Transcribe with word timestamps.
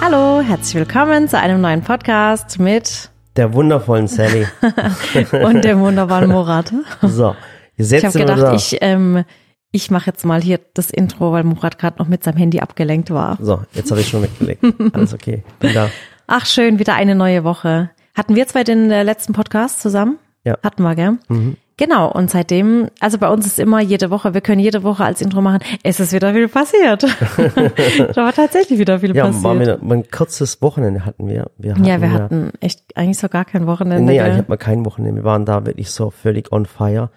Hallo, 0.00 0.40
herzlich 0.40 0.76
willkommen 0.76 1.28
zu 1.28 1.38
einem 1.38 1.60
neuen 1.60 1.82
Podcast 1.82 2.58
mit 2.58 3.10
Der 3.36 3.52
wundervollen 3.52 4.06
Sally. 4.06 4.46
und 5.44 5.64
dem 5.64 5.80
wunderbaren 5.80 6.30
Murat. 6.30 6.72
So, 7.02 7.34
jetzt 7.76 7.92
Ich 7.92 8.04
habe 8.04 8.18
gedacht, 8.18 8.42
da. 8.42 8.54
ich, 8.54 8.78
ähm, 8.80 9.24
ich 9.72 9.90
mache 9.90 10.06
jetzt 10.06 10.24
mal 10.24 10.40
hier 10.40 10.60
das 10.74 10.90
Intro, 10.90 11.32
weil 11.32 11.42
Murat 11.44 11.78
gerade 11.78 11.98
noch 11.98 12.08
mit 12.08 12.22
seinem 12.22 12.36
Handy 12.36 12.60
abgelenkt 12.60 13.10
war. 13.10 13.38
So, 13.40 13.62
jetzt 13.72 13.90
habe 13.90 14.00
ich 14.00 14.08
schon 14.08 14.22
weggelegt. 14.22 14.64
Alles 14.92 15.12
okay. 15.12 15.42
Bin 15.58 15.74
da. 15.74 15.90
Ach 16.26 16.46
schön, 16.46 16.78
wieder 16.78 16.94
eine 16.94 17.14
neue 17.14 17.42
Woche. 17.44 17.90
Hatten 18.14 18.36
wir 18.36 18.46
zwei 18.46 18.64
den 18.64 18.90
äh, 18.90 19.02
letzten 19.02 19.32
Podcast 19.32 19.80
zusammen? 19.80 20.18
Ja. 20.44 20.54
Mhm. 20.54 20.58
Hatten 20.64 20.82
wir, 20.82 20.94
gell? 20.94 21.18
Genau, 21.78 22.10
und 22.10 22.28
seitdem, 22.28 22.88
also 22.98 23.18
bei 23.18 23.28
uns 23.28 23.46
ist 23.46 23.60
immer 23.60 23.80
jede 23.80 24.10
Woche, 24.10 24.34
wir 24.34 24.40
können 24.40 24.60
jede 24.60 24.82
Woche 24.82 25.04
als 25.04 25.22
Intro 25.22 25.40
machen, 25.40 25.60
es 25.84 26.00
ist 26.00 26.12
wieder 26.12 26.34
viel 26.34 26.48
passiert. 26.48 27.04
da 28.14 28.16
war 28.24 28.32
tatsächlich 28.32 28.80
wieder 28.80 28.98
viel 28.98 29.14
Ja, 29.14 29.26
passiert. 29.26 29.44
war 29.44 29.54
mir 29.54 29.78
ein 29.80 30.10
kurzes 30.10 30.60
Wochenende 30.60 31.06
hatten 31.06 31.28
wir. 31.28 31.46
wir 31.56 31.74
hatten 31.74 31.84
ja, 31.84 32.02
wir 32.02 32.12
hatten 32.12 32.50
echt 32.60 32.82
eigentlich 32.96 33.18
so 33.18 33.28
gar 33.28 33.44
kein 33.44 33.68
Wochenende. 33.68 34.02
Nee, 34.02 34.20
eigentlich 34.20 34.38
hatten 34.38 34.52
wir 34.52 34.56
kein 34.56 34.84
Wochenende. 34.84 35.22
Wir 35.22 35.24
waren 35.24 35.44
da 35.44 35.64
wirklich 35.64 35.92
so 35.92 36.10
völlig 36.10 36.50
on 36.50 36.66
fire. 36.66 37.10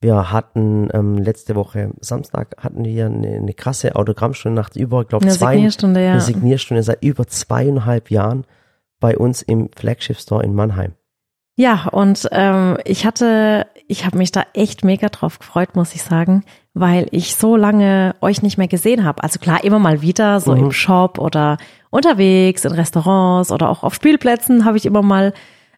Wir 0.00 0.30
hatten 0.30 0.88
ähm, 0.92 1.18
letzte 1.18 1.56
Woche 1.56 1.90
Samstag 2.00 2.56
hatten 2.58 2.84
wir 2.84 3.06
eine, 3.06 3.36
eine 3.36 3.54
krasse 3.54 3.96
Autogrammstunde 3.96 4.60
nach 4.60 4.70
über, 4.76 5.02
ich 5.02 5.08
glaube 5.08 5.24
Eine 5.24 5.34
zwei 5.34 5.54
Signierstunde, 5.54 6.04
ja. 6.04 6.12
eine 6.12 6.20
Signierstunde 6.20 6.82
seit 6.84 7.02
über 7.02 7.26
zweieinhalb 7.26 8.10
Jahren 8.10 8.44
bei 9.00 9.18
uns 9.18 9.42
im 9.42 9.70
Flagship 9.74 10.18
Store 10.18 10.44
in 10.44 10.54
Mannheim. 10.54 10.92
Ja, 11.56 11.86
und 11.92 12.28
ähm, 12.32 12.78
ich 12.84 13.06
hatte, 13.06 13.66
ich 13.86 14.04
habe 14.04 14.18
mich 14.18 14.32
da 14.32 14.42
echt 14.54 14.84
mega 14.84 15.08
drauf 15.08 15.38
gefreut, 15.38 15.76
muss 15.76 15.94
ich 15.94 16.02
sagen, 16.02 16.42
weil 16.74 17.06
ich 17.12 17.36
so 17.36 17.54
lange 17.56 18.16
euch 18.20 18.42
nicht 18.42 18.58
mehr 18.58 18.66
gesehen 18.66 19.04
habe. 19.04 19.22
Also 19.22 19.38
klar, 19.38 19.62
immer 19.62 19.78
mal 19.78 20.02
wieder, 20.02 20.40
so 20.40 20.52
im 20.54 20.72
Shop 20.72 21.18
oder 21.18 21.58
unterwegs, 21.90 22.64
in 22.64 22.72
Restaurants 22.72 23.52
oder 23.52 23.68
auch 23.70 23.84
auf 23.84 23.94
Spielplätzen 23.94 24.64
habe 24.64 24.76
ich 24.78 24.84
immer 24.86 25.02
mal 25.02 25.32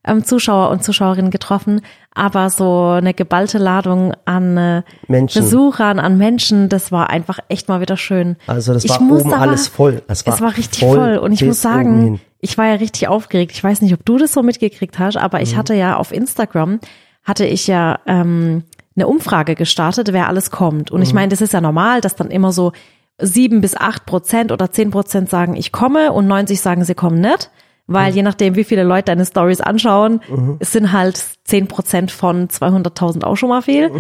ähm, 0.07 0.25
Zuschauer 0.25 0.71
und 0.71 0.83
Zuschauerinnen 0.83 1.31
getroffen. 1.31 1.83
Aber 2.15 2.49
so 2.49 2.87
eine 2.93 3.13
geballte 3.13 3.59
Ladung 3.59 4.15
an 4.25 4.57
äh, 4.57 4.83
Menschen. 5.09 5.43
Besuchern, 5.43 5.99
an 5.99 6.17
Menschen, 6.17 6.71
das 6.71 6.91
war 6.91 7.11
einfach 7.11 7.41
echt 7.51 7.69
mal 7.69 7.83
wieder 7.83 7.99
schön. 7.99 8.37
Also 8.47 8.73
das 8.73 8.85
Ich 8.87 8.91
war 8.93 9.03
oben 9.03 9.31
aber- 9.35 9.43
alles 9.43 9.69
voll. 9.69 10.03
Das 10.09 10.25
war 10.27 10.33
es 10.35 10.41
war 10.41 10.57
richtig 10.57 10.81
voll 10.81 10.97
voll, 10.97 11.17
und 11.19 11.33
ich 11.33 11.45
muss 11.45 11.61
sagen. 11.61 12.19
Ich 12.41 12.57
war 12.59 12.67
ja 12.67 12.75
richtig 12.75 13.09
aufgeregt. 13.09 13.53
Ich 13.53 13.63
weiß 13.65 13.81
nicht, 13.83 13.95
ob 13.95 14.05
du 14.05 14.19
das 14.19 14.33
so 14.33 14.43
mitgekriegt 14.43 14.99
hast, 14.99 15.17
aber 15.17 15.39
Mhm. 15.39 15.45
ich 15.45 15.57
hatte 15.57 15.75
ja 15.75 15.97
auf 15.97 16.13
Instagram 16.13 16.81
hatte 17.25 17.45
ich 17.45 17.67
ja 17.67 17.99
ähm, 18.07 18.63
eine 18.95 19.09
Umfrage 19.09 19.55
gestartet, 19.57 20.13
wer 20.13 20.29
alles 20.29 20.51
kommt. 20.51 20.91
Und 20.93 21.03
ich 21.03 21.11
Mhm. 21.11 21.15
meine, 21.17 21.29
das 21.31 21.41
ist 21.41 21.53
ja 21.53 21.61
normal, 21.61 22.01
dass 22.01 22.15
dann 22.15 22.31
immer 22.31 22.53
so 22.53 22.73
sieben 23.19 23.61
bis 23.61 23.77
acht 23.77 24.07
Prozent 24.07 24.53
oder 24.53 24.71
zehn 24.71 24.91
Prozent 24.91 25.29
sagen, 25.29 25.57
ich 25.57 25.73
komme 25.73 26.13
und 26.13 26.27
90 26.29 26.61
sagen, 26.61 26.85
sie 26.85 26.95
kommen 26.95 27.21
nicht. 27.21 27.51
Weil 27.89 28.11
Mhm. 28.11 28.17
je 28.17 28.23
nachdem, 28.23 28.57
wie 28.57 28.65
viele 28.65 28.83
Leute 28.85 29.05
deine 29.07 29.25
Stories 29.25 29.61
anschauen, 29.61 30.21
es 30.59 30.73
sind 30.73 30.93
halt 30.93 31.17
zehn 31.45 31.67
Prozent 31.69 32.11
von 32.11 32.49
200.000 32.49 33.25
auch 33.25 33.37
schon 33.37 33.49
mal 33.49 33.63
viel. 33.63 33.91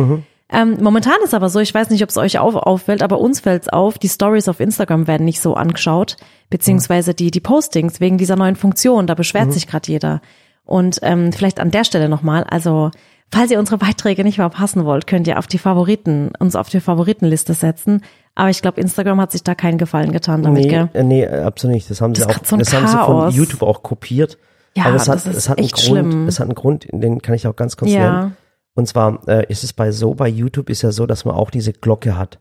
Mhm. 0.52 0.56
Ähm, 0.58 0.78
momentan 0.80 1.16
ist 1.24 1.34
aber 1.34 1.48
so, 1.48 1.58
ich 1.60 1.74
weiß 1.74 1.90
nicht, 1.90 2.02
ob 2.02 2.08
es 2.10 2.16
euch 2.16 2.38
auf, 2.38 2.54
auffällt, 2.54 3.02
aber 3.02 3.18
uns 3.20 3.40
fällt's 3.40 3.68
auf, 3.68 3.98
die 3.98 4.08
Stories 4.08 4.48
auf 4.48 4.60
Instagram 4.60 5.06
werden 5.06 5.24
nicht 5.24 5.40
so 5.40 5.54
angeschaut, 5.54 6.16
beziehungsweise 6.50 7.14
die, 7.14 7.30
die 7.30 7.40
Postings 7.40 8.00
wegen 8.00 8.16
dieser 8.18 8.36
neuen 8.36 8.56
Funktion, 8.56 9.06
da 9.06 9.14
beschwert 9.14 9.52
sich 9.52 9.66
gerade 9.66 9.90
jeder. 9.90 10.20
Und 10.64 10.98
ähm, 11.02 11.32
vielleicht 11.32 11.58
an 11.60 11.70
der 11.70 11.84
Stelle 11.84 12.08
nochmal, 12.08 12.44
also 12.44 12.90
falls 13.32 13.50
ihr 13.50 13.58
unsere 13.58 13.78
Beiträge 13.86 14.22
nicht 14.24 14.36
verpassen 14.36 14.84
wollt, 14.84 15.06
könnt 15.06 15.26
ihr 15.26 15.38
auf 15.38 15.46
die 15.48 15.58
Favoriten, 15.58 16.30
uns 16.38 16.54
auf 16.56 16.68
die 16.68 16.80
Favoritenliste 16.80 17.54
setzen. 17.54 18.02
Aber 18.36 18.50
ich 18.50 18.62
glaube, 18.62 18.80
Instagram 18.80 19.20
hat 19.20 19.32
sich 19.32 19.42
da 19.42 19.54
keinen 19.54 19.78
Gefallen 19.78 20.12
getan 20.12 20.42
damit, 20.42 20.64
Nee, 20.64 20.68
gell? 20.68 20.88
äh, 20.92 21.02
nee, 21.02 21.22
äh, 21.24 21.42
absolut 21.42 21.74
nicht. 21.74 21.90
Das 21.90 22.00
haben 22.00 22.14
sie 22.14 22.22
Das 22.22 22.30
ist 22.36 22.40
auch, 22.42 22.44
so 22.46 22.56
das 22.56 22.72
haben 22.72 22.86
sie 22.86 22.98
von. 22.98 23.30
YouTube 23.30 23.62
auch 23.62 23.82
kopiert. 23.82 24.38
Ja, 24.76 24.84
Aber 24.86 24.96
es 24.96 25.08
hat, 25.08 25.16
das 25.16 25.26
ist 25.26 25.36
es 25.36 25.48
hat 25.48 25.58
einen 25.58 25.68
Grund, 25.68 25.80
schlimm. 25.80 26.28
es 26.28 26.38
hat 26.38 26.46
einen 26.48 26.54
Grund, 26.54 26.86
den 26.92 27.22
kann 27.22 27.34
ich 27.34 27.46
auch 27.48 27.56
ganz 27.56 27.76
kurz 27.78 27.90
Ja. 27.90 28.20
nennen. 28.20 28.36
Und 28.76 28.86
zwar 28.86 29.26
äh, 29.26 29.46
ist 29.48 29.64
es 29.64 29.72
bei 29.72 29.90
so, 29.90 30.14
bei 30.14 30.28
YouTube 30.28 30.68
ist 30.68 30.82
ja 30.82 30.92
so, 30.92 31.06
dass 31.06 31.24
man 31.24 31.34
auch 31.34 31.50
diese 31.50 31.72
Glocke 31.72 32.16
hat. 32.16 32.38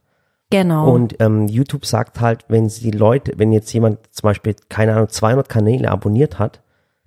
Genau. 0.49 0.93
Und 0.93 1.15
ähm, 1.21 1.47
YouTube 1.47 1.85
sagt 1.85 2.19
halt, 2.19 2.43
wenn 2.49 2.67
sie 2.67 2.91
die 2.91 2.97
Leute, 2.97 3.33
wenn 3.37 3.53
jetzt 3.53 3.71
jemand 3.71 3.99
zum 4.11 4.27
Beispiel, 4.27 4.53
keine 4.67 4.93
Ahnung, 4.93 5.07
200 5.07 5.47
Kanäle 5.47 5.89
abonniert 5.89 6.37
hat, 6.37 6.61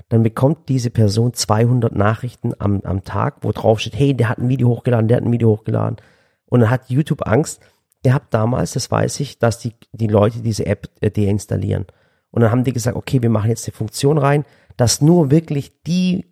dann 0.09 0.22
bekommt 0.22 0.71
diese 0.71 0.89
Person 0.89 1.34
200 1.34 1.94
Nachrichten 1.94 2.55
am, 2.59 2.81
am 2.81 3.05
Tag, 3.05 3.37
wo 3.43 3.53
drauf 3.53 3.81
steht, 3.81 3.99
hey, 3.99 4.15
der 4.15 4.31
hat 4.31 4.39
ein 4.39 4.49
Video 4.49 4.69
hochgeladen, 4.69 5.09
der 5.09 5.19
hat 5.19 5.25
ein 5.25 5.33
Video 5.33 5.50
hochgeladen. 5.50 5.99
Und 6.47 6.60
dann 6.60 6.71
hat 6.71 6.89
YouTube 6.89 7.28
Angst. 7.28 7.60
Ihr 8.03 8.15
habt 8.15 8.33
damals, 8.33 8.72
das 8.72 8.91
weiß 8.91 9.21
ich, 9.21 9.39
dass 9.39 9.59
die, 9.59 9.75
die 9.93 10.06
Leute 10.06 10.41
diese 10.41 10.65
App 10.65 10.89
äh, 11.03 11.10
deinstallieren. 11.10 11.84
Und 12.31 12.41
dann 12.41 12.50
haben 12.50 12.65
die 12.65 12.72
gesagt, 12.72 12.97
okay, 12.97 13.21
wir 13.21 13.28
machen 13.28 13.50
jetzt 13.50 13.69
eine 13.69 13.75
Funktion 13.75 14.16
rein, 14.16 14.47
dass 14.78 15.03
nur 15.03 15.31
wirklich 15.31 15.83
die 15.83 16.28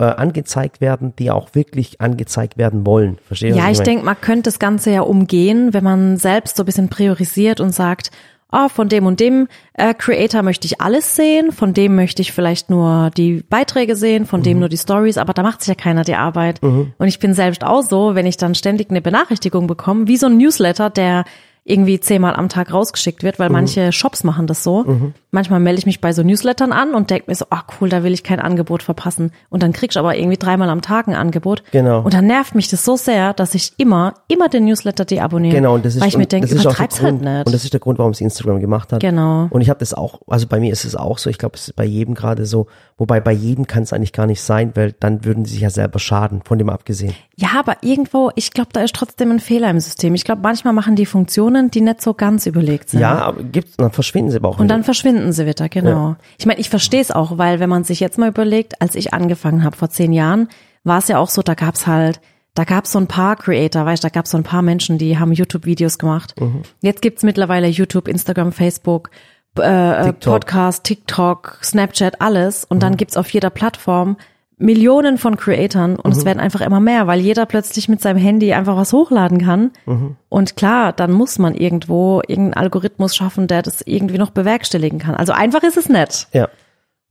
äh, 0.00 0.04
angezeigt 0.04 0.80
werden, 0.80 1.12
die 1.18 1.30
auch 1.30 1.54
wirklich 1.54 2.00
angezeigt 2.00 2.58
werden 2.58 2.84
wollen. 2.86 3.18
Verstehe 3.26 3.50
Ja, 3.54 3.68
ich 3.70 3.78
meine? 3.78 3.84
denke, 3.84 4.04
man 4.04 4.20
könnte 4.20 4.44
das 4.50 4.58
Ganze 4.58 4.90
ja 4.90 5.02
umgehen, 5.02 5.72
wenn 5.72 5.84
man 5.84 6.16
selbst 6.16 6.56
so 6.56 6.62
ein 6.62 6.66
bisschen 6.66 6.88
priorisiert 6.88 7.60
und 7.60 7.70
sagt, 7.74 8.10
oh, 8.52 8.68
von 8.68 8.88
dem 8.88 9.06
und 9.06 9.20
dem 9.20 9.46
äh, 9.74 9.94
Creator 9.94 10.42
möchte 10.42 10.66
ich 10.66 10.80
alles 10.80 11.14
sehen, 11.14 11.52
von 11.52 11.72
dem 11.72 11.94
möchte 11.94 12.20
ich 12.22 12.32
vielleicht 12.32 12.68
nur 12.68 13.10
die 13.16 13.44
Beiträge 13.48 13.94
sehen, 13.94 14.26
von 14.26 14.40
Mhm. 14.40 14.44
dem 14.44 14.58
nur 14.58 14.68
die 14.68 14.76
Stories, 14.78 15.18
aber 15.18 15.34
da 15.34 15.42
macht 15.44 15.60
sich 15.60 15.68
ja 15.68 15.74
keiner 15.76 16.02
die 16.02 16.16
Arbeit. 16.16 16.60
Und 16.62 17.06
ich 17.06 17.20
bin 17.20 17.32
selbst 17.34 17.62
auch 17.62 17.82
so, 17.82 18.16
wenn 18.16 18.26
ich 18.26 18.38
dann 18.38 18.56
ständig 18.56 18.90
eine 18.90 19.00
Benachrichtigung 19.02 19.68
bekomme, 19.68 20.08
wie 20.08 20.16
so 20.16 20.26
ein 20.26 20.36
Newsletter, 20.36 20.90
der 20.90 21.24
irgendwie 21.64 22.00
zehnmal 22.00 22.34
am 22.34 22.48
Tag 22.48 22.72
rausgeschickt 22.72 23.22
wird, 23.22 23.38
weil 23.38 23.48
Mhm. 23.48 23.54
manche 23.54 23.92
Shops 23.92 24.24
machen 24.24 24.46
das 24.46 24.64
so. 24.64 25.12
Manchmal 25.30 25.60
melde 25.60 25.78
ich 25.78 25.86
mich 25.86 26.00
bei 26.00 26.12
so 26.12 26.22
Newslettern 26.22 26.72
an 26.72 26.94
und 26.94 27.10
denke 27.10 27.24
mir 27.28 27.34
so, 27.36 27.44
ah 27.50 27.62
cool, 27.80 27.88
da 27.88 28.02
will 28.02 28.12
ich 28.12 28.24
kein 28.24 28.40
Angebot 28.40 28.82
verpassen. 28.82 29.30
Und 29.50 29.62
dann 29.62 29.72
kriegst 29.72 29.94
du 29.96 30.00
aber 30.00 30.16
irgendwie 30.16 30.36
dreimal 30.38 30.68
am 30.70 30.82
Tag 30.82 31.06
ein 31.06 31.14
Angebot. 31.14 31.62
Genau. 31.70 32.00
Und 32.02 32.14
dann 32.14 32.26
nervt 32.26 32.54
mich 32.54 32.68
das 32.68 32.84
so 32.84 32.96
sehr, 32.96 33.32
dass 33.34 33.54
ich 33.54 33.74
immer, 33.76 34.14
immer 34.26 34.48
den 34.48 34.64
Newsletter 34.64 35.04
deabonniere. 35.04 35.54
Genau, 35.54 35.74
und 35.74 35.84
das 35.84 35.94
ist, 35.94 36.00
weil 36.00 36.08
ich 36.08 36.16
mir 36.18 36.26
denke, 36.26 36.52
übertreib's 36.52 37.00
halt 37.02 37.20
nicht. 37.20 37.46
Und 37.46 37.52
das 37.54 37.62
ist 37.64 37.72
der 37.72 37.80
Grund, 37.80 37.98
warum 37.98 38.12
es 38.12 38.20
Instagram 38.20 38.60
gemacht 38.60 38.92
hat. 38.92 39.00
Genau. 39.00 39.46
Und 39.50 39.60
ich 39.60 39.68
habe 39.70 39.78
das 39.78 39.94
auch, 39.94 40.20
also 40.26 40.46
bei 40.48 40.58
mir 40.58 40.72
ist 40.72 40.84
es 40.84 40.96
auch 40.96 41.18
so, 41.18 41.30
ich 41.30 41.38
glaube, 41.38 41.56
es 41.56 41.68
ist 41.68 41.76
bei 41.76 41.84
jedem 41.84 42.14
gerade 42.14 42.46
so, 42.46 42.66
wobei 43.00 43.18
bei 43.18 43.32
jedem 43.32 43.66
kann 43.66 43.82
es 43.82 43.92
eigentlich 43.92 44.12
gar 44.12 44.26
nicht 44.26 44.42
sein, 44.42 44.72
weil 44.74 44.92
dann 44.92 45.24
würden 45.24 45.44
sie 45.46 45.54
sich 45.54 45.62
ja 45.62 45.70
selber 45.70 45.98
schaden, 45.98 46.42
von 46.44 46.58
dem 46.58 46.68
abgesehen. 46.68 47.14
ja, 47.34 47.48
aber 47.58 47.78
irgendwo, 47.82 48.30
ich 48.36 48.50
glaube, 48.52 48.68
da 48.74 48.82
ist 48.82 48.94
trotzdem 48.94 49.30
ein 49.32 49.40
Fehler 49.40 49.70
im 49.70 49.80
System. 49.80 50.14
Ich 50.14 50.24
glaube, 50.24 50.42
manchmal 50.42 50.74
machen 50.74 50.96
die 50.96 51.06
Funktionen, 51.06 51.70
die 51.70 51.80
nicht 51.80 52.02
so 52.02 52.12
ganz 52.12 52.44
überlegt 52.44 52.90
sind. 52.90 53.00
Ja, 53.00 53.18
aber 53.22 53.42
gibt's, 53.42 53.76
dann 53.78 53.90
verschwinden 53.90 54.30
sie 54.30 54.36
aber 54.36 54.50
auch 54.50 54.58
Und 54.58 54.64
wieder. 54.66 54.74
dann 54.74 54.84
verschwinden 54.84 55.32
sie 55.32 55.46
wieder, 55.46 55.68
genau. 55.70 56.16
Ich 56.38 56.44
meine, 56.44 56.60
ich 56.60 56.68
verstehe 56.68 57.00
es 57.00 57.10
auch, 57.10 57.38
weil 57.38 57.58
wenn 57.58 57.70
man 57.70 57.84
sich 57.84 58.00
jetzt 58.00 58.18
mal 58.18 58.28
überlegt, 58.28 58.80
als 58.82 58.94
ich 58.94 59.14
angefangen 59.14 59.64
habe 59.64 59.76
vor 59.76 59.88
zehn 59.88 60.12
Jahren, 60.12 60.48
war 60.84 60.98
es 60.98 61.08
ja 61.08 61.18
auch 61.18 61.30
so, 61.30 61.40
da 61.42 61.54
gab's 61.54 61.86
halt, 61.86 62.20
da 62.54 62.64
gab's 62.64 62.92
so 62.92 62.98
ein 62.98 63.06
paar 63.06 63.36
Creator, 63.36 63.86
weißt, 63.86 64.04
da 64.04 64.10
gab's 64.10 64.30
so 64.32 64.36
ein 64.36 64.42
paar 64.42 64.60
Menschen, 64.60 64.98
die 64.98 65.18
haben 65.18 65.32
YouTube-Videos 65.32 65.98
gemacht. 65.98 66.38
Mhm. 66.38 66.62
Jetzt 66.82 67.00
gibt's 67.00 67.22
mittlerweile 67.22 67.68
YouTube, 67.68 68.08
Instagram, 68.08 68.52
Facebook, 68.52 69.10
äh, 69.58 70.04
TikTok. 70.04 70.26
Mhm. 70.26 70.32
Podcast, 70.32 70.84
TikTok, 70.84 71.58
Snapchat, 71.62 72.20
alles. 72.20 72.64
Und 72.64 72.82
dann 72.82 72.96
gibt's 72.96 73.16
auf 73.16 73.30
jeder 73.30 73.50
Plattform 73.50 74.16
Millionen 74.62 75.16
von 75.16 75.36
Creatoren 75.38 75.96
und 75.96 76.12
Mhm. 76.12 76.18
es 76.18 76.24
werden 76.26 76.38
einfach 76.38 76.60
immer 76.60 76.80
mehr, 76.80 77.06
weil 77.06 77.18
jeder 77.20 77.46
plötzlich 77.46 77.88
mit 77.88 78.02
seinem 78.02 78.18
Handy 78.18 78.52
einfach 78.52 78.76
was 78.76 78.92
hochladen 78.92 79.38
kann. 79.42 79.70
Mhm. 79.86 80.16
Und 80.28 80.54
klar, 80.56 80.92
dann 80.92 81.12
muss 81.12 81.38
man 81.38 81.54
irgendwo 81.54 82.20
irgendeinen 82.28 82.52
Algorithmus 82.64 83.16
schaffen, 83.16 83.46
der 83.46 83.62
das 83.62 83.80
irgendwie 83.80 84.18
noch 84.18 84.30
bewerkstelligen 84.30 84.98
kann. 84.98 85.14
Also 85.14 85.32
einfach 85.32 85.62
ist 85.62 85.78
es 85.78 85.88
nicht. 85.88 86.28
ja. 86.32 86.48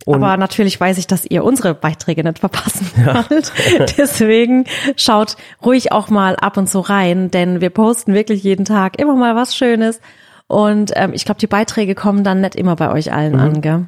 Und 0.06 0.16
Aber 0.24 0.38
natürlich 0.38 0.80
weiß 0.80 0.98
ich, 0.98 1.08
dass 1.08 1.26
ihr 1.26 1.44
unsere 1.44 1.74
Beiträge 1.74 2.24
nicht 2.24 2.40
verpassen 2.40 2.90
wollt. 2.96 3.52
Deswegen 3.98 4.64
schaut 4.96 5.36
ruhig 5.66 5.92
auch 5.92 6.10
mal 6.10 6.38
ab 6.38 6.56
und 6.56 6.70
zu 6.70 6.80
rein, 6.80 7.32
denn 7.32 7.60
wir 7.60 7.70
posten 7.70 8.14
wirklich 8.14 8.42
jeden 8.44 8.64
Tag 8.64 8.98
immer 8.98 9.16
mal 9.16 9.36
was 9.36 9.56
Schönes. 9.58 10.00
Und 10.50 10.92
ähm, 10.96 11.12
ich 11.14 11.24
glaube, 11.26 11.40
die 11.40 11.48
Beiträge 11.48 11.94
kommen 11.96 12.24
dann 12.26 12.42
nicht 12.42 12.56
immer 12.56 12.76
bei 12.76 12.92
euch 12.92 13.14
allen 13.14 13.40
an, 13.40 13.62
gell? 13.62 13.88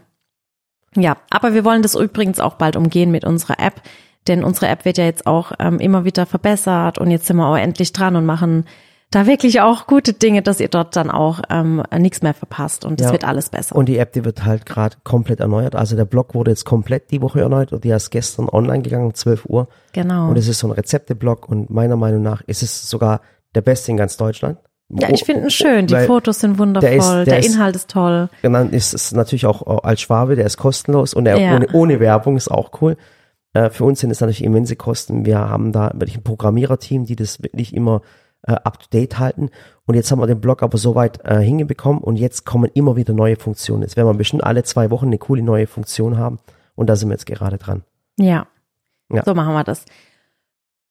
Ja, 0.96 1.18
aber 1.30 1.54
wir 1.54 1.66
wollen 1.66 1.82
das 1.82 1.96
übrigens 1.96 2.40
auch 2.40 2.54
bald 2.56 2.76
umgehen 2.76 3.12
mit 3.12 3.26
unserer 3.26 3.60
App, 3.60 3.82
denn 4.28 4.44
unsere 4.44 4.68
App 4.68 4.86
wird 4.86 4.98
ja 5.00 5.06
jetzt 5.06 5.26
auch 5.26 5.54
ähm, 5.58 5.80
immer 5.80 6.06
wieder 6.06 6.26
verbessert 6.28 7.00
und 7.00 7.10
jetzt 7.10 7.26
sind 7.26 7.38
wir 7.38 7.48
auch 7.48 7.58
endlich 7.58 7.94
dran 7.94 8.16
und 8.16 8.26
machen 8.28 8.66
da 9.10 9.26
wirklich 9.26 9.60
auch 9.60 9.88
gute 9.88 10.14
Dinge, 10.14 10.42
dass 10.44 10.60
ihr 10.60 10.68
dort 10.70 10.96
dann 10.96 11.10
auch 11.10 11.42
ähm, 11.50 11.82
nichts 11.98 12.22
mehr 12.22 12.34
verpasst 12.36 12.86
und 12.86 13.02
es 13.02 13.08
Ja. 13.08 13.12
wird 13.14 13.26
alles 13.26 13.50
besser. 13.50 13.76
Und 13.76 13.88
die 13.90 13.98
App, 13.98 14.14
die 14.14 14.24
wird 14.24 14.46
halt 14.46 14.66
gerade 14.68 14.98
komplett 15.04 15.40
erneuert. 15.40 15.76
Also 15.76 15.96
der 15.96 16.06
Blog 16.06 16.34
wurde 16.36 16.52
jetzt 16.52 16.64
komplett 16.66 17.10
die 17.12 17.22
Woche 17.22 17.42
erneuert 17.42 17.74
und 17.74 17.84
die 17.84 17.90
ist 17.90 18.12
gestern 18.12 18.48
online 18.48 18.84
gegangen 18.84 19.06
um 19.08 19.14
12 19.14 19.46
Uhr. 19.48 19.68
genau. 19.94 20.30
Und 20.30 20.38
es 20.38 20.48
ist 20.48 20.60
so 20.60 20.68
ein 20.68 20.72
Rezepteblog 20.72 21.50
und 21.50 21.70
meiner 21.72 21.96
Meinung 21.98 22.22
nach 22.22 22.42
ist 22.42 22.62
es 22.64 22.88
sogar 22.90 23.22
der 23.56 23.62
beste 23.62 23.92
in 23.92 23.98
ganz 23.98 24.16
Deutschland. 24.16 24.60
Ja, 24.94 25.10
ich 25.10 25.24
finde 25.24 25.44
ihn 25.44 25.50
schön. 25.50 25.88
Die 25.88 25.96
Fotos 26.06 26.40
sind 26.40 26.58
wundervoll. 26.58 26.90
der 26.90 26.98
Der, 27.00 27.20
ist- 27.20 27.26
der 27.28 27.40
ist- 27.40 27.56
Inhalt 27.56 27.76
ist 27.76 27.90
toll. 27.90 28.30
Dann 28.42 28.72
ist 28.72 28.94
es 28.94 29.12
natürlich 29.12 29.46
auch 29.46 29.84
als 29.84 30.02
Schwabe, 30.02 30.36
der 30.36 30.46
ist 30.46 30.58
kostenlos 30.58 31.14
und 31.14 31.26
er 31.28 31.40
Ja. 31.40 31.56
ohne, 31.56 31.68
ohne 31.74 32.00
Werbung 32.00 32.36
ist 32.38 32.50
auch 32.50 32.72
cool. 32.82 32.98
Äh, 33.54 33.70
für 33.70 33.84
uns 33.86 34.00
sind 34.00 34.12
es 34.12 34.22
natürlich 34.22 34.44
immense 34.44 34.76
Kosten. 34.76 35.26
Wir 35.26 35.40
haben 35.40 35.72
da 35.72 35.92
wirklich 35.94 36.18
ein 36.18 36.24
Programmiererteam, 36.24 37.06
die 37.06 37.16
das 37.16 37.42
wirklich 37.44 37.74
immer 37.76 38.02
äh, 38.48 38.54
up 38.54 38.80
to 38.80 38.88
date 38.92 39.20
halten. 39.20 39.50
Und 39.86 39.94
jetzt 39.96 40.10
haben 40.12 40.20
wir 40.20 40.26
den 40.26 40.42
Blog 40.42 40.64
aber 40.64 40.78
soweit 40.80 41.24
äh, 41.26 41.40
hingebekommen 41.42 42.02
und 42.02 42.16
jetzt 42.18 42.44
kommen 42.46 42.72
immer 42.74 42.96
wieder 42.96 43.14
neue 43.14 43.36
Funktionen. 43.36 43.84
Jetzt 43.84 43.98
werden 43.98 44.08
wir 44.08 44.14
bestimmt 44.16 44.44
alle 44.44 44.64
zwei 44.64 44.90
Wochen 44.90 45.06
eine 45.08 45.20
coole 45.20 45.44
neue 45.44 45.68
Funktion 45.68 46.18
haben 46.18 46.40
und 46.74 46.90
da 46.90 46.96
sind 46.96 47.10
wir 47.10 47.14
jetzt 47.14 47.28
gerade 47.28 47.58
dran. 47.60 47.84
Ja. 48.18 48.48
Ja. 49.14 49.24
So 49.26 49.36
machen 49.36 49.54
wir 49.54 49.64
das. 49.64 49.86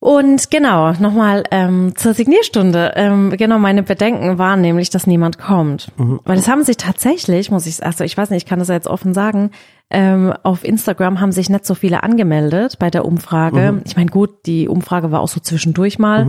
Und 0.01 0.51
genau, 0.51 0.93
nochmal 0.93 1.45
ähm, 1.51 1.93
zur 1.95 2.15
Signierstunde. 2.15 2.93
Ähm, 2.97 3.35
genau, 3.37 3.59
meine 3.59 3.83
Bedenken 3.83 4.39
waren 4.39 4.63
nämlich, 4.63 4.89
dass 4.89 5.07
niemand 5.07 5.39
kommt. 5.39 5.93
Weil 6.25 6.39
es 6.39 6.49
haben 6.49 6.65
sich 6.65 6.79
tatsächlich, 6.79 7.51
muss 7.51 7.67
ich, 7.67 7.85
also 7.85 8.03
ich 8.05 8.17
weiß 8.17 8.31
nicht, 8.31 8.45
ich 8.45 8.49
kann 8.49 8.59
das 8.59 8.69
ja 8.69 8.75
jetzt 8.75 8.87
offen 8.89 9.13
sagen, 9.13 9.51
ähm, 9.91 10.33
auf 10.43 10.65
Instagram 10.65 11.21
haben 11.21 11.33
sich 11.33 11.51
nicht 11.51 11.67
so 11.67 11.75
viele 11.75 12.03
angemeldet 12.03 12.79
bei 12.79 12.91
der 12.91 13.05
Umfrage. 13.05 13.83
Ich 13.85 13.97
meine, 13.97 14.11
gut, 14.11 14.47
die 14.47 14.69
Umfrage 14.69 15.13
war 15.13 15.21
auch 15.21 15.29
so 15.29 15.39
zwischendurch 15.41 15.99
mal. 15.99 16.29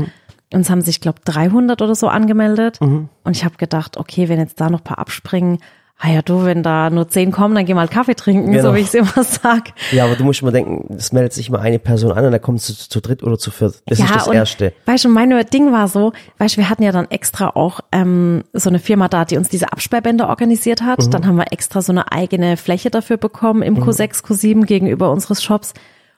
Und 0.54 0.60
es 0.60 0.70
haben 0.70 0.82
sich, 0.82 1.00
glaube 1.00 1.20
300 1.24 1.82
oder 1.82 1.96
so 1.96 2.10
angemeldet. 2.10 2.82
Und 3.24 3.38
ich 3.38 3.46
habe 3.46 3.56
gedacht, 3.56 3.96
okay, 3.96 4.28
wenn 4.28 4.40
jetzt 4.40 4.60
da 4.60 4.70
noch 4.70 4.82
ein 4.82 4.84
paar 4.84 5.00
abspringen, 5.00 5.60
ah 6.04 6.10
ja, 6.10 6.22
du, 6.24 6.44
wenn 6.46 6.64
da 6.64 6.90
nur 6.90 7.08
zehn 7.10 7.32
kommen, 7.32 7.54
dann 7.54 7.66
geh 7.66 7.76
mal 7.76 7.88
Kaffee 7.88 8.16
trinken, 8.16 8.52
Genau. 8.52 8.70
so 8.70 8.76
wie 8.76 8.80
ich 8.80 8.88
es 8.88 8.96
immer 8.96 9.24
sag. 9.24 9.70
Ja, 9.92 10.06
aber 10.06 10.16
du 10.16 10.24
musst 10.24 10.42
immer 10.42 10.52
denken, 10.52 10.96
es 10.98 11.12
meldet 11.12 11.34
sich 11.34 11.50
immer 11.50 11.60
eine 11.60 11.78
Person 11.78 12.12
an 12.12 12.26
und 12.26 12.32
dann 12.32 12.42
kommt 12.42 12.60
zu, 12.62 12.74
zu 12.74 13.00
dritt 13.02 13.22
oder 13.22 13.38
zu 13.38 13.52
viert. 13.52 13.82
Das 13.86 14.00
ist 14.00 14.14
das 14.14 14.28
und, 14.28 14.34
Erste. 14.34 14.74
Weißt 14.88 15.06
du, 15.06 15.10
mein 15.10 15.30
Ding 15.54 15.72
war 15.72 15.88
so, 15.88 16.12
weißt 16.40 16.56
du, 16.56 16.62
wir 16.62 16.70
hatten 16.70 16.82
ja 16.82 16.92
dann 16.92 17.10
extra 17.12 17.50
auch 17.50 17.82
ähm, 17.92 18.44
so 18.52 18.70
eine 18.70 18.80
Firma 18.80 19.10
da, 19.10 19.26
die 19.26 19.38
uns 19.38 19.50
diese 19.50 19.72
Absperrbänder 19.72 20.28
organisiert 20.28 20.82
hat. 20.82 21.06
Mhm. 21.06 21.12
Dann 21.12 21.28
haben 21.28 21.36
wir 21.36 21.52
extra 21.52 21.84
so 21.84 21.92
eine 21.92 22.12
eigene 22.12 22.58
Fläche 22.58 22.90
dafür 22.90 23.18
bekommen 23.18 23.62
im 23.62 23.78
Q6, 23.78 24.24
Q7 24.26 24.66
gegenüber 24.66 25.12
unseres 25.12 25.44
Shops. 25.44 25.74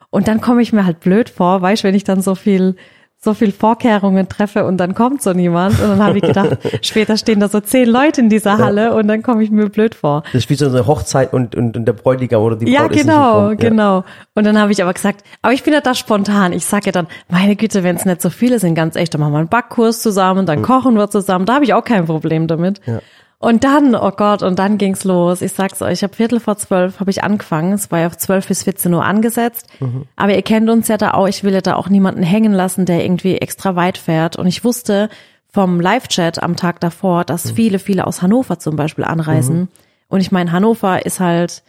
Und 0.09 0.29
dann 0.29 0.39
komme 0.39 0.61
ich 0.61 0.71
mir 0.71 0.85
halt 0.85 1.01
blöd 1.01 1.29
vor, 1.29 1.61
weißt 1.61 1.83
du, 1.83 1.87
wenn 1.89 1.95
ich 1.95 2.05
dann 2.05 2.21
so 2.21 2.35
viel 2.35 2.75
so 3.23 3.33
viel 3.33 3.53
Vorkehrungen 3.53 4.27
treffe 4.27 4.65
und 4.65 4.77
dann 4.77 4.95
kommt 4.95 5.21
so 5.21 5.31
niemand. 5.31 5.79
Und 5.79 5.89
dann 5.89 6.03
habe 6.03 6.17
ich 6.17 6.23
gedacht, 6.23 6.57
später 6.81 7.15
stehen 7.15 7.39
da 7.39 7.47
so 7.47 7.61
zehn 7.61 7.87
Leute 7.87 8.19
in 8.19 8.29
dieser 8.29 8.57
Halle 8.57 8.93
und 8.93 9.07
dann 9.07 9.23
komme 9.23 9.43
ich 9.43 9.49
mir 9.49 9.69
blöd 9.69 9.95
vor. 9.95 10.23
Das 10.33 10.43
ist 10.43 10.49
wie 10.49 10.55
so 10.55 10.67
eine 10.67 10.85
Hochzeit 10.85 11.31
und, 11.31 11.55
und, 11.55 11.77
und 11.77 11.85
der 11.85 11.93
Bräutigam 11.93 12.41
oder 12.41 12.57
die 12.57 12.69
Ja, 12.69 12.81
Braut 12.81 12.91
nicht 12.91 13.01
genau. 13.03 13.49
Ja. 13.49 13.55
genau. 13.55 14.03
Und 14.35 14.45
dann 14.45 14.59
habe 14.59 14.73
ich 14.73 14.81
aber 14.81 14.93
gesagt, 14.93 15.23
aber 15.41 15.53
ich 15.53 15.63
bin 15.63 15.73
ja 15.73 15.79
da 15.79 15.95
spontan. 15.95 16.51
Ich 16.51 16.65
sage 16.65 16.87
ja 16.87 16.91
dann, 16.91 17.07
meine 17.29 17.55
Güte, 17.55 17.83
wenn 17.83 17.95
es 17.95 18.05
nicht 18.05 18.21
so 18.21 18.29
viele 18.29 18.59
sind, 18.59 18.75
ganz 18.75 18.97
echt, 18.97 19.13
dann 19.13 19.21
machen 19.21 19.31
wir 19.33 19.39
einen 19.39 19.47
Backkurs 19.47 20.01
zusammen, 20.01 20.45
dann 20.45 20.61
kochen 20.61 20.95
wir 20.95 21.09
zusammen. 21.09 21.45
Da 21.45 21.55
habe 21.55 21.63
ich 21.63 21.73
auch 21.73 21.85
kein 21.85 22.05
Problem 22.05 22.47
damit. 22.47 22.81
Ja. 22.85 22.99
Und 23.43 23.65
dann, 23.65 23.93
oh 23.93 24.11
Gott, 24.11 24.41
und 24.41 24.57
dann 24.57 24.77
ging's 24.77 25.03
los. 25.03 25.41
Ich 25.41 25.51
sag's 25.51 25.81
euch, 25.81 25.91
ich 25.91 26.03
habe 26.03 26.15
Viertel 26.15 26.39
vor 26.39 26.55
zwölf 26.55 27.01
habe 27.01 27.11
ich 27.11 27.25
angefangen. 27.25 27.73
Es 27.73 27.91
war 27.91 27.99
ja 27.99 28.07
auf 28.07 28.17
zwölf 28.17 28.47
bis 28.47 28.63
14 28.63 28.93
Uhr 28.93 29.03
angesetzt. 29.03 29.67
Aber 30.15 30.33
ihr 30.33 30.41
kennt 30.43 30.69
uns 30.69 30.87
ja 30.87 30.95
da 30.95 31.11
auch. 31.11 31.27
Ich 31.27 31.43
will 31.43 31.53
ja 31.53 31.59
da 31.59 31.75
auch 31.75 31.89
niemanden 31.89 32.23
hängen 32.23 32.53
lassen, 32.53 32.85
der 32.85 33.03
irgendwie 33.03 33.35
extra 33.35 33.75
weit 33.75 33.97
fährt. 33.97 34.37
Und 34.37 34.47
ich 34.47 34.63
wusste 34.63 35.09
vom 35.51 35.81
Live-Chat 35.81 36.41
am 36.41 36.55
Tag 36.55 36.79
davor, 36.79 37.25
dass 37.25 37.51
viele, 37.51 37.79
viele 37.79 38.07
aus 38.07 38.21
Hannover 38.21 38.59
zum 38.59 38.77
Beispiel 38.77 39.03
anreisen. 39.03 39.67
Und 40.07 40.21
ich 40.21 40.31
meine, 40.31 40.53
Hannover 40.53 41.05
ist 41.05 41.19
halt 41.19 41.63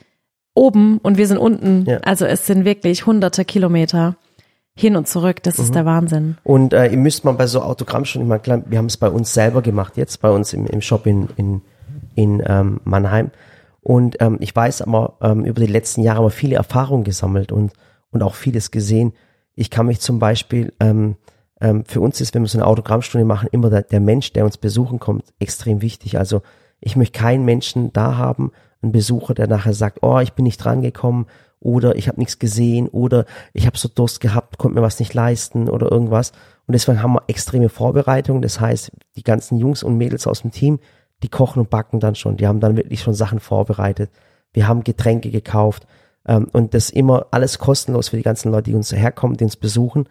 oben 0.54 0.98
und 0.98 1.18
wir 1.18 1.26
sind 1.26 1.38
unten. 1.38 1.86
Ja. 1.86 1.98
Also 2.04 2.24
es 2.24 2.46
sind 2.46 2.64
wirklich 2.64 3.04
hunderte 3.04 3.44
Kilometer 3.44 4.14
hin 4.76 4.96
und 4.96 5.06
zurück. 5.06 5.42
Das 5.42 5.58
ist 5.58 5.74
der 5.74 5.84
Wahnsinn. 5.84 6.36
Und 6.42 6.72
äh, 6.72 6.88
ihr 6.88 6.96
müsst 6.96 7.24
mal 7.24 7.32
bei 7.32 7.46
so 7.46 7.62
Autogrammstunden, 7.62 8.26
ich 8.26 8.28
meine, 8.28 8.40
klar, 8.40 8.62
wir 8.66 8.78
haben 8.78 8.86
es 8.86 8.96
bei 8.96 9.08
uns 9.08 9.32
selber 9.32 9.62
gemacht 9.62 9.96
jetzt, 9.96 10.20
bei 10.20 10.30
uns 10.30 10.52
im, 10.52 10.66
im 10.66 10.80
Shop 10.80 11.06
in, 11.06 11.28
in, 11.36 11.62
in 12.16 12.42
ähm, 12.44 12.80
Mannheim. 12.84 13.30
Und 13.80 14.16
ähm, 14.20 14.38
ich 14.40 14.54
weiß 14.54 14.82
aber, 14.82 15.14
ähm, 15.20 15.44
über 15.44 15.60
die 15.60 15.70
letzten 15.70 16.02
Jahre 16.02 16.18
haben 16.18 16.26
wir 16.26 16.30
viele 16.30 16.56
Erfahrungen 16.56 17.04
gesammelt 17.04 17.52
und, 17.52 17.72
und 18.10 18.22
auch 18.22 18.34
vieles 18.34 18.70
gesehen. 18.70 19.12
Ich 19.54 19.70
kann 19.70 19.86
mich 19.86 20.00
zum 20.00 20.18
Beispiel, 20.18 20.72
ähm, 20.80 21.16
ähm, 21.60 21.84
für 21.84 22.00
uns 22.00 22.20
ist, 22.20 22.34
wenn 22.34 22.42
wir 22.42 22.48
so 22.48 22.58
eine 22.58 22.66
Autogrammstunde 22.66 23.24
machen, 23.24 23.48
immer 23.52 23.70
der, 23.70 23.82
der 23.82 24.00
Mensch, 24.00 24.32
der 24.32 24.44
uns 24.44 24.56
besuchen 24.56 24.98
kommt, 24.98 25.32
extrem 25.38 25.82
wichtig. 25.82 26.18
Also 26.18 26.42
ich 26.80 26.96
möchte 26.96 27.18
keinen 27.18 27.44
Menschen 27.44 27.92
da 27.92 28.16
haben, 28.16 28.50
einen 28.82 28.92
Besucher, 28.92 29.34
der 29.34 29.46
nachher 29.46 29.74
sagt, 29.74 29.98
oh, 30.02 30.18
ich 30.18 30.32
bin 30.32 30.44
nicht 30.44 30.58
drangekommen 30.58 31.26
oder 31.64 31.96
ich 31.96 32.06
habe 32.08 32.20
nichts 32.20 32.38
gesehen 32.38 32.88
oder 32.88 33.24
ich 33.52 33.66
habe 33.66 33.76
so 33.78 33.88
Durst 33.88 34.20
gehabt, 34.20 34.58
konnte 34.58 34.76
mir 34.76 34.82
was 34.82 35.00
nicht 35.00 35.14
leisten 35.14 35.68
oder 35.68 35.90
irgendwas. 35.90 36.32
Und 36.66 36.72
deswegen 36.72 37.02
haben 37.02 37.14
wir 37.14 37.24
extreme 37.26 37.68
Vorbereitungen. 37.68 38.42
Das 38.42 38.60
heißt, 38.60 38.92
die 39.16 39.22
ganzen 39.22 39.58
Jungs 39.58 39.82
und 39.82 39.96
Mädels 39.96 40.26
aus 40.26 40.42
dem 40.42 40.50
Team, 40.50 40.78
die 41.22 41.28
kochen 41.28 41.60
und 41.60 41.70
backen 41.70 42.00
dann 42.00 42.14
schon. 42.14 42.36
Die 42.36 42.46
haben 42.46 42.60
dann 42.60 42.76
wirklich 42.76 43.00
schon 43.00 43.14
Sachen 43.14 43.40
vorbereitet. 43.40 44.10
Wir 44.52 44.68
haben 44.68 44.84
Getränke 44.84 45.30
gekauft 45.30 45.86
ähm, 46.26 46.48
und 46.52 46.74
das 46.74 46.90
immer 46.90 47.26
alles 47.30 47.58
kostenlos 47.58 48.10
für 48.10 48.16
die 48.16 48.22
ganzen 48.22 48.52
Leute, 48.52 48.70
die 48.70 48.76
uns 48.76 48.92
herkommen, 48.92 49.36
die 49.36 49.44
uns 49.44 49.56
besuchen. 49.56 50.06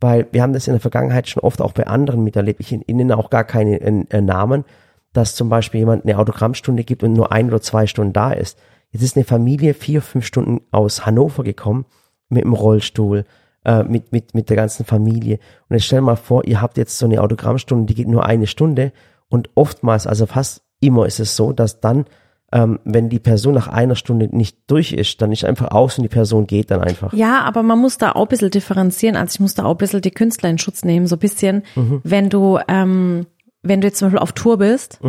Weil 0.00 0.26
wir 0.32 0.42
haben 0.42 0.52
das 0.54 0.66
in 0.66 0.72
der 0.72 0.80
Vergangenheit 0.80 1.28
schon 1.28 1.42
oft 1.42 1.60
auch 1.60 1.72
bei 1.72 1.86
anderen 1.86 2.24
miterlebt. 2.24 2.60
Ich 2.60 2.72
nenne 2.72 3.16
auch 3.16 3.30
gar 3.30 3.44
keine 3.44 3.80
äh, 3.80 4.20
Namen, 4.20 4.64
dass 5.12 5.34
zum 5.34 5.48
Beispiel 5.48 5.80
jemand 5.80 6.04
eine 6.04 6.18
Autogrammstunde 6.18 6.82
gibt 6.82 7.02
und 7.02 7.12
nur 7.12 7.30
ein 7.30 7.48
oder 7.48 7.60
zwei 7.60 7.86
Stunden 7.86 8.12
da 8.12 8.32
ist. 8.32 8.58
Jetzt 8.94 9.02
ist 9.02 9.16
eine 9.16 9.24
Familie 9.24 9.74
vier, 9.74 10.00
fünf 10.02 10.24
Stunden 10.24 10.60
aus 10.70 11.04
Hannover 11.04 11.42
gekommen 11.42 11.84
mit 12.28 12.44
dem 12.44 12.52
Rollstuhl, 12.52 13.24
äh, 13.64 13.82
mit, 13.82 14.12
mit, 14.12 14.34
mit 14.34 14.48
der 14.50 14.56
ganzen 14.56 14.84
Familie. 14.84 15.40
Und 15.68 15.74
jetzt 15.74 15.86
stell 15.86 15.98
dir 15.98 16.04
mal 16.04 16.16
vor, 16.16 16.44
ihr 16.44 16.60
habt 16.60 16.76
jetzt 16.76 16.96
so 16.96 17.06
eine 17.06 17.20
Autogrammstunde, 17.20 17.86
die 17.86 17.96
geht 17.96 18.06
nur 18.06 18.24
eine 18.24 18.46
Stunde 18.46 18.92
und 19.28 19.50
oftmals, 19.56 20.06
also 20.06 20.26
fast 20.26 20.62
immer 20.78 21.06
ist 21.06 21.18
es 21.18 21.34
so, 21.34 21.52
dass 21.52 21.80
dann, 21.80 22.04
ähm, 22.52 22.78
wenn 22.84 23.08
die 23.08 23.18
Person 23.18 23.54
nach 23.54 23.66
einer 23.66 23.96
Stunde 23.96 24.28
nicht 24.30 24.58
durch 24.68 24.92
ist, 24.92 25.20
dann 25.20 25.32
ist 25.32 25.44
einfach 25.44 25.72
aus 25.72 25.98
und 25.98 26.04
die 26.04 26.08
Person 26.08 26.46
geht 26.46 26.70
dann 26.70 26.80
einfach. 26.80 27.12
Ja, 27.14 27.40
aber 27.40 27.64
man 27.64 27.80
muss 27.80 27.98
da 27.98 28.12
auch 28.12 28.22
ein 28.22 28.28
bisschen 28.28 28.52
differenzieren. 28.52 29.16
Also 29.16 29.34
ich 29.34 29.40
muss 29.40 29.54
da 29.54 29.64
auch 29.64 29.72
ein 29.72 29.78
bisschen 29.78 30.02
die 30.02 30.12
Künstler 30.12 30.50
in 30.50 30.58
Schutz 30.58 30.84
nehmen. 30.84 31.08
So 31.08 31.16
ein 31.16 31.18
bisschen, 31.18 31.64
wenn 32.04 32.30
du, 32.30 32.60
ähm, 32.68 33.26
wenn 33.62 33.80
du 33.80 33.88
jetzt 33.88 33.98
zum 33.98 34.06
Beispiel 34.06 34.22
auf 34.22 34.32
Tour 34.32 34.58
bist 34.58 35.00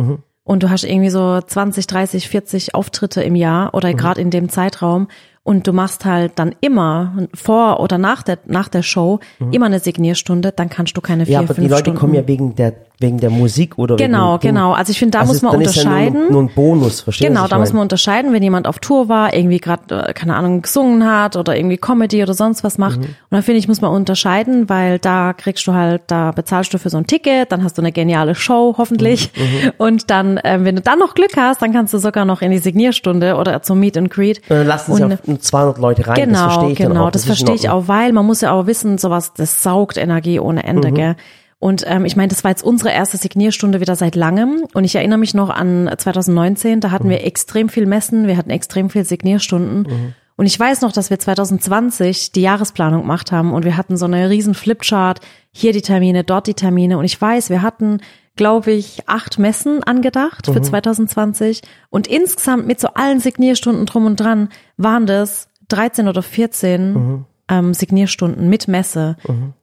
und 0.46 0.62
du 0.62 0.70
hast 0.70 0.84
irgendwie 0.84 1.10
so 1.10 1.40
20, 1.40 1.86
30, 1.86 2.28
40 2.28 2.74
Auftritte 2.74 3.20
im 3.22 3.34
Jahr 3.34 3.74
oder 3.74 3.92
gerade 3.92 4.20
in 4.22 4.30
dem 4.30 4.48
Zeitraum. 4.48 5.08
Und 5.42 5.66
du 5.68 5.72
machst 5.72 6.04
halt 6.04 6.32
dann 6.40 6.54
immer 6.60 7.28
vor 7.34 7.78
oder 7.78 7.98
nach 7.98 8.22
der, 8.24 8.38
nach 8.46 8.68
der 8.68 8.82
Show 8.82 9.20
immer 9.52 9.66
eine 9.66 9.78
Signierstunde, 9.78 10.50
dann 10.50 10.68
kannst 10.70 10.96
du 10.96 11.00
keine 11.00 11.24
vier, 11.24 11.34
Ja, 11.34 11.38
aber 11.40 11.54
fünf 11.54 11.66
die 11.66 11.70
Leute 11.70 11.82
Stunden. 11.82 11.98
kommen 12.00 12.14
ja 12.14 12.26
wegen 12.26 12.56
der, 12.56 12.72
wegen 12.98 13.18
der 13.18 13.28
Musik 13.28 13.76
oder 13.78 13.96
Genau, 13.96 14.34
wegen 14.34 14.54
genau. 14.54 14.72
Also 14.72 14.90
ich 14.90 14.98
finde, 14.98 15.12
da 15.12 15.20
Also 15.20 15.32
muss 15.34 15.42
man 15.42 15.52
dann 15.52 15.60
ist 15.60 15.76
ja 15.76 15.82
unterscheiden. 15.82 16.20
nur, 16.22 16.30
nur 16.30 16.42
ein 16.44 16.50
Bonus, 16.54 17.02
verstehst 17.02 17.28
du? 17.28 17.34
Genau, 17.34 17.46
da 17.46 17.58
muss 17.58 17.68
meine? 17.68 17.74
man 17.76 17.82
unterscheiden, 17.82 18.32
wenn 18.32 18.42
jemand 18.42 18.66
auf 18.66 18.78
Tour 18.78 19.10
war, 19.10 19.34
irgendwie 19.34 19.58
gerade, 19.58 20.12
keine 20.14 20.34
Ahnung, 20.34 20.62
gesungen 20.62 21.04
hat 21.06 21.36
oder 21.36 21.54
irgendwie 21.56 21.76
Comedy 21.76 22.22
oder 22.22 22.32
sonst 22.32 22.64
was 22.64 22.78
macht. 22.78 22.98
Mhm. 23.00 23.04
Und 23.04 23.14
dann 23.30 23.42
finde 23.42 23.58
ich, 23.58 23.68
muss 23.68 23.82
man 23.82 23.90
unterscheiden, 23.92 24.70
weil 24.70 24.98
da 24.98 25.34
kriegst 25.34 25.66
du 25.66 25.74
halt, 25.74 26.02
da 26.06 26.30
bezahlst 26.32 26.72
du 26.72 26.78
für 26.78 26.88
so 26.88 26.96
ein 26.96 27.06
Ticket, 27.06 27.52
dann 27.52 27.62
hast 27.62 27.76
du 27.76 27.82
eine 27.82 27.92
geniale 27.92 28.34
Show, 28.34 28.74
hoffentlich. 28.78 29.30
Mhm, 29.36 29.72
Und 29.78 30.10
dann, 30.10 30.40
ähm, 30.44 30.64
wenn 30.64 30.76
du 30.76 30.80
dann 30.82 30.98
noch 30.98 31.14
Glück 31.14 31.36
hast, 31.36 31.60
dann 31.60 31.72
kannst 31.74 31.92
du 31.92 31.98
sogar 31.98 32.24
noch 32.24 32.40
in 32.40 32.50
die 32.50 32.58
Signierstunde 32.58 33.36
oder 33.36 33.60
zum 33.62 33.78
Meet 33.78 33.98
and 33.98 34.10
Greet. 34.10 34.38
Und 34.48 34.56
dann 34.56 34.66
lassen 34.66 34.94
sie 34.94 35.02
Und- 35.02 35.28
nur 35.28 35.38
200 35.40 35.76
Leute 35.78 36.06
rein, 36.06 36.14
das 36.16 36.24
Genau, 36.24 36.38
verstehe 36.50 36.70
ich 36.70 36.78
genau, 36.78 37.10
das, 37.10 37.22
in 37.22 37.26
verstehe 37.26 37.54
ich 37.54 37.68
auch, 37.68 37.88
weil 37.88 38.12
man 38.14 38.24
muss 38.24 38.40
ja 38.40 38.52
auch 38.52 38.66
wissen, 38.66 38.96
sowas, 38.96 39.34
das 39.34 39.62
saugt 39.62 39.98
Energie 39.98 40.40
ohne 40.40 40.64
Ende, 40.64 40.90
Mhm. 40.90 40.94
gell. 40.94 41.16
Und 41.58 41.84
ähm, 41.86 42.04
ich 42.04 42.16
meine, 42.16 42.28
das 42.28 42.44
war 42.44 42.50
jetzt 42.50 42.62
unsere 42.64 42.90
erste 42.92 43.16
Signierstunde 43.16 43.80
wieder 43.80 43.96
seit 43.96 44.14
langem. 44.14 44.64
Und 44.74 44.84
ich 44.84 44.94
erinnere 44.94 45.18
mich 45.18 45.32
noch 45.34 45.48
an 45.50 45.90
2019, 45.96 46.80
da 46.80 46.88
Mhm. 46.88 46.92
hatten 46.92 47.08
wir 47.08 47.24
extrem 47.24 47.68
viel 47.68 47.86
Messen, 47.86 48.26
wir 48.26 48.36
hatten 48.36 48.50
extrem 48.50 48.90
viel 48.90 49.04
Signierstunden. 49.04 49.78
Mhm. 49.82 50.14
Und 50.36 50.44
ich 50.44 50.60
weiß 50.60 50.82
noch, 50.82 50.92
dass 50.92 51.08
wir 51.08 51.18
2020 51.18 52.32
die 52.32 52.42
Jahresplanung 52.42 53.00
gemacht 53.02 53.32
haben 53.32 53.54
und 53.54 53.64
wir 53.64 53.78
hatten 53.78 53.96
so 53.96 54.04
eine 54.04 54.28
riesen 54.28 54.52
Flipchart, 54.52 55.20
hier 55.50 55.72
die 55.72 55.80
Termine, 55.80 56.24
dort 56.24 56.46
die 56.46 56.52
Termine. 56.54 56.98
Und 56.98 57.06
ich 57.06 57.18
weiß, 57.18 57.48
wir 57.48 57.62
hatten, 57.62 58.00
glaube 58.36 58.72
ich, 58.72 59.08
acht 59.08 59.38
Messen 59.38 59.82
angedacht 59.82 60.46
Mhm. 60.48 60.52
für 60.52 60.60
2020. 60.62 61.62
Und 61.88 62.06
insgesamt 62.06 62.66
mit 62.66 62.78
so 62.80 62.88
allen 62.88 63.20
Signierstunden 63.20 63.86
drum 63.86 64.04
und 64.04 64.20
dran 64.20 64.50
waren 64.76 65.06
das 65.06 65.48
13 65.68 66.06
oder 66.06 66.22
14 66.22 66.92
Mhm. 66.92 67.24
Ähm, 67.48 67.74
Signierstunden 67.74 68.48
mit 68.48 68.66
Messe. 68.66 69.16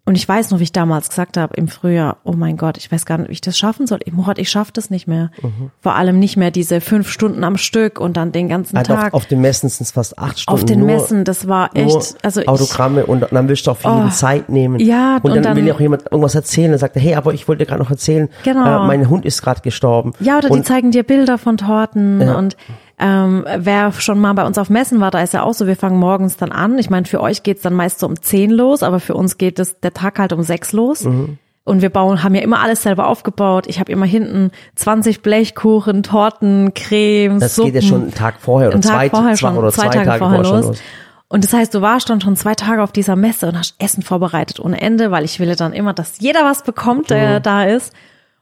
Und 0.05 0.15
ich 0.15 0.27
weiß 0.27 0.51
noch, 0.51 0.59
wie 0.59 0.63
ich 0.63 0.71
damals 0.71 1.09
gesagt 1.09 1.35
habe 1.37 1.53
im 1.55 1.67
Frühjahr, 1.67 2.17
oh 2.23 2.31
mein 2.33 2.55
Gott, 2.55 2.77
ich 2.77 2.89
weiß 2.91 3.05
gar 3.05 3.17
nicht, 3.17 3.27
wie 3.29 3.33
ich 3.33 3.41
das 3.41 3.57
schaffen 3.57 3.87
soll. 3.87 3.99
Ich, 4.05 4.13
ich 4.37 4.49
schaffe 4.49 4.71
das 4.73 4.89
nicht 4.89 5.07
mehr. 5.07 5.31
Mhm. 5.41 5.71
Vor 5.81 5.95
allem 5.95 6.17
nicht 6.19 6.37
mehr 6.37 6.49
diese 6.51 6.79
fünf 6.81 7.09
Stunden 7.09 7.43
am 7.43 7.57
Stück 7.57 7.99
und 7.99 8.15
dann 8.15 8.31
den 8.31 8.47
ganzen 8.47 8.77
Halt 8.77 8.87
Tag. 8.87 9.13
auf, 9.13 9.23
auf 9.23 9.25
den 9.25 9.41
Messen 9.41 9.67
sind 9.69 9.83
es 9.85 9.91
fast 9.91 10.17
acht 10.17 10.39
Stunden. 10.39 10.61
Auf 10.61 10.65
den 10.65 10.85
Messen, 10.85 11.23
das 11.25 11.47
war 11.47 11.71
echt, 11.75 12.15
also 12.23 12.41
ich, 12.41 12.47
Autogramme 12.47 13.05
und 13.05 13.25
dann 13.31 13.47
willst 13.49 13.67
du 13.67 13.71
auch 13.71 13.77
für 13.77 13.89
jeden 13.89 14.07
Oh. 14.07 14.09
Zeit 14.11 14.47
nehmen. 14.49 14.79
Ja, 14.79 15.17
und 15.17 15.29
dann, 15.31 15.37
und 15.39 15.43
dann- 15.45 15.55
will 15.57 15.67
ja 15.67 15.73
auch 15.73 15.79
jemand 15.81 16.03
irgendwas 16.03 16.35
erzählen. 16.35 16.71
Dann 16.71 16.79
sagt 16.79 16.95
er, 16.95 17.01
hey, 17.01 17.15
aber 17.15 17.33
ich 17.33 17.47
wollte 17.49 17.65
gerade 17.65 17.81
noch 17.81 17.91
erzählen, 17.91 18.29
Genau. 18.43 18.83
äh, 18.83 18.87
mein 18.87 19.09
Hund 19.09 19.25
ist 19.25 19.41
gerade 19.41 19.61
gestorben. 19.61 20.13
ja, 20.19 20.37
oder 20.37 20.47
die 20.47 20.53
und, 20.53 20.65
zeigen 20.65 20.91
dir 20.91 21.03
Bilder 21.03 21.37
von 21.37 21.57
Torten 21.57 22.21
Ja. 22.21 22.37
und 22.37 22.55
ähm, 22.99 23.45
wer 23.57 23.91
schon 23.93 24.19
mal 24.19 24.33
bei 24.33 24.45
uns 24.45 24.57
auf 24.57 24.69
Messen 24.69 24.99
war, 24.99 25.11
da 25.11 25.21
ist 25.21 25.33
ja 25.33 25.43
auch 25.43 25.53
so, 25.53 25.67
wir 25.67 25.75
fangen 25.75 25.97
morgens 25.99 26.37
dann 26.37 26.51
an. 26.51 26.77
Ich 26.77 26.89
meine, 26.89 27.05
für 27.05 27.21
euch 27.21 27.43
geht's 27.43 27.61
dann 27.63 27.73
meist 27.73 27.99
so 27.99 28.07
um 28.07 28.21
10 28.21 28.51
los, 28.51 28.83
aber 28.83 28.99
für 28.99 29.15
uns 29.15 29.37
geht 29.37 29.59
es 29.59 29.79
der 29.79 29.93
Tag 29.93 30.19
halt 30.19 30.31
um 30.33 30.41
6 30.43 30.73
los. 30.73 31.03
Mhm. 31.03 31.37
Und 31.65 31.81
wir 31.81 31.89
bauen, 31.89 32.23
haben 32.23 32.35
ja 32.35 32.41
immer 32.41 32.59
alles 32.59 32.83
selber 32.83 33.07
aufgebaut. 33.07 33.67
Ich 33.67 33.79
habe 33.79 33.89
immer 33.91 34.05
hinten 34.05 34.51
20 34.75 35.21
Blechkuchen, 35.21 36.03
Torten, 36.03 36.73
Cremes, 36.73 37.39
das 37.39 37.55
Suppen. 37.55 37.71
geht 37.71 37.81
ja 37.83 37.87
schon 37.87 38.01
einen 38.03 38.13
Tag 38.13 38.35
vorher 38.39 38.67
oder 38.67 38.75
Einen 38.75 38.81
Tag 38.83 38.91
zwei, 38.91 39.09
vorher 39.09 39.33
zwei 39.35 39.47
schon, 39.47 39.57
oder 39.57 39.71
zwei 39.71 39.81
zwei, 39.83 39.89
Tage 39.93 40.05
Tage 40.05 40.19
vorher 40.19 40.39
los. 40.43 40.65
los. 40.67 40.81
Und 41.29 41.43
das 41.45 41.53
heißt, 41.53 41.73
du 41.73 41.81
warst 41.81 42.09
dann 42.09 42.21
schon 42.21 42.35
zwei 42.35 42.53
Tage 42.53 42.83
auf 42.83 42.91
dieser 42.91 43.15
Messe 43.15 43.47
und 43.47 43.57
hast 43.57 43.75
Essen 43.79 44.03
vorbereitet 44.03 44.59
ohne 44.59 44.79
Ende, 44.81 45.09
weil 45.09 45.23
ich 45.23 45.39
will 45.39 45.55
dann 45.55 45.73
immer, 45.73 45.93
dass 45.93 46.19
jeder 46.19 46.43
was 46.43 46.63
bekommt, 46.63 47.09
der 47.09 47.39
Mhm. 47.39 47.43
da 47.43 47.63
ist. 47.63 47.93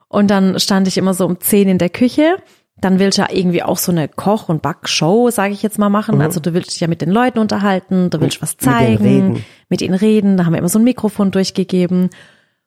Und 0.09 0.29
dann 0.29 0.59
stand 0.59 0.87
ich 0.89 0.97
immer 0.97 1.13
so 1.13 1.25
um 1.25 1.39
zehn 1.39 1.69
in 1.69 1.77
der 1.77 1.89
Küche. 1.89 2.35
Dann 2.81 2.97
willst 2.99 3.17
du 3.19 3.21
ja 3.21 3.27
irgendwie 3.31 3.61
auch 3.63 3.77
so 3.77 3.91
eine 3.91 4.07
Koch- 4.07 4.49
und 4.49 4.61
Backshow, 4.61 5.29
sage 5.29 5.53
ich 5.53 5.61
jetzt 5.61 5.77
mal, 5.79 5.89
machen. 5.89 6.19
Also 6.21 6.39
du 6.39 6.53
willst 6.53 6.71
dich 6.71 6.79
ja 6.79 6.87
mit 6.87 7.01
den 7.01 7.11
Leuten 7.11 7.39
unterhalten, 7.39 8.09
du 8.09 8.19
willst 8.19 8.41
was 8.41 8.55
Mhm. 8.55 8.57
mit 8.59 8.65
denen 8.65 8.97
zeigen, 8.97 9.03
reden. 9.03 9.45
mit 9.69 9.81
ihnen 9.81 9.93
reden. 9.93 10.37
Da 10.37 10.45
haben 10.45 10.53
wir 10.53 10.59
immer 10.59 10.67
so 10.69 10.79
ein 10.79 10.83
Mikrofon 10.83 11.31
durchgegeben. 11.31 12.09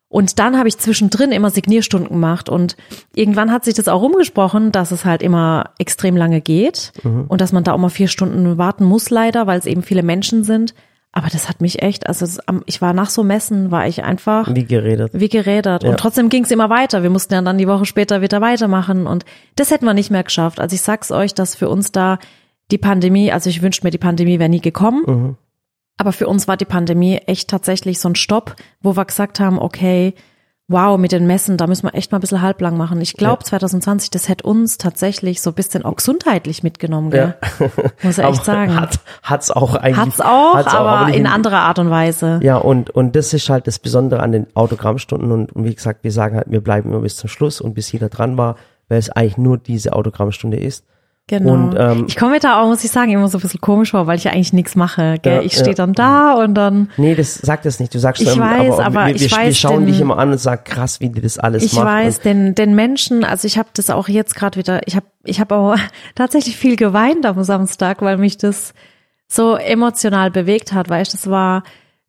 Und 0.09 0.38
dann 0.38 0.56
habe 0.56 0.68
ich 0.68 0.78
zwischendrin 0.78 1.33
immer 1.33 1.50
Signierstunden 1.50 2.09
gemacht 2.11 2.49
und 2.49 2.76
irgendwann 3.16 3.50
hat 3.50 3.64
sich 3.64 3.75
das 3.75 3.88
auch 3.88 4.00
rumgesprochen, 4.00 4.71
dass 4.71 4.92
es 4.92 5.04
halt 5.04 5.23
immer 5.23 5.71
extrem 5.78 6.16
lange 6.16 6.40
geht 6.40 6.92
Mhm. 7.02 7.25
und 7.26 7.40
dass 7.40 7.50
man 7.50 7.64
da 7.64 7.73
auch 7.73 7.78
mal 7.78 7.88
vier 7.88 8.06
Stunden 8.06 8.56
warten 8.56 8.85
muss 8.85 9.11
leider, 9.11 9.49
weil 9.49 9.59
es 9.59 9.66
eben 9.66 9.83
viele 9.83 10.04
Menschen 10.04 10.44
sind. 10.44 10.73
Aber 11.16 11.28
das 11.28 11.49
hat 11.49 11.61
mich 11.61 11.80
echt, 11.80 12.09
also 12.09 12.26
ich 12.66 12.83
war 12.83 12.92
nach 12.92 13.09
so 13.09 13.23
Messen, 13.23 13.71
war 13.71 13.87
ich 13.87 14.02
einfach 14.02 14.52
Wie 14.52 14.64
geredet. 14.64 15.12
wie 15.14 15.28
gerädert. 15.28 15.85
Ja. 15.85 15.90
Und 15.90 16.00
trotzdem 16.00 16.28
ging 16.28 16.42
es 16.42 16.50
immer 16.50 16.71
weiter. 16.71 17.04
Wir 17.04 17.11
mussten 17.11 17.35
ja 17.35 17.40
dann 17.40 17.56
die 17.56 17.68
Woche 17.68 17.85
später 17.85 18.21
wieder 18.21 18.40
weitermachen 18.40 19.06
und 19.06 19.25
das 19.54 19.71
hätten 19.71 19.87
wir 19.87 19.94
nicht 19.94 20.11
mehr 20.11 20.25
geschafft. 20.25 20.59
Also 20.59 20.75
ich 20.75 20.83
sag's 20.83 21.12
euch, 21.12 21.33
dass 21.33 21.54
für 21.54 21.68
uns 21.68 21.92
da 21.92 22.18
die 22.73 22.78
Pandemie, 22.78 23.30
also 23.30 23.49
ich 23.49 23.62
wünschte 23.62 23.87
mir, 23.87 23.92
die 23.92 23.99
Pandemie 23.99 24.40
wäre 24.40 24.49
nie 24.49 24.61
gekommen. 24.61 25.04
Mhm. 25.06 25.37
Aber 25.99 26.11
für 26.12 26.26
uns 26.26 26.49
war 26.49 26.56
die 26.56 26.64
Pandemie 26.64 27.18
echt 27.26 27.49
tatsächlich 27.49 28.00
so 28.00 28.09
ein 28.09 28.16
Stopp, 28.16 28.56
wo 28.83 28.97
wir 28.97 29.04
gesagt 29.04 29.38
haben, 29.38 29.61
okay, 29.61 30.14
wow, 30.66 30.99
mit 30.99 31.12
den 31.12 31.26
Messen, 31.26 31.59
da 31.59 31.66
müssen 31.66 31.85
wir 31.85 31.94
echt 31.94 32.11
mal 32.11 32.18
ein 32.18 32.21
bisschen 32.23 32.40
halblang 32.40 32.76
machen. 32.76 33.00
Ich 33.00 33.14
glaube, 33.14 33.44
2020, 33.44 34.11
das 34.11 34.28
hätte 34.28 34.47
uns 34.47 34.78
tatsächlich 34.78 35.42
so 35.42 35.50
ein 35.50 35.54
bisschen 35.54 35.85
auch 35.85 35.97
gesundheitlich 35.97 36.62
mitgenommen, 36.62 37.11
gell? 37.11 37.35
Muss 38.02 38.18
ich 38.18 38.25
echt 38.25 38.44
sagen. 38.44 38.75
Hat, 38.75 38.99
hat's 39.23 39.50
auch 39.50 39.75
eigentlich. 39.75 39.99
Hat's 39.99 40.21
auch, 40.21 40.54
hat's 40.54 40.75
aber 40.75 41.06
nicht 41.06 41.16
in 41.16 41.26
anderer 41.26 41.61
Art 41.61 41.78
und 41.78 41.90
Weise. 41.90 42.40
Ja, 42.42 42.56
und, 42.56 42.90
und 42.90 43.14
das 43.14 43.35
ist 43.35 43.49
halt 43.50 43.66
das 43.66 43.78
Besondere 43.78 44.23
an 44.23 44.33
den 44.33 44.47
Autogrammstunden 44.54 45.30
und, 45.33 45.52
und 45.52 45.64
wie 45.64 45.75
gesagt, 45.75 46.02
wir 46.02 46.12
sagen 46.12 46.37
halt, 46.37 46.50
wir 46.50 46.62
bleiben 46.62 46.90
immer 46.90 47.00
bis 47.00 47.16
zum 47.16 47.28
Schluss 47.28 47.61
und 47.61 47.75
bis 47.75 47.92
jeder 47.92 48.09
dran 48.09 48.38
war, 48.38 48.56
weil 48.88 48.99
es 48.99 49.11
eigentlich 49.11 49.37
nur 49.37 49.59
diese 49.59 49.92
Autogrammstunde 49.92 50.59
ist. 50.59 50.85
Genau. 51.26 51.52
Und, 51.54 51.75
ähm, 51.78 52.04
ich 52.07 52.16
komme 52.16 52.33
mir 52.33 52.38
da 52.40 52.61
auch, 52.61 52.66
muss 52.66 52.85
ich 52.85 52.90
sagen, 52.90 53.11
immer 53.11 53.28
so 53.28 53.38
ein 53.38 53.40
bisschen 53.40 53.61
komisch 53.62 53.93
vor, 53.93 54.07
weil 54.07 54.19
ich 54.19 54.25
ja 54.25 54.33
eigentlich 54.33 54.52
nichts 54.52 54.76
mache. 54.76 55.16
Gell? 55.23 55.37
Ja, 55.37 55.40
ich 55.43 55.52
stehe 55.54 55.69
ja. 55.69 55.73
dann 55.75 55.95
da 55.95 56.35
und 56.35 56.52
dann, 56.54 56.90
Nee, 56.99 57.14
das 57.14 57.35
sagt 57.37 57.64
das 57.64 57.81
nicht. 57.81 57.95
Du 57.95 57.99
sagst 57.99 58.21
Ich 58.21 58.28
ähm, 58.35 58.40
weiß, 58.40 58.78
aber 58.78 59.07
wir, 59.07 59.14
ich 59.14 59.23
wir, 59.23 59.31
wir 59.31 59.37
weiß 59.38 59.59
schauen 59.59 59.81
den- 59.81 59.87
dich 59.87 60.00
immer 60.00 60.19
an 60.19 60.33
und 60.33 60.38
sagen, 60.38 60.62
krass, 60.64 61.00
wie 61.00 61.09
die 61.09 61.23
das 61.23 61.38
alles 61.38 61.62
ich 61.62 61.73
macht. 61.73 61.87
weiß, 61.87 62.21
den, 62.21 62.54
den 62.54 62.75
Menschen, 62.75 63.25
also 63.25 63.47
ich 63.47 63.57
habe 63.57 63.71
das 63.75 63.88
auch 63.88 64.09
jetzt 64.09 64.37
gerade 64.37 64.59
wieder, 64.59 64.87
ich 64.87 64.97
habe 64.97 65.07
ich 65.25 65.40
hab 65.40 65.50
auch 65.50 65.76
tatsächlich 66.14 66.59
viel 66.59 66.76
geweint 66.76 67.25
am 67.25 67.43
Samstag, 67.43 68.02
weil 68.02 68.19
mich 68.19 68.37
das 68.37 68.75
so 69.26 69.57
emotional 69.57 70.31
bewegt 70.31 70.75
hat, 70.75 70.90
weißt 70.90 71.14
das 71.14 71.31
war 71.31 71.62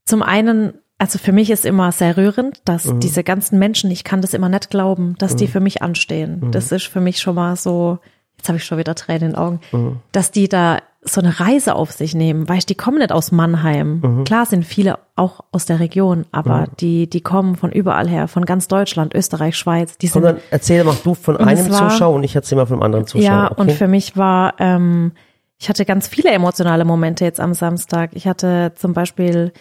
zum 0.03 0.23
einen, 0.23 0.73
also 0.97 1.19
für 1.19 1.31
mich 1.31 1.49
ist 1.51 1.65
immer 1.65 1.93
sehr 1.93 2.17
rührend, 2.17 2.57
dass 2.65 2.85
Mhm. 2.85 2.99
diese 2.99 3.23
ganzen 3.23 3.59
Menschen, 3.59 3.89
ich 3.91 4.03
kann 4.03 4.19
das 4.19 4.33
immer 4.33 4.49
nicht 4.49 4.69
glauben, 4.69 5.15
dass 5.19 5.37
die 5.37 5.47
für 5.47 5.61
mich 5.61 5.81
anstehen. 5.81 6.41
Mhm. 6.41 6.51
Das 6.51 6.73
ist 6.73 6.83
für 6.87 6.99
mich 6.99 7.19
schon 7.21 7.35
mal 7.35 7.55
so, 7.55 7.99
jetzt 8.37 8.47
habe 8.49 8.57
ich 8.57 8.63
schon 8.65 8.77
wieder 8.77 8.95
Tränen 8.95 9.21
in 9.23 9.29
den 9.31 9.35
Augen, 9.37 9.59
Mhm. 9.71 9.97
dass 10.11 10.31
die 10.31 10.47
da 10.49 10.79
so 11.07 11.21
eine 11.21 11.39
Reise 11.39 11.75
auf 11.75 11.91
sich 11.91 12.15
nehmen, 12.15 12.49
weißt 12.49 12.67
die 12.67 12.73
kommen 12.73 12.97
nicht 12.97 13.11
aus 13.11 13.31
Mannheim. 13.31 14.01
Mhm. 14.03 14.23
Klar 14.23 14.47
sind 14.47 14.65
viele 14.65 14.97
auch 15.15 15.41
aus 15.51 15.65
der 15.67 15.79
Region, 15.79 16.25
aber 16.31 16.65
die, 16.79 17.07
die 17.07 17.21
kommen 17.21 17.55
von 17.55 17.71
überall 17.71 18.07
her, 18.09 18.27
von 18.27 18.43
ganz 18.45 18.67
Deutschland, 18.67 19.13
Österreich, 19.13 19.55
Schweiz, 19.55 19.99
die 19.99 20.09
dann 20.09 20.37
erzähl 20.49 20.83
mal 20.83 20.95
du 21.03 21.13
von 21.13 21.37
einem 21.37 21.69
war- 21.69 21.89
Zuschauer 21.89 22.15
und 22.15 22.23
ich 22.23 22.35
erzähl 22.35 22.57
mal 22.57 22.65
von 22.65 22.77
einem 22.77 22.83
anderen 22.83 23.05
Zuschauer. 23.05 23.23
ja, 23.23 23.51
okay? 23.51 23.61
und 23.61 23.71
für 23.73 23.87
mich 23.87 24.17
war, 24.17 24.55
ähm, 24.57 25.11
ich 25.59 25.69
hatte 25.69 25.85
ganz 25.85 26.07
viele 26.07 26.31
emotionale 26.31 26.85
Momente 26.85 27.23
jetzt 27.23 27.39
am 27.39 27.53
Samstag. 27.53 28.09
Ich 28.13 28.27
hatte 28.27 28.73
zum 28.75 28.93
Beispiel, 28.93 29.53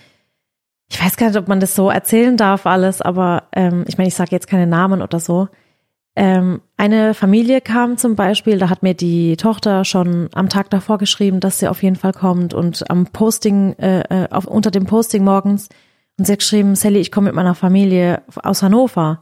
ich 0.90 1.02
weiß 1.02 1.16
gar 1.19 1.26
nicht, 1.28 1.37
ob 1.38 1.47
man 1.49 1.61
das 1.61 1.75
so 1.75 1.90
erzählen 1.90 2.37
darf 2.38 2.64
alles, 2.66 3.02
aber 3.02 3.45
ähm, 3.52 3.85
ich 3.87 3.99
meine, 3.99 4.09
ich 4.09 4.14
sage 4.14 4.31
jetzt 4.33 4.49
keine 4.49 4.66
Namen 4.66 5.02
oder 5.02 5.21
so. 5.21 5.49
Ähm, 6.16 6.61
eine 6.76 7.12
Familie 7.14 7.61
kam 7.61 7.97
zum 7.97 8.14
Beispiel, 8.14 8.59
da 8.59 8.68
hat 8.68 8.83
mir 8.83 8.94
die 8.94 9.37
Tochter 9.37 9.85
schon 9.85 10.28
am 10.33 10.49
Tag 10.49 10.71
davor 10.71 10.99
geschrieben, 10.99 11.40
dass 11.40 11.59
sie 11.59 11.68
auf 11.68 11.83
jeden 11.83 11.97
Fall 11.97 12.12
kommt 12.12 12.54
und 12.54 12.88
am 12.88 13.06
Posting, 13.06 13.73
äh, 13.78 14.00
äh, 14.02 14.28
auf, 14.30 14.47
unter 14.47 14.71
dem 14.71 14.87
Posting 14.87 15.25
morgens 15.25 15.68
und 16.18 16.26
sie 16.26 16.33
hat 16.33 16.38
geschrieben, 16.38 16.76
Sally, 16.76 17.00
ich 17.00 17.11
komme 17.11 17.26
mit 17.26 17.35
meiner 17.35 17.54
Familie 17.54 18.23
aus 18.42 18.62
Hannover. 18.62 19.18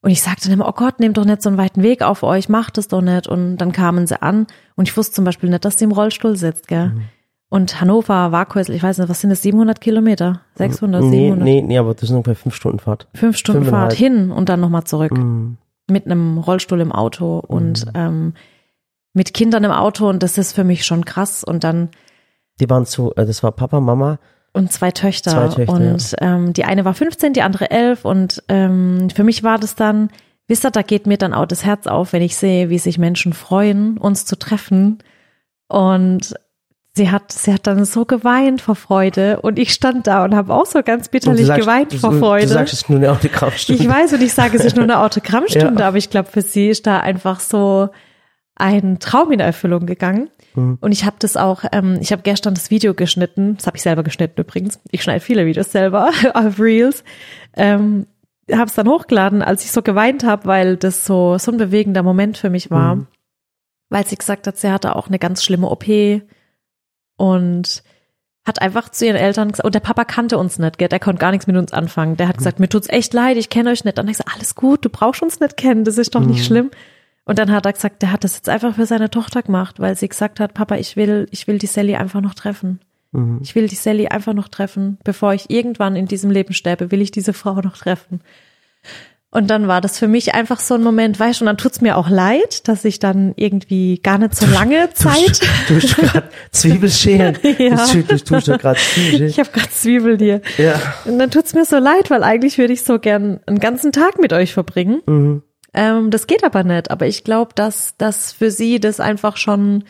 Und 0.00 0.10
ich 0.10 0.22
sagte 0.22 0.44
dann 0.44 0.52
immer, 0.52 0.68
oh 0.68 0.72
Gott, 0.72 1.00
nehmt 1.00 1.16
doch 1.16 1.24
nicht 1.24 1.42
so 1.42 1.48
einen 1.48 1.58
weiten 1.58 1.82
Weg 1.82 2.02
auf 2.02 2.22
euch, 2.22 2.48
macht 2.48 2.78
es 2.78 2.88
doch 2.88 3.00
nicht. 3.00 3.26
Und 3.26 3.58
dann 3.58 3.72
kamen 3.72 4.06
sie 4.06 4.20
an 4.20 4.46
und 4.76 4.88
ich 4.88 4.96
wusste 4.96 5.14
zum 5.14 5.24
Beispiel 5.24 5.50
nicht, 5.50 5.64
dass 5.64 5.78
sie 5.78 5.84
im 5.84 5.92
Rollstuhl 5.92 6.36
sitzt, 6.36 6.68
gell. 6.68 6.90
Mhm. 6.90 7.02
Und 7.50 7.80
Hannover, 7.80 8.30
Warkhäusl, 8.30 8.72
ich 8.72 8.82
weiß 8.82 8.98
nicht, 8.98 9.08
was 9.08 9.20
sind 9.20 9.30
das, 9.30 9.42
700 9.42 9.80
Kilometer? 9.80 10.42
600, 10.56 11.02
nee, 11.02 11.10
700? 11.10 11.44
nee, 11.44 11.62
nee, 11.62 11.78
aber 11.78 11.94
das 11.94 12.08
sind 12.08 12.16
ungefähr 12.16 12.36
fünf 12.36 12.54
Stunden 12.54 12.78
Fahrt. 12.78 13.08
Fünf 13.14 13.38
Stunden 13.38 13.62
fünfeinhalb. 13.62 13.92
Fahrt 13.92 13.98
hin 13.98 14.30
und 14.30 14.48
dann 14.48 14.60
nochmal 14.60 14.84
zurück. 14.84 15.16
Mhm. 15.16 15.56
Mit 15.90 16.06
einem 16.06 16.38
Rollstuhl 16.38 16.80
im 16.80 16.92
Auto 16.92 17.38
und 17.38 17.86
Mhm. 17.86 17.92
ähm, 17.94 18.34
mit 19.14 19.34
Kindern 19.34 19.64
im 19.64 19.70
Auto 19.72 20.08
und 20.08 20.22
das 20.22 20.38
ist 20.38 20.52
für 20.52 20.64
mich 20.64 20.84
schon 20.84 21.04
krass. 21.04 21.42
Und 21.44 21.64
dann 21.64 21.88
Die 22.60 22.68
waren 22.70 22.86
zu, 22.86 23.12
äh, 23.16 23.24
das 23.26 23.42
war 23.42 23.52
Papa, 23.52 23.80
Mama. 23.80 24.18
und 24.52 24.72
zwei 24.72 24.90
Töchter. 24.90 25.30
Zwei 25.30 25.48
Töchter, 25.48 25.72
und 25.72 26.14
ähm, 26.20 26.52
die 26.52 26.64
eine 26.64 26.84
war 26.84 26.94
15, 26.94 27.32
die 27.32 27.42
andere 27.42 27.70
11 27.70 28.04
und 28.04 28.42
ähm, 28.48 29.08
für 29.14 29.24
mich 29.24 29.42
war 29.44 29.58
das 29.58 29.74
dann, 29.76 30.10
wisst 30.46 30.64
ihr, 30.64 30.70
da 30.70 30.82
geht 30.82 31.06
mir 31.06 31.18
dann 31.18 31.34
auch 31.34 31.46
das 31.46 31.64
Herz 31.64 31.86
auf, 31.86 32.12
wenn 32.12 32.22
ich 32.22 32.36
sehe, 32.36 32.68
wie 32.70 32.78
sich 32.78 32.98
Menschen 32.98 33.32
freuen, 33.32 33.98
uns 33.98 34.24
zu 34.24 34.36
treffen. 34.38 34.98
Und 35.68 36.34
sie 36.98 37.10
hat, 37.10 37.32
sie 37.32 37.52
hat 37.54 37.66
dann 37.66 37.84
so 37.86 38.04
geweint 38.04 38.60
vor 38.60 38.74
Freude 38.76 39.40
und 39.40 39.58
ich 39.58 39.72
stand 39.72 40.06
da 40.06 40.24
und 40.24 40.34
habe 40.36 40.52
auch 40.52 40.66
so 40.66 40.82
ganz 40.82 41.08
bitterlich 41.08 41.48
geweint 41.48 41.94
du, 41.94 41.98
vor 41.98 42.12
Freude. 42.12 42.46
Du 42.46 42.52
sagst, 42.52 42.74
es 42.74 42.82
ist 42.82 42.90
nur 42.90 42.98
eine 42.98 43.10
Autogrammstunde. 43.12 43.82
Ich 43.82 43.88
weiß 43.88 44.12
und 44.12 44.22
ich 44.22 44.32
sage, 44.34 44.56
es 44.58 44.64
ist 44.64 44.76
nur 44.76 44.84
eine 44.84 44.98
Autogrammstunde, 45.00 45.80
Ja. 45.80 45.88
aber 45.88 45.96
ich 45.96 46.10
glaube, 46.10 46.28
für 46.30 46.42
sie 46.42 46.68
ist 46.68 46.86
da 46.86 47.00
einfach 47.00 47.40
so 47.40 47.88
ein 48.56 48.98
Traum 48.98 49.32
in 49.32 49.40
Erfüllung 49.40 49.86
gegangen. 49.86 50.28
Mhm. 50.54 50.78
Und 50.80 50.92
ich 50.92 51.04
habe 51.04 51.16
das 51.20 51.36
auch, 51.36 51.64
ähm, 51.72 51.98
ich 52.00 52.12
habe 52.12 52.22
gestern 52.22 52.54
das 52.54 52.70
Video 52.70 52.92
geschnitten, 52.92 53.56
das 53.56 53.66
habe 53.66 53.76
ich 53.76 53.82
selber 53.82 54.02
geschnitten 54.02 54.40
übrigens. 54.40 54.80
Ich 54.90 55.02
schneide 55.02 55.20
viele 55.20 55.46
Videos 55.46 55.72
selber 55.72 56.10
auf 56.34 56.60
Reels. 56.60 57.04
Ähm, 57.56 58.06
habe 58.50 58.64
es 58.64 58.74
dann 58.74 58.88
hochgeladen, 58.88 59.42
als 59.42 59.64
ich 59.64 59.70
so 59.72 59.82
geweint 59.82 60.24
habe, 60.24 60.46
weil 60.46 60.76
das 60.76 61.04
so 61.06 61.38
so 61.38 61.52
ein 61.52 61.58
bewegender 61.58 62.02
Moment 62.02 62.36
für 62.38 62.50
mich 62.50 62.70
war, 62.70 62.96
Mhm. 62.96 63.06
weil 63.90 64.06
sie 64.06 64.16
gesagt 64.16 64.46
hat, 64.46 64.56
sie 64.56 64.70
hatte 64.72 64.96
auch 64.96 65.08
eine 65.08 65.18
ganz 65.18 65.44
schlimme 65.44 65.68
OP 65.68 65.84
und 67.18 67.82
hat 68.46 68.62
einfach 68.62 68.88
zu 68.88 69.04
ihren 69.04 69.16
Eltern 69.16 69.50
gesagt, 69.50 69.66
und 69.66 69.74
der 69.74 69.80
Papa 69.80 70.04
kannte 70.06 70.38
uns 70.38 70.58
nicht, 70.58 70.78
gell? 70.78 70.88
der 70.88 71.00
konnte 71.00 71.20
gar 71.20 71.32
nichts 71.32 71.46
mit 71.46 71.56
uns 71.56 71.74
anfangen. 71.74 72.16
Der 72.16 72.28
hat 72.28 72.36
Mhm. 72.36 72.38
gesagt, 72.38 72.60
mir 72.60 72.68
tut's 72.70 72.88
echt 72.88 73.12
leid, 73.12 73.36
ich 73.36 73.50
kenne 73.50 73.68
euch 73.70 73.84
nicht. 73.84 73.98
Dann 73.98 74.04
habe 74.06 74.12
ich 74.12 74.16
gesagt, 74.16 74.34
alles 74.34 74.54
gut, 74.54 74.86
du 74.86 74.88
brauchst 74.88 75.20
uns 75.22 75.38
nicht 75.40 75.58
kennen, 75.58 75.84
das 75.84 75.98
ist 75.98 76.14
doch 76.14 76.24
nicht 76.24 76.38
Mhm. 76.38 76.44
schlimm. 76.44 76.70
Und 77.26 77.38
dann 77.38 77.52
hat 77.52 77.66
er 77.66 77.74
gesagt, 77.74 78.00
der 78.00 78.10
hat 78.10 78.24
das 78.24 78.36
jetzt 78.36 78.48
einfach 78.48 78.74
für 78.76 78.86
seine 78.86 79.10
Tochter 79.10 79.42
gemacht, 79.42 79.78
weil 79.80 79.94
sie 79.98 80.08
gesagt 80.08 80.40
hat, 80.40 80.54
Papa, 80.54 80.76
ich 80.76 80.96
will, 80.96 81.26
ich 81.30 81.46
will 81.46 81.58
die 81.58 81.66
Sally 81.66 81.94
einfach 81.94 82.22
noch 82.22 82.32
treffen. 82.32 82.80
Mhm. 83.12 83.40
Ich 83.42 83.54
will 83.54 83.68
die 83.68 83.74
Sally 83.74 84.08
einfach 84.08 84.32
noch 84.32 84.48
treffen. 84.48 84.96
Bevor 85.04 85.34
ich 85.34 85.50
irgendwann 85.50 85.94
in 85.94 86.06
diesem 86.06 86.30
Leben 86.30 86.54
sterbe, 86.54 86.90
will 86.90 87.02
ich 87.02 87.10
diese 87.10 87.34
Frau 87.34 87.56
noch 87.60 87.76
treffen. 87.76 88.22
Und 89.30 89.50
dann 89.50 89.68
war 89.68 89.82
das 89.82 89.98
für 89.98 90.08
mich 90.08 90.34
einfach 90.34 90.58
so 90.58 90.74
ein 90.74 90.82
Moment, 90.82 91.20
weißt 91.20 91.40
du, 91.40 91.44
und 91.44 91.46
dann 91.46 91.58
tut's 91.58 91.82
mir 91.82 91.98
auch 91.98 92.08
leid, 92.08 92.66
dass 92.66 92.86
ich 92.86 92.98
dann 92.98 93.34
irgendwie 93.36 94.00
gar 94.02 94.16
nicht 94.16 94.34
so 94.34 94.46
lange 94.46 94.88
Zeit. 94.94 95.40
Du 95.68 95.78
tust 95.78 95.96
gerade 95.96 96.30
Zwiebelscheren. 96.50 97.36
Ja. 97.58 97.86
Du, 97.92 98.02
tust 98.02 98.46
gerade 98.46 98.78
Zwiebelscheren. 98.78 99.28
Ich 99.28 99.38
habe 99.38 99.50
gerade 99.50 99.70
Zwiebeln 99.70 100.18
hier. 100.18 100.40
Ja. 100.56 100.80
Und 101.04 101.18
dann 101.18 101.30
tut's 101.30 101.52
mir 101.52 101.66
so 101.66 101.76
leid, 101.76 102.08
weil 102.08 102.22
eigentlich 102.22 102.56
würde 102.56 102.72
ich 102.72 102.84
so 102.84 102.98
gern 102.98 103.40
einen 103.46 103.58
ganzen 103.58 103.92
Tag 103.92 104.18
mit 104.18 104.32
euch 104.32 104.54
verbringen. 104.54 105.02
Mhm. 105.06 105.42
Ähm, 105.74 106.10
das 106.10 106.26
geht 106.26 106.42
aber 106.42 106.64
nicht. 106.64 106.90
Aber 106.90 107.06
ich 107.06 107.22
glaube, 107.22 107.52
dass 107.54 107.96
dass 107.98 108.32
für 108.32 108.50
sie 108.50 108.80
das 108.80 108.98
einfach 108.98 109.36
schon 109.36 109.84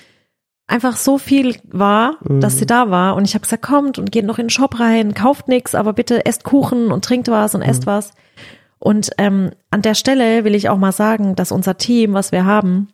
einfach 0.66 0.96
so 0.96 1.16
viel 1.16 1.56
war, 1.64 2.18
dass 2.24 2.58
sie 2.58 2.66
da 2.66 2.90
war. 2.90 3.16
Und 3.16 3.24
ich 3.24 3.34
habe 3.34 3.42
gesagt, 3.42 3.62
kommt 3.62 3.98
und 3.98 4.12
geht 4.12 4.24
noch 4.24 4.38
in 4.38 4.46
den 4.46 4.50
Shop 4.50 4.78
rein, 4.80 5.14
kauft 5.14 5.48
nix, 5.48 5.74
aber 5.74 5.92
bitte 5.94 6.26
esst 6.26 6.44
Kuchen 6.44 6.92
und 6.92 7.04
trinkt 7.04 7.28
was 7.28 7.54
und 7.54 7.62
esst 7.62 7.86
was. 7.86 8.12
Und 8.78 9.10
ähm, 9.18 9.50
an 9.70 9.82
der 9.82 9.94
Stelle 9.94 10.44
will 10.44 10.54
ich 10.54 10.68
auch 10.68 10.78
mal 10.78 10.92
sagen, 10.92 11.34
dass 11.34 11.52
unser 11.52 11.76
Team, 11.76 12.14
was 12.14 12.32
wir 12.32 12.44
haben, 12.44 12.88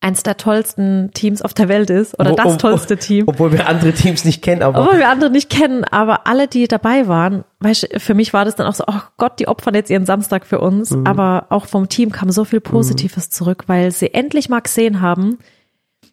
eins 0.00 0.22
der 0.22 0.36
tollsten 0.38 1.10
Teams 1.12 1.42
auf 1.42 1.52
der 1.52 1.68
Welt 1.68 1.90
ist 1.90 2.18
oder 2.18 2.34
das 2.34 2.56
tollste 2.56 2.96
Team. 2.96 3.24
Obwohl 3.26 3.52
wir 3.52 3.68
andere 3.68 3.92
Teams 3.92 4.24
nicht 4.24 4.40
kennen, 4.40 4.62
aber 4.62 4.80
Obwohl 4.80 4.98
wir 4.98 5.08
andere 5.08 5.30
nicht 5.30 5.50
kennen, 5.50 5.84
aber 5.84 6.26
alle, 6.26 6.48
die 6.48 6.68
dabei 6.68 7.06
waren, 7.06 7.44
weißt, 7.60 7.82
du, 7.82 8.00
für 8.00 8.14
mich 8.14 8.32
war 8.32 8.46
das 8.46 8.56
dann 8.56 8.66
auch 8.66 8.74
so, 8.74 8.84
oh 8.86 9.00
Gott, 9.18 9.38
die 9.38 9.48
opfern 9.48 9.74
jetzt 9.74 9.90
ihren 9.90 10.06
Samstag 10.06 10.46
für 10.46 10.60
uns. 10.60 10.90
Mhm. 10.92 11.06
Aber 11.06 11.46
auch 11.50 11.66
vom 11.66 11.88
Team 11.88 12.12
kam 12.12 12.30
so 12.30 12.44
viel 12.44 12.60
Positives 12.60 13.28
zurück, 13.28 13.64
weil 13.66 13.90
sie 13.90 14.14
endlich 14.14 14.48
mal 14.48 14.60
gesehen 14.60 15.02
haben, 15.02 15.38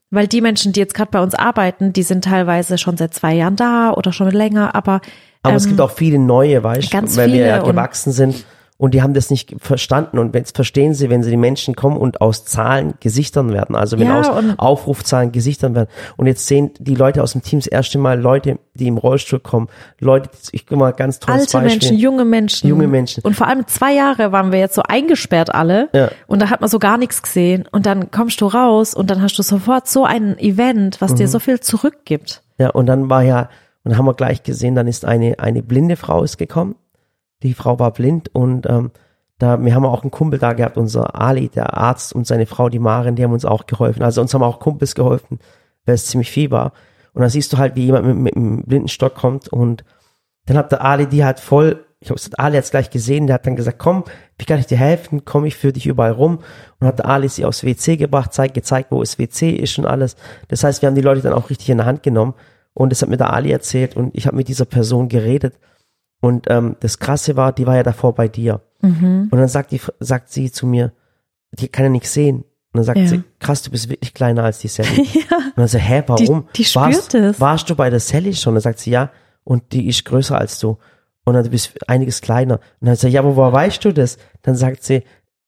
weil 0.10 0.28
die 0.28 0.42
Menschen, 0.42 0.74
die 0.74 0.82
jetzt 0.82 0.94
gerade 0.94 1.12
bei 1.12 1.22
uns 1.22 1.34
arbeiten, 1.34 1.94
die 1.94 2.04
sind 2.04 2.26
teilweise 2.26 2.78
schon 2.78 2.98
seit 2.98 3.14
zwei 3.14 3.36
Jahren 3.36 3.56
da 3.56 3.94
oder 3.94 4.12
schon 4.12 4.30
länger, 4.32 4.76
aber 4.76 5.00
Aber 5.44 5.56
es 5.56 5.68
gibt 5.68 5.80
auch 5.80 5.92
viele 5.92 6.20
neue, 6.20 6.62
weißt 6.62 6.92
ganz 6.92 7.16
weil 7.16 7.32
wir 7.32 7.46
ja 7.46 7.60
viele 7.62 7.72
gewachsen 7.72 8.12
sind. 8.12 8.46
Und 8.80 8.94
die 8.94 9.02
haben 9.02 9.16
das 9.16 9.32
nicht 9.32 9.56
verstanden. 9.60 10.20
Und 10.20 10.36
jetzt 10.36 10.56
verstehen 10.56 10.94
sie, 10.94 11.10
wenn 11.10 11.24
sie 11.24 11.32
die 11.32 11.38
Menschen 11.38 11.76
kommen 11.76 11.98
und 11.98 12.22
aus 12.22 12.46
Zahlen 12.46 12.94
Gesichtern 13.00 13.52
werden. 13.52 13.76
Also 13.76 13.98
wenn 13.98 14.08
Ja, 14.08 14.20
aus 14.20 14.44
Aufrufzahlen 14.58 15.32
Gesichtern 15.32 15.74
werden. 15.74 15.90
Und 16.16 16.28
jetzt 16.28 16.46
sehen 16.46 16.72
die 16.80 16.94
Leute 16.94 17.24
aus 17.24 17.32
dem 17.32 17.42
Team 17.42 17.58
das 17.60 17.66
erste 17.66 17.98
Mal 17.98 18.20
Leute, 18.20 18.60
die 18.76 18.88
im 18.88 18.98
Rollstuhl 18.98 19.40
kommen. 19.40 19.68
Leute, 20.00 20.30
ich 20.52 20.68
guck 20.68 20.78
mal 20.78 20.92
ganz 20.92 21.20
tolles 21.20 21.42
Alte 21.56 21.58
Beispiel. 21.68 21.72
Menschen, 21.72 21.98
junge 21.98 22.24
Menschen. 22.24 22.70
Junge 22.70 22.88
Menschen. 22.88 23.24
Und 23.24 23.36
vor 23.36 23.48
allem 23.48 23.66
zwei 23.66 23.94
Jahre 23.96 24.32
waren 24.32 24.52
wir 24.52 24.60
jetzt 24.60 24.76
so 24.76 24.84
eingesperrt 24.84 25.56
alle. 25.56 25.90
Ja. 25.94 26.10
Und 26.28 26.42
da 26.44 26.52
hat 26.52 26.62
man 26.62 26.70
so 26.70 26.78
gar 26.78 27.00
nichts 27.00 27.24
gesehen. 27.24 27.68
Und 27.72 27.88
dann 27.88 28.12
kommst 28.12 28.42
du 28.42 28.46
raus 28.46 28.94
und 28.94 29.10
dann 29.10 29.24
hast 29.24 29.38
du 29.40 29.42
sofort 29.44 29.88
so 29.88 30.06
ein 30.06 30.38
Event, 30.38 31.02
was 31.02 31.14
Mhm. 31.14 31.16
dir 31.16 31.28
so 31.28 31.40
viel 31.40 31.60
zurückgibt. 31.60 32.44
Ja, 32.60 32.70
und 32.70 32.86
dann 32.86 33.10
war 33.10 33.24
ja, 33.24 33.50
und 33.84 33.92
dann 33.92 33.98
haben 33.98 34.06
wir 34.06 34.14
gleich 34.14 34.44
gesehen, 34.44 34.76
dann 34.76 34.88
ist 34.88 35.04
eine, 35.04 35.40
eine 35.40 35.64
blinde 35.64 35.96
Frau 35.96 36.22
ist 36.24 36.38
gekommen. 36.38 36.76
Die 37.44 37.54
Frau 37.54 37.80
war 37.80 37.92
blind 37.92 38.34
und 38.34 38.68
ähm, 38.70 38.92
da, 39.38 39.64
wir 39.64 39.76
haben 39.76 39.86
auch 39.86 40.02
einen 40.02 40.12
Kumpel 40.12 40.40
da 40.40 40.54
gehabt, 40.54 40.78
unser 40.78 41.16
Ali, 41.16 41.50
der 41.50 41.78
Arzt 41.78 42.14
und 42.14 42.26
seine 42.26 42.48
Frau, 42.48 42.70
die 42.70 42.80
Maren, 42.80 43.16
die 43.16 43.24
haben 43.24 43.34
uns 43.34 43.46
auch 43.46 43.68
geholfen. 43.68 44.02
Also 44.02 44.22
uns 44.22 44.34
haben 44.34 44.42
auch 44.42 44.60
Kumpels 44.60 44.96
geholfen, 44.96 45.40
weil 45.86 45.96
es 45.96 46.08
ziemlich 46.08 46.32
viel 46.32 46.50
war. 46.50 46.74
Und 47.14 47.22
dann 47.22 47.30
siehst 47.30 47.54
du 47.54 47.58
halt, 47.58 47.76
wie 47.76 47.86
jemand 47.86 48.06
mit, 48.06 48.18
mit 48.18 48.36
einem 48.36 48.64
Blindenstock 48.64 49.16
kommt 49.16 49.48
und 49.48 49.84
dann 50.48 50.58
hat 50.58 50.72
der 50.72 50.84
Ali 50.84 51.06
die 51.08 51.24
halt 51.24 51.40
voll, 51.40 51.86
ich 52.00 52.08
glaube, 52.08 52.22
Ali 52.38 52.58
hat 52.58 52.64
es 52.64 52.72
gleich 52.72 52.90
gesehen, 52.90 53.28
der 53.28 53.36
hat 53.36 53.46
dann 53.46 53.56
gesagt, 53.56 53.80
komm, 53.80 54.04
wie 54.38 54.46
kann 54.46 54.60
ich 54.60 54.68
dir 54.68 54.78
helfen? 54.78 55.26
Komm, 55.26 55.46
ich 55.46 55.56
führe 55.56 55.74
dich 55.74 55.88
überall 55.88 56.12
rum. 56.12 56.40
Und 56.80 56.88
hat 56.88 57.00
der 57.00 57.08
Ali 57.08 57.28
sie 57.28 57.44
aufs 57.44 57.64
WC 57.64 57.98
gebracht, 57.98 58.34
zeigt, 58.34 58.54
gezeigt, 58.54 58.92
wo 58.92 59.02
das 59.02 59.18
WC 59.20 59.52
ist 59.52 59.78
und 59.78 59.86
alles. 59.86 60.16
Das 60.48 60.64
heißt, 60.64 60.82
wir 60.82 60.88
haben 60.88 60.96
die 60.96 61.02
Leute 61.02 61.22
dann 61.22 61.34
auch 61.34 61.50
richtig 61.50 61.70
in 61.70 61.78
der 61.78 61.86
Hand 61.86 62.04
genommen. 62.04 62.34
Und 62.74 62.92
das 62.92 63.02
hat 63.02 63.10
mir 63.10 63.18
der 63.18 63.34
Ali 63.34 63.52
erzählt 63.52 63.96
und 63.96 64.16
ich 64.16 64.28
habe 64.28 64.38
mit 64.38 64.48
dieser 64.48 64.66
Person 64.66 65.10
geredet. 65.10 65.56
Und 66.22 66.48
ähm, 66.50 66.76
das 66.80 67.00
Krasse 67.00 67.36
war, 67.36 67.52
die 67.54 67.68
war 67.68 67.76
ja 67.76 67.84
davor 67.84 68.14
bei 68.16 68.28
dir. 68.28 68.62
Und 68.82 69.30
dann 69.32 69.48
sagt, 69.48 69.72
die, 69.72 69.82
sagt 70.00 70.30
sie 70.30 70.52
zu 70.52 70.66
mir, 70.68 70.92
die 71.52 71.68
kann 71.68 71.84
ja 71.86 71.90
nichts 71.90 72.14
sehen. 72.14 72.38
Und 72.38 72.46
dann 72.74 72.84
sagt 72.84 73.00
Ja. 73.00 73.08
sie, 73.08 73.24
krass, 73.40 73.64
du 73.64 73.72
bist 73.72 73.90
wirklich 73.90 74.14
kleiner 74.14 74.44
als 74.44 74.60
die 74.60 74.68
Sally. 74.68 75.02
Und 75.32 75.58
dann 75.58 75.68
so, 75.68 75.78
hä, 75.80 76.04
warum? 76.08 76.48
die 76.56 76.64
spürt 76.64 76.86
warst, 76.86 77.16
es. 77.16 77.40
warst 77.40 77.70
du 77.70 77.76
bei 77.76 77.90
der 77.90 78.00
Sally 78.00 78.34
schon? 78.36 78.54
Dann 78.54 78.62
sagt 78.62 78.80
sie, 78.80 78.92
ja, 78.92 79.10
und 79.44 79.72
die 79.74 79.88
ist 79.88 80.06
größer 80.06 80.38
als 80.38 80.60
du. 80.60 80.78
Und 81.26 81.34
dann 81.34 81.44
du 81.44 81.50
bist 81.50 81.74
einiges 81.90 82.22
kleiner. 82.22 82.56
Und 82.80 82.88
dann 82.88 82.96
sagt 82.96 83.02
sie, 83.10 83.16
ja, 83.16 83.22
aber 83.22 83.36
woher 83.36 83.52
weißt 83.54 83.84
du 83.84 83.92
das? 83.94 84.18
Dann 84.44 84.56
sagt 84.56 84.84
sie, 84.84 85.04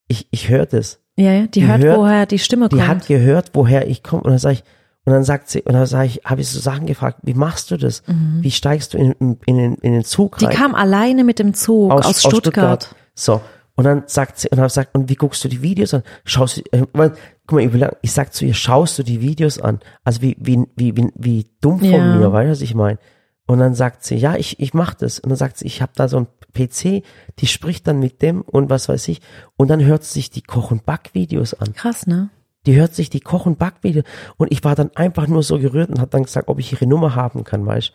ich, 0.08 0.28
ich 0.32 0.50
höre 0.50 0.66
das. 0.66 1.00
Ja, 1.18 1.32
ja, 1.34 1.42
die, 1.44 1.52
Die 1.60 1.68
hört, 1.68 1.82
hört- 1.84 1.98
woher 2.00 2.26
die 2.26 2.40
Stimme 2.40 2.70
Die 2.70 2.78
kommt. 2.78 2.88
hat 2.88 3.08
gehört, 3.08 3.52
woher 3.54 3.88
ich 3.88 4.02
komme. 4.02 4.24
Und 4.24 4.32
dann 4.32 4.40
sage 4.40 4.54
ich, 4.56 4.64
und 5.10 5.16
dann 5.16 5.24
sagt 5.24 5.50
sie, 5.50 5.64
und 5.64 5.74
dann 5.74 5.88
sage 5.88 6.06
ich, 6.06 6.22
habe 6.24 6.40
ich 6.42 6.50
so 6.50 6.60
Sachen 6.60 6.86
gefragt, 6.86 7.18
wie 7.24 7.34
machst 7.34 7.72
du 7.72 7.78
das? 7.78 8.04
Wie 8.06 8.52
steigst 8.52 8.94
du 8.94 9.00
in, 9.00 9.14
in, 9.14 9.38
in, 9.48 9.58
den, 9.58 9.74
in 9.76 9.94
den 9.94 10.04
Zug 10.04 10.36
Mhm. 10.36 10.38
die 10.40 10.46
rein? 10.46 10.56
kam 10.56 10.76
alleine 10.76 11.24
mit 11.24 11.40
dem 11.40 11.56
Zug 11.56 11.92
aus, 11.92 12.22
Stuttgart. 12.22 12.94
So. 13.16 13.42
Und 13.76 13.86
dann 13.86 14.04
sagt 14.06 14.38
sie, 14.40 14.50
und 14.50 14.58
dann 14.60 14.70
sagt, 14.70 14.94
und 14.94 15.10
wie 15.10 15.16
guckst 15.16 15.44
du 15.44 15.48
die 15.48 15.64
Videos 15.64 15.96
an? 15.96 16.04
Schaust 16.26 16.58
du, 16.58 16.62
äh, 16.78 16.86
weil, 16.94 17.14
guck 17.48 17.64
mal, 17.64 17.98
ich 18.04 18.12
sag 18.12 18.34
zu 18.36 18.46
ihr, 18.46 18.54
schaust 18.54 19.00
du 19.00 19.04
die 19.04 19.20
Videos 19.22 19.60
an? 19.60 19.80
Also 20.04 20.22
wie, 20.22 20.36
wie, 20.40 20.64
wie, 20.76 20.96
wie, 20.96 21.10
wie 21.16 21.48
dumm 21.60 21.80
von 21.80 21.90
Ja. 21.90 22.16
mir, 22.18 22.32
weißt 22.32 22.48
du, 22.48 22.52
was 22.52 22.62
ich 22.62 22.76
meine? 22.76 23.00
Und 23.48 23.58
dann 23.58 23.74
sagt 23.74 24.04
sie, 24.04 24.16
ja, 24.16 24.36
ich, 24.36 24.60
ich 24.60 24.76
mach 24.76 24.94
das. 24.94 25.18
Und 25.20 25.30
dann 25.30 25.38
sagt 25.38 25.58
sie, 25.58 25.66
ich 25.66 25.82
habe 25.82 25.94
da 25.96 26.08
so 26.08 26.18
ein 26.18 26.28
PC, 26.54 27.04
die 27.40 27.48
spricht 27.48 27.88
dann 27.88 28.00
mit 28.00 28.22
dem 28.22 28.42
und 28.42 28.70
was 28.70 28.90
weiß 28.90 29.08
ich. 29.08 29.22
Und 29.58 29.70
dann 29.70 29.84
hört 29.84 30.04
sie 30.04 30.14
sich 30.14 30.30
die 30.30 30.44
Koch- 30.44 30.70
und 30.72 30.86
Backvideos 30.86 31.56
an. 31.56 31.74
Krass, 31.74 32.06
ne? 32.06 32.30
Die 32.66 32.76
hört 32.76 32.94
sich 32.94 33.10
die 33.10 33.22
Koch- 33.22 33.46
und 33.46 33.58
Backvideos. 33.58 34.04
Und 34.38 34.52
ich 34.52 34.64
war 34.64 34.76
dann 34.76 34.92
einfach 34.96 35.28
nur 35.28 35.44
so 35.44 35.60
gerührt 35.60 35.90
und 35.90 36.00
habe 36.00 36.12
dann 36.12 36.24
gesagt, 36.24 36.48
ob 36.48 36.60
ich 36.60 36.72
ihre 36.72 36.88
Nummer 36.88 37.16
haben 37.16 37.44
kann, 37.44 37.66
weißt? 37.66 37.94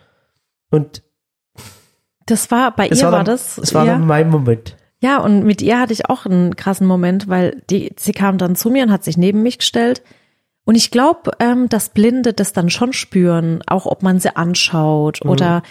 Und 0.71 1.02
Das 2.26 2.50
war, 2.50 2.75
bei 2.75 2.88
das 2.88 2.99
ihr 2.99 3.04
war, 3.04 3.12
war, 3.12 3.18
dann, 3.25 3.35
das. 3.35 3.56
das 3.56 3.75
war 3.75 3.85
ja. 3.85 3.92
dann 3.92 4.06
mein 4.06 4.30
Moment. 4.30 4.76
Ja, 5.00 5.18
und 5.18 5.44
mit 5.44 5.61
ihr 5.61 5.78
hatte 5.78 5.92
ich 5.92 6.09
auch 6.09 6.25
einen 6.25 6.56
krassen 6.56 6.87
Moment, 6.87 7.28
weil 7.28 7.62
die, 7.68 7.92
sie 7.97 8.12
kam 8.12 8.38
dann 8.38 8.56
zu 8.56 8.71
mir 8.71 8.85
und 8.85 8.90
hat 8.90 9.04
sich 9.04 9.18
neben 9.18 9.42
mich 9.42 9.59
gestellt. 9.59 10.02
Und 10.64 10.76
ich 10.76 10.90
glaube, 10.90 11.33
ähm, 11.40 11.68
dass 11.68 11.90
Blinde 11.90 12.33
das 12.33 12.54
dann 12.54 12.71
schon 12.71 12.94
spüren, 12.94 13.61
auch 13.66 13.85
ob 13.85 14.02
man 14.02 14.18
sie 14.18 14.35
anschaut 14.35 15.23
oder 15.25 15.62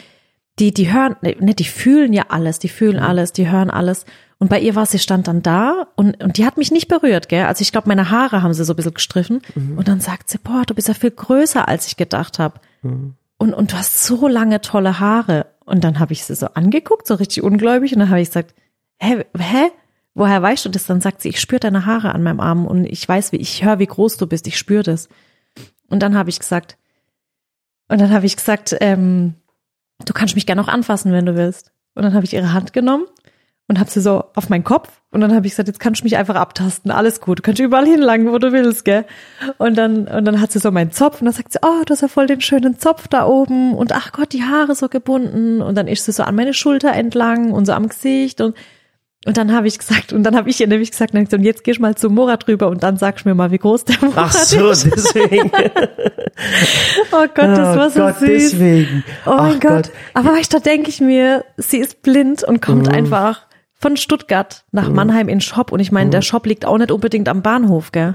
die, 0.60 0.72
die 0.72 0.94
hören, 0.94 1.16
ne, 1.22 1.56
die 1.56 1.64
fühlen 1.64 2.14
ja 2.14 2.26
alles, 2.30 2.60
die 2.60 2.70
fühlen 2.70 3.00
alles, 3.00 3.34
die 3.34 3.50
hören 3.50 3.72
alles. 3.72 4.06
Und 4.40 4.50
bei 4.50 4.60
ihr 4.60 4.76
war 4.76 4.86
sie 4.86 5.00
stand 5.00 5.28
dann 5.28 5.42
da 5.42 5.88
und, 5.96 6.22
und 6.24 6.38
die 6.38 6.46
hat 6.46 6.58
mich 6.58 6.72
nicht 6.72 6.88
berührt, 6.88 7.30
gell? 7.30 7.46
Also 7.46 7.62
ich 7.62 7.72
glaube, 7.72 7.88
meine 7.88 8.10
Haare 8.10 8.42
haben 8.42 8.54
sie 8.54 8.66
so 8.66 8.74
ein 8.74 8.76
bisschen 8.76 8.94
gestriffen. 8.94 9.42
Und 9.78 9.88
dann 9.88 10.00
sagt 10.02 10.30
sie, 10.30 10.38
boah, 10.38 10.64
du 10.66 10.74
bist 10.74 10.88
ja 10.88 10.94
viel 10.94 11.12
größer, 11.12 11.68
als 11.68 11.88
ich 11.88 11.98
gedacht 11.98 12.40
habe. 12.40 12.60
Und, 13.38 13.54
und 13.54 13.72
du 13.72 13.78
hast 13.78 14.04
so 14.04 14.28
lange 14.28 14.62
tolle 14.62 15.00
Haare. 15.00 15.48
Und 15.66 15.84
dann 15.84 16.00
habe 16.00 16.14
ich 16.14 16.26
sie 16.26 16.36
so 16.36 16.48
angeguckt, 16.48 17.08
so 17.08 17.16
richtig 17.16 17.44
ungläubig. 17.44 17.94
Und 17.94 18.00
dann 18.00 18.10
habe 18.10 18.22
ich 18.22 18.30
gesagt, 18.30 18.54
hä, 19.00 19.24
hä? 19.38 19.72
Woher 20.16 20.42
weißt 20.42 20.66
du 20.66 20.70
das? 20.70 20.86
Dann 20.86 21.02
sagt 21.02 21.22
sie, 21.22 21.30
ich 21.30 21.40
spüre 21.40 21.60
deine 21.60 21.86
Haare 21.86 22.14
an 22.14 22.22
meinem 22.22 22.40
Arm 22.40 22.68
und 22.68 22.86
ich 22.86 23.08
weiß, 23.08 23.32
wie, 23.32 23.38
ich 23.38 23.64
höre, 23.64 23.80
wie 23.80 23.88
groß 23.88 24.18
du 24.18 24.28
bist, 24.28 24.46
ich 24.46 24.60
spüre 24.60 24.84
das. 24.84 25.10
Und 25.90 26.04
dann 26.04 26.16
habe 26.16 26.30
ich 26.30 26.38
gesagt, 26.38 26.78
und 27.88 28.00
dann 28.00 28.12
habe 28.12 28.26
ich 28.26 28.36
gesagt, 28.36 28.76
ähm, 28.80 29.34
du 30.06 30.14
kannst 30.14 30.36
mich 30.36 30.46
gerne 30.46 30.62
auch 30.62 30.68
anfassen, 30.68 31.12
wenn 31.12 31.26
du 31.26 31.36
willst. 31.36 31.72
Und 31.96 32.04
dann 32.04 32.14
habe 32.14 32.26
ich 32.26 32.34
ihre 32.34 32.54
Hand 32.54 32.74
genommen 32.74 33.06
und 33.68 33.80
habe 33.80 33.90
sie 33.90 34.02
so 34.02 34.26
auf 34.36 34.50
meinen 34.50 34.64
Kopf 34.64 34.90
und 35.12 35.22
dann 35.22 35.34
habe 35.34 35.46
ich 35.48 35.54
gesagt, 35.54 35.68
jetzt 35.70 35.80
kannst 35.80 36.02
du 36.02 36.06
mich 36.06 36.18
einfach 36.18 36.36
abtasten, 36.36 36.92
alles 36.92 37.22
gut, 37.22 37.40
du 37.40 37.42
kannst 37.44 37.62
überall 37.62 37.86
hinlangen, 37.86 38.32
wo 38.32 38.38
du 38.38 38.52
willst, 38.52 38.84
gell? 38.86 39.06
Und 39.58 39.78
dann 39.78 40.08
und 40.08 40.26
dann 40.26 40.42
hat 40.42 40.52
sie 40.52 40.60
so 40.60 40.70
meinen 40.72 40.92
Zopf 40.92 41.22
und 41.22 41.26
dann 41.26 41.34
sagt 41.34 41.54
sie, 41.54 41.60
oh, 41.62 41.84
du 41.86 41.92
hast 41.94 42.02
ja 42.02 42.08
voll 42.08 42.28
den 42.28 42.42
schönen 42.42 42.78
Zopf 42.78 43.08
da 43.08 43.26
oben 43.26 43.74
und 43.76 43.92
ach 43.94 44.12
Gott, 44.12 44.34
die 44.34 44.44
Haare 44.44 44.76
so 44.76 44.90
gebunden 44.90 45.62
und 45.62 45.76
dann 45.76 45.88
ist 45.88 46.06
sie 46.06 46.12
so 46.12 46.24
an 46.24 46.36
meine 46.36 46.54
Schulter 46.54 46.92
entlang 46.94 47.52
und 47.52 47.66
so 47.66 47.72
am 47.74 47.88
Gesicht 47.88 48.42
und 48.42 48.56
und 49.26 49.38
dann 49.38 49.54
habe 49.56 49.70
ich 49.70 49.80
gesagt, 49.80 50.12
und 50.12 50.24
dann 50.24 50.36
habe 50.36 50.50
ich 50.50 50.60
ihr 50.60 50.68
nämlich 50.68 50.92
gesagt, 50.92 51.14
und 51.16 51.44
jetzt 51.44 51.64
gehst 51.64 51.78
du 51.78 51.82
mal 51.82 51.96
zu 51.96 52.10
Murat 52.10 52.46
rüber 52.50 52.68
und 52.68 52.84
dann 52.84 52.98
sagst 52.98 53.24
du 53.24 53.30
mir 53.30 53.36
mal, 53.36 53.52
wie 53.52 53.58
groß 53.58 53.86
der 53.86 53.96
Murat 54.02 54.18
Ach 54.18 54.34
so, 54.34 54.70
ist. 54.72 54.86
deswegen. 54.94 55.50
Oh 57.12 57.26
Gott, 57.34 57.38
das 57.38 57.78
war 57.78 57.90
so 57.90 58.02
oh 58.02 58.06
Gott, 58.08 58.20
süß. 58.20 58.52
deswegen. 58.52 59.04
Oh 59.26 59.30
mein 59.38 59.56
Ach 59.56 59.60
Gott. 59.62 59.92
Aber 60.14 60.34
weißt 60.34 60.54
da 60.54 60.60
denke 60.60 60.90
ich 60.90 61.00
mir, 61.00 61.46
sie 61.58 61.78
ist 61.78 62.02
blind 62.02 62.44
und 62.44 62.62
kommt 62.62 62.88
Mhm. 62.88 62.94
einfach 62.94 63.46
von 63.84 63.98
Stuttgart 63.98 64.66
nach 64.72 64.90
Mannheim 64.90 65.28
in 65.30 65.42
Shop. 65.42 65.72
Und 65.72 65.80
ich 65.80 65.92
meine, 65.92 66.08
Mhm. 66.08 66.12
der 66.12 66.22
Shop 66.24 66.46
liegt 66.48 66.66
auch 66.66 66.78
nicht 66.78 66.90
unbedingt 66.92 67.30
am 67.30 67.42
Bahnhof, 67.44 67.92
gell? 67.92 68.12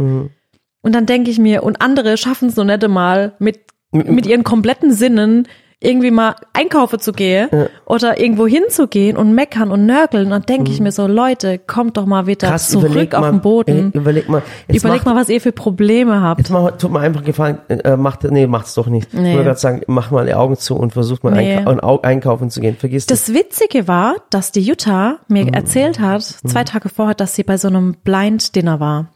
Und 0.81 0.95
dann 0.95 1.07
denke 1.07 1.31
ich 1.31 1.39
mir, 1.39 1.63
und 1.63 1.81
andere 1.81 2.17
schaffen 2.17 2.49
es 2.49 2.57
noch 2.57 2.65
nicht 2.65 2.83
einmal 2.83 3.35
mit, 3.39 3.61
mit 3.93 4.27
ihren 4.27 4.45
kompletten 4.45 4.93
Sinnen 4.93 5.47
irgendwie 5.81 6.11
mal 6.11 6.35
einkaufen 6.55 6.99
zu 6.99 7.13
gehen 7.13 7.49
oder 7.87 8.19
irgendwo 8.21 8.49
hinzugehen 8.49 9.17
und 9.17 9.33
meckern 9.33 9.71
und 9.71 9.87
nörgeln. 9.87 10.25
Und 10.25 10.31
dann 10.33 10.43
denke 10.43 10.73
ich 10.73 10.81
mir 10.81 10.91
so, 10.91 11.07
Leute, 11.07 11.59
kommt 11.59 11.97
doch 11.97 12.05
mal 12.05 12.27
wieder 12.27 12.49
Mhm. 12.49 12.51
Krass, 12.51 12.69
zurück 12.71 13.15
auf 13.15 13.21
mal, 13.21 13.31
den 13.31 13.41
Boden. 13.41 13.93
Ey, 13.95 14.01
überleg 14.01 14.29
mal. 14.29 14.43
Überleg 14.67 15.05
mach, 15.05 15.15
mal, 15.15 15.21
was 15.21 15.29
ihr 15.29 15.41
für 15.41 15.53
Probleme 15.53 16.21
habt. 16.21 16.41
Jetzt 16.41 16.51
mach, 16.51 16.73
tut 16.79 16.91
mir 16.91 16.99
einfach 16.99 17.23
gefallen, 17.23 17.59
äh, 17.69 17.97
macht, 17.97 18.25
nee, 18.25 18.49
macht's 18.49 18.75
doch 18.75 18.89
nicht. 18.89 19.15
Nee. 19.15 19.21
Ich 19.31 19.35
wollte 19.35 19.45
gerade 19.45 19.61
sagen, 19.61 19.83
mach 19.87 20.11
mal 20.11 20.27
die 20.27 20.35
Augen 20.35 20.57
zu 20.57 20.75
und 20.75 20.95
versuch 20.95 21.23
mal 21.23 21.31
Nee. 21.33 21.59
einka 21.59 21.71
ein- 21.71 22.03
einkaufen 22.03 22.51
zu 22.51 22.61
gehen. 22.61 22.77
Vergiss 22.77 23.07
das. 23.07 23.27
Das 23.27 23.35
Witzige 23.35 23.87
war, 23.87 24.17
dass 24.31 24.51
die 24.51 24.63
Jutta 24.63 25.19
mir 25.29 25.45
Mhm. 25.45 25.55
erzählt 25.55 26.01
hat, 26.01 26.23
zwei 26.23 26.65
Tage 26.65 26.89
vorher, 26.89 27.15
dass 27.15 27.37
sie 27.37 27.45
bei 27.45 27.57
so 27.57 27.69
einem 27.69 27.95
Blind 28.03 28.57
Dinner 28.57 28.81
war. 28.81 29.13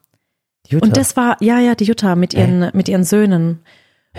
Jutta. 0.69 0.87
Und 0.87 0.97
das 0.97 1.17
war, 1.17 1.37
ja, 1.41 1.59
ja, 1.59 1.75
die 1.75 1.85
Jutta 1.85 2.15
mit 2.15 2.35
ihren, 2.35 2.71
mit 2.73 2.89
ihren 2.89 3.03
Söhnen. 3.03 3.63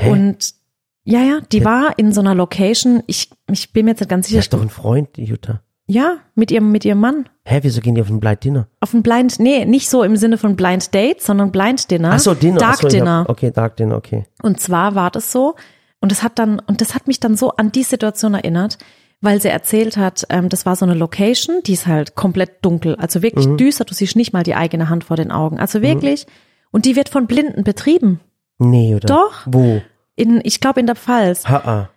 Und 0.09 0.55
ja, 1.03 1.19
ja, 1.21 1.39
die 1.51 1.63
war 1.65 1.97
in 1.97 2.11
so 2.13 2.21
einer 2.21 2.35
Location, 2.35 3.03
ich, 3.07 3.29
ich 3.51 3.73
bin 3.73 3.85
mir 3.85 3.91
jetzt 3.91 3.99
nicht 4.01 4.09
ganz 4.09 4.27
Die 4.27 4.31
sicher. 4.33 4.39
ist 4.41 4.53
doch 4.53 4.61
ein 4.61 4.69
Freund, 4.69 5.09
die 5.17 5.25
Jutta. 5.25 5.61
Ja, 5.85 6.17
mit 6.33 6.49
ihrem, 6.49 6.71
mit 6.71 6.85
ihrem 6.85 6.99
Mann. 7.01 7.27
Hä, 7.43 7.59
wieso 7.61 7.81
gehen 7.81 7.95
die 7.95 8.01
auf 8.01 8.09
ein 8.09 8.21
Blind 8.21 8.43
Dinner? 8.45 8.67
Auf 8.79 8.93
ein 8.93 9.03
Blind, 9.03 9.37
nee, 9.39 9.65
nicht 9.65 9.89
so 9.89 10.01
im 10.03 10.15
Sinne 10.15 10.37
von 10.37 10.55
Blind 10.55 10.93
Date, 10.93 11.21
sondern 11.21 11.51
Blind 11.51 11.91
Dinner. 11.91 12.11
Ach 12.13 12.19
so, 12.19 12.33
Dinner. 12.33 12.57
Dark 12.57 12.77
so, 12.77 12.87
Dinner. 12.87 13.19
Hab, 13.21 13.29
okay, 13.29 13.51
Dark 13.51 13.75
Dinner, 13.75 13.97
okay. 13.97 14.23
Und 14.41 14.61
zwar 14.61 14.95
war 14.95 15.11
das 15.11 15.31
so, 15.33 15.55
und 15.99 16.11
das 16.11 16.23
hat 16.23 16.39
dann, 16.39 16.59
und 16.59 16.79
das 16.79 16.95
hat 16.95 17.07
mich 17.07 17.19
dann 17.19 17.35
so 17.35 17.51
an 17.51 17.71
die 17.73 17.83
Situation 17.83 18.33
erinnert, 18.33 18.77
weil 19.19 19.41
sie 19.41 19.49
erzählt 19.49 19.97
hat, 19.97 20.23
ähm, 20.29 20.47
das 20.47 20.65
war 20.65 20.75
so 20.77 20.85
eine 20.85 20.93
Location, 20.93 21.61
die 21.65 21.73
ist 21.73 21.85
halt 21.87 22.15
komplett 22.15 22.63
dunkel, 22.63 22.95
also 22.95 23.21
wirklich 23.21 23.47
Mhm. 23.47 23.57
düster, 23.57 23.83
du 23.83 23.93
siehst 23.93 24.15
nicht 24.15 24.31
mal 24.33 24.43
die 24.43 24.55
eigene 24.55 24.87
Hand 24.89 25.03
vor 25.03 25.17
den 25.17 25.31
Augen. 25.31 25.59
Also 25.59 25.81
wirklich, 25.81 26.27
und 26.71 26.85
die 26.85 26.95
wird 26.95 27.09
von 27.09 27.27
Blinden 27.27 27.63
betrieben. 27.65 28.21
Nee, 28.57 28.95
oder? 28.95 29.07
Doch. 29.07 29.33
Wo? 29.45 29.81
In, 30.15 30.41
ich 30.43 30.59
glaube 30.59 30.79
in 30.79 30.85
der 30.85 30.95
Pfalz. 30.95 31.47
Ha, 31.47 31.55
ah. 31.65 31.89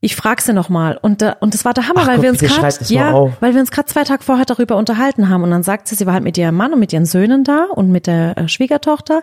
Ich 0.00 0.16
frag 0.16 0.42
sie 0.42 0.52
noch 0.52 0.68
mal 0.68 0.98
und 1.00 1.22
da, 1.22 1.36
und 1.40 1.54
das 1.54 1.64
war 1.64 1.72
der 1.72 1.88
Hammer, 1.88 2.00
Ach 2.02 2.08
weil 2.08 2.16
Gott, 2.16 2.24
wir 2.24 2.30
uns 2.30 2.42
mal 2.42 2.72
ja, 2.88 3.32
weil 3.40 3.54
wir 3.54 3.60
uns 3.60 3.70
gerade 3.70 3.86
zwei 3.86 4.04
Tage 4.04 4.22
vorher 4.22 4.44
darüber 4.44 4.76
unterhalten 4.76 5.30
haben 5.30 5.42
und 5.42 5.50
dann 5.50 5.62
sagt 5.62 5.88
sie, 5.88 5.94
sie 5.94 6.04
war 6.04 6.12
halt 6.12 6.24
mit 6.24 6.36
ihrem 6.36 6.54
Mann 6.54 6.74
und 6.74 6.78
mit 6.78 6.92
ihren 6.92 7.06
Söhnen 7.06 7.42
da 7.42 7.68
und 7.74 7.90
mit 7.90 8.06
der 8.06 8.36
äh, 8.36 8.46
Schwiegertochter 8.46 9.22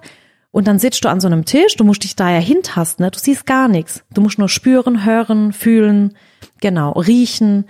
und 0.50 0.68
dann 0.68 0.80
sitzt 0.80 1.06
du 1.06 1.10
an 1.10 1.22
so 1.22 1.28
einem 1.28 1.46
Tisch, 1.46 1.76
du 1.76 1.84
musst 1.84 2.04
dich 2.04 2.16
da 2.16 2.32
ja 2.32 2.40
hintasten, 2.40 3.06
ne? 3.06 3.12
du 3.12 3.20
siehst 3.20 3.46
gar 3.46 3.68
nichts, 3.68 4.04
du 4.12 4.22
musst 4.22 4.40
nur 4.40 4.50
spüren, 4.50 5.06
hören, 5.06 5.54
fühlen, 5.54 6.18
genau, 6.62 6.94
riechen 6.94 7.66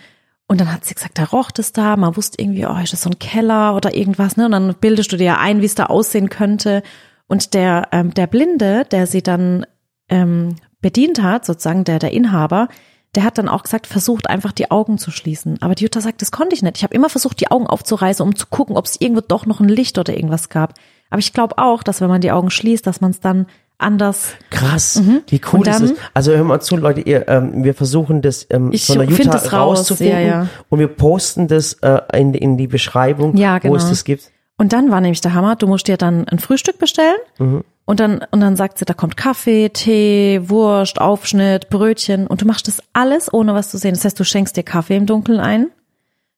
und 0.51 0.59
dann 0.59 0.73
hat 0.73 0.83
sie 0.83 0.95
gesagt, 0.95 1.17
da 1.17 1.23
roch 1.23 1.51
es 1.57 1.71
da, 1.71 1.95
man 1.95 2.17
wusste 2.17 2.41
irgendwie, 2.41 2.65
oh, 2.65 2.75
ist 2.83 2.91
das 2.91 3.03
so 3.03 3.09
ein 3.09 3.19
Keller 3.19 3.73
oder 3.73 3.95
irgendwas, 3.95 4.35
ne? 4.35 4.43
Und 4.43 4.51
dann 4.51 4.75
bildest 4.75 5.09
du 5.13 5.15
dir 5.15 5.37
ein, 5.37 5.61
wie 5.61 5.65
es 5.65 5.75
da 5.75 5.85
aussehen 5.85 6.27
könnte. 6.27 6.83
Und 7.27 7.53
der, 7.53 7.87
ähm, 7.93 8.13
der 8.13 8.27
Blinde, 8.27 8.83
der 8.91 9.07
sie 9.07 9.23
dann 9.23 9.65
ähm, 10.09 10.57
bedient 10.81 11.21
hat, 11.21 11.45
sozusagen 11.45 11.83
der, 11.83 11.99
der 11.99 12.11
Inhaber, 12.11 12.67
der 13.15 13.23
hat 13.23 13.37
dann 13.37 13.49
auch 13.49 13.63
gesagt, 13.63 13.87
versucht 13.87 14.29
einfach 14.29 14.51
die 14.53 14.71
Augen 14.71 14.97
zu 14.97 15.11
schließen. 15.11 15.57
Aber 15.61 15.75
die 15.75 15.83
Jutta 15.83 15.99
sagt, 16.01 16.21
das 16.21 16.31
konnte 16.31 16.55
ich 16.55 16.61
nicht. 16.63 16.77
Ich 16.77 16.83
habe 16.83 16.93
immer 16.93 17.09
versucht, 17.09 17.39
die 17.41 17.51
Augen 17.51 17.67
aufzureißen, 17.67 18.25
um 18.25 18.35
zu 18.35 18.47
gucken, 18.47 18.77
ob 18.77 18.85
es 18.85 18.99
irgendwo 18.99 19.21
doch 19.21 19.45
noch 19.45 19.59
ein 19.59 19.67
Licht 19.69 19.97
oder 19.97 20.15
irgendwas 20.15 20.47
gab. 20.49 20.73
Aber 21.09 21.19
ich 21.19 21.33
glaube 21.33 21.57
auch, 21.57 21.83
dass 21.83 21.99
wenn 21.99 22.07
man 22.07 22.21
die 22.21 22.31
Augen 22.31 22.49
schließt, 22.49 22.87
dass 22.87 23.01
man 23.01 23.11
es 23.11 23.19
dann 23.19 23.47
anders. 23.77 24.33
Krass, 24.49 25.01
wie 25.27 25.41
cool 25.51 25.59
Und 25.59 25.67
ist 25.67 25.79
dann- 25.79 25.89
das? 25.89 25.97
Also 26.13 26.31
hör 26.33 26.43
mal 26.45 26.61
zu, 26.61 26.77
Leute, 26.77 27.01
ihr, 27.01 27.27
ähm, 27.27 27.63
wir 27.65 27.73
versuchen 27.73 28.21
das 28.21 28.45
ähm, 28.49 28.69
Ich 28.71 28.85
von 28.85 28.99
der 28.99 29.07
Jutta 29.07 29.31
das 29.31 29.51
raus, 29.51 29.79
rauszufinden 29.79 30.15
ja, 30.15 30.21
ja. 30.43 30.47
und 30.69 30.79
wir 30.79 30.87
posten 30.87 31.47
das 31.47 31.73
äh, 31.81 31.99
in, 32.13 32.33
in 32.33 32.57
die 32.57 32.67
Beschreibung, 32.67 33.35
Ja, 33.35 33.55
wo 33.63 33.75
es 33.75 33.81
genau. 33.83 33.89
das 33.89 34.03
gibt. 34.05 34.31
Und 34.61 34.73
dann 34.73 34.91
war 34.91 35.01
nämlich 35.01 35.21
der 35.21 35.33
Hammer, 35.33 35.55
du 35.55 35.65
musst 35.65 35.87
dir 35.87 35.97
dann 35.97 36.27
ein 36.27 36.37
Frühstück 36.37 36.77
bestellen 36.77 37.17
Mhm. 37.39 37.63
und 37.85 37.99
dann 37.99 38.23
und 38.29 38.41
dann 38.41 38.55
sagt 38.55 38.77
sie, 38.77 38.85
da 38.85 38.93
kommt 38.93 39.17
Kaffee, 39.17 39.69
Tee, 39.69 40.39
Wurst, 40.49 41.01
Aufschnitt, 41.01 41.71
Brötchen 41.71 42.27
und 42.27 42.43
du 42.43 42.45
machst 42.45 42.67
das 42.67 42.79
alles 42.93 43.33
ohne 43.33 43.55
was 43.55 43.71
zu 43.71 43.79
sehen. 43.79 43.95
Das 43.95 44.05
heißt, 44.05 44.19
du 44.19 44.23
schenkst 44.23 44.55
dir 44.55 44.61
Kaffee 44.61 44.97
im 44.97 45.07
Dunkeln 45.07 45.39
ein, 45.39 45.71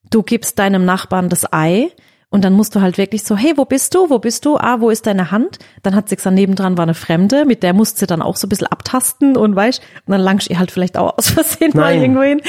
du 0.10 0.24
gibst 0.24 0.58
deinem 0.58 0.86
Nachbarn 0.86 1.28
das 1.28 1.52
Ei 1.52 1.92
und 2.34 2.44
dann 2.44 2.54
musst 2.54 2.74
du 2.76 2.82
halt 2.82 2.98
wirklich 2.98 3.22
so, 3.26 3.38
hey, 3.38 3.54
wo 3.58 3.66
bist 3.66 3.94
du? 3.94 4.10
Wo 4.10 4.18
bist 4.18 4.44
du? 4.46 4.58
Ah, 4.58 4.82
wo 4.82 4.90
ist 4.90 5.06
deine 5.06 5.30
Hand? 5.30 5.60
Dann 5.84 5.94
hat 5.94 6.10
sie 6.10 6.16
gesagt, 6.16 6.36
nebendran 6.36 6.80
war 6.80 6.84
eine 6.84 6.96
Fremde, 6.96 7.46
mit 7.46 7.62
der 7.62 7.74
musst 7.74 8.00
sie 8.00 8.08
dann 8.08 8.24
auch 8.24 8.38
so 8.38 8.48
ein 8.48 8.50
bisschen 8.50 8.66
abtasten 8.66 9.38
und 9.38 9.56
weißt, 9.56 9.84
und 10.08 10.12
dann 10.12 10.20
langst 10.20 10.50
ihr 10.50 10.58
halt 10.58 10.72
vielleicht 10.72 10.98
auch 10.98 11.16
aus 11.16 11.30
Versehen 11.30 11.74
mal 11.76 11.94
Nein. 11.94 12.02
irgendwo 12.02 12.24
hin. 12.24 12.42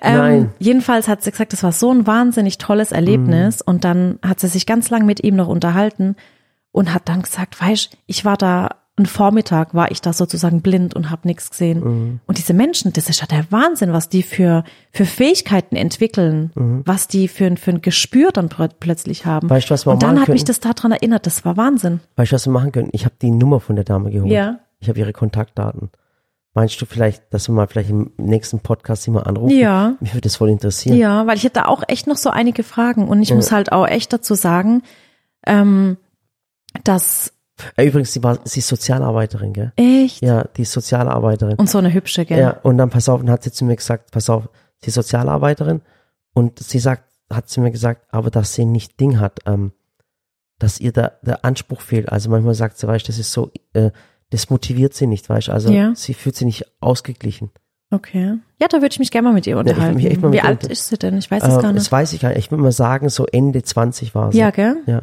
Ähm, 0.00 0.16
Nein. 0.16 0.52
Jedenfalls 0.60 1.08
hat 1.08 1.24
sie 1.24 1.32
gesagt, 1.32 1.52
das 1.52 1.64
war 1.64 1.72
so 1.72 1.92
ein 1.92 2.06
wahnsinnig 2.06 2.58
tolles 2.58 2.92
Erlebnis 2.92 3.60
und 3.60 3.82
dann 3.82 4.20
hat 4.24 4.38
sie 4.38 4.46
sich 4.46 4.66
ganz 4.66 4.88
lang 4.90 5.04
mit 5.04 5.24
ihm 5.24 5.34
noch 5.34 5.48
unterhalten 5.48 6.14
und 6.70 6.94
hat 6.94 7.08
dann 7.08 7.22
gesagt, 7.22 7.60
weißt, 7.60 7.90
ich 8.06 8.24
war 8.24 8.36
da 8.36 8.83
einen 8.96 9.06
Vormittag 9.06 9.74
war 9.74 9.90
ich 9.90 10.00
da 10.00 10.12
sozusagen 10.12 10.62
blind 10.62 10.94
und 10.94 11.10
habe 11.10 11.26
nichts 11.26 11.50
gesehen. 11.50 12.20
Und 12.26 12.38
diese 12.38 12.54
Menschen, 12.54 12.92
das 12.92 13.08
ist 13.08 13.20
ja 13.20 13.26
der 13.26 13.44
Wahnsinn, 13.50 13.92
was 13.92 14.08
die 14.08 14.22
für 14.22 14.62
für 14.92 15.04
Fähigkeiten 15.04 15.74
entwickeln, 15.74 16.52
was 16.86 17.08
die 17.08 17.26
für 17.26 17.46
ein 17.46 17.56
für 17.56 17.72
ein 17.72 17.82
Gespür 17.82 18.30
dann 18.30 18.48
plö- 18.48 18.70
plötzlich 18.78 19.26
haben. 19.26 19.50
Weißt 19.50 19.68
du, 19.68 19.74
was 19.74 19.84
wir 19.86 19.92
und 19.94 20.02
dann 20.02 20.20
hat 20.20 20.28
mich 20.28 20.44
könnten? 20.44 20.46
das 20.46 20.60
daran 20.60 20.92
erinnert, 20.92 21.26
das 21.26 21.44
war 21.44 21.56
Wahnsinn. 21.56 22.00
Weißt 22.14 22.30
du, 22.30 22.34
was 22.36 22.46
wir 22.46 22.52
machen 22.52 22.70
können? 22.70 22.88
Ich 22.92 23.04
habe 23.04 23.16
die 23.20 23.32
Nummer 23.32 23.58
von 23.58 23.74
der 23.74 23.84
Dame 23.84 24.10
geholt. 24.12 24.30
Ja. 24.30 24.60
Ich 24.78 24.88
habe 24.88 24.98
ihre 25.00 25.12
Kontaktdaten. 25.12 25.90
Meinst 26.56 26.80
du 26.80 26.86
vielleicht, 26.86 27.34
dass 27.34 27.48
wir 27.48 27.52
mal 27.52 27.66
vielleicht 27.66 27.90
im 27.90 28.12
nächsten 28.16 28.60
Podcast 28.60 29.02
sie 29.02 29.10
mal 29.10 29.24
anrufen? 29.24 29.58
Ja. 29.58 29.96
Mich 29.98 30.12
würde 30.12 30.20
das 30.20 30.36
voll 30.36 30.50
interessieren. 30.50 30.96
Ja, 30.96 31.26
weil 31.26 31.36
ich 31.36 31.42
hätte 31.42 31.66
auch 31.66 31.82
echt 31.88 32.06
noch 32.06 32.16
so 32.16 32.30
einige 32.30 32.62
Fragen 32.62 33.08
und 33.08 33.20
ich 33.22 33.34
muss 33.34 33.50
halt 33.50 33.72
auch 33.72 33.88
echt 33.88 34.12
dazu 34.12 34.34
sagen, 34.36 34.82
ähm, 35.46 35.96
dass 36.84 37.33
Übrigens, 37.78 38.12
sie 38.12 38.22
war, 38.22 38.38
sie 38.44 38.58
ist 38.60 38.68
Sozialarbeiterin, 38.68 39.52
gell? 39.52 39.72
echt 39.76 40.22
Ja, 40.22 40.44
die 40.56 40.62
ist 40.62 40.72
Sozialarbeiterin. 40.72 41.56
und 41.56 41.70
so 41.70 41.78
eine 41.78 41.92
hübsche, 41.92 42.24
gell? 42.24 42.38
Ja, 42.38 42.50
und 42.62 42.78
dann 42.78 42.90
pass 42.90 43.08
auf, 43.08 43.20
dann 43.20 43.30
hat 43.30 43.42
sie 43.44 43.52
zu 43.52 43.64
mir 43.64 43.76
gesagt, 43.76 44.10
pass 44.10 44.28
auf, 44.28 44.48
sie 44.82 44.88
ist 44.88 44.94
Sozialarbeiterin 44.94 45.80
und 46.34 46.58
sie 46.58 46.78
sagt, 46.80 47.04
hat 47.32 47.48
sie 47.48 47.60
mir 47.60 47.70
gesagt, 47.70 48.06
aber 48.10 48.30
dass 48.30 48.54
sie 48.54 48.64
nicht 48.64 48.98
Ding 49.00 49.20
hat, 49.20 49.38
ähm, 49.46 49.72
dass 50.58 50.80
ihr 50.80 50.92
da 50.92 51.12
der 51.22 51.44
Anspruch 51.44 51.80
fehlt. 51.80 52.10
Also 52.10 52.28
manchmal 52.30 52.54
sagt 52.54 52.78
sie, 52.78 52.86
weißt, 52.88 53.08
das 53.08 53.18
ist 53.18 53.32
so, 53.32 53.50
äh, 53.72 53.90
das 54.30 54.50
motiviert 54.50 54.94
sie 54.94 55.06
nicht, 55.06 55.28
weißt, 55.28 55.48
also 55.48 55.70
Ja. 55.72 55.92
sie 55.94 56.14
fühlt 56.14 56.34
sich 56.36 56.46
nicht 56.46 56.66
ausgeglichen. 56.80 57.50
Okay. 57.90 58.34
Ja, 58.60 58.66
da 58.68 58.78
würde 58.78 58.88
ich 58.92 58.98
mich 58.98 59.10
gerne 59.12 59.28
mal 59.28 59.34
mit 59.34 59.46
ihr 59.46 59.56
unterhalten. 59.58 59.98
Wie 59.98 60.08
mit 60.16 60.34
ihr 60.34 60.44
alt 60.44 60.64
ist 60.66 60.88
sie 60.88 60.96
denn? 60.98 61.16
Ich 61.18 61.30
weiß 61.30 61.42
es 61.44 61.58
Äh, 61.58 61.62
gar 61.62 61.72
nicht. 61.72 61.84
das 61.84 61.92
weiß 61.92 62.12
ich 62.14 62.20
gar 62.20 62.30
nicht. 62.30 62.38
Ich 62.38 62.50
würde 62.50 62.62
mal 62.64 62.72
sagen, 62.72 63.08
so 63.08 63.26
Ende 63.26 63.62
20 63.62 64.14
war 64.16 64.32
sie. 64.32 64.38
Ja, 64.38 64.50
gell? 64.50 64.78
Ja. 64.86 65.02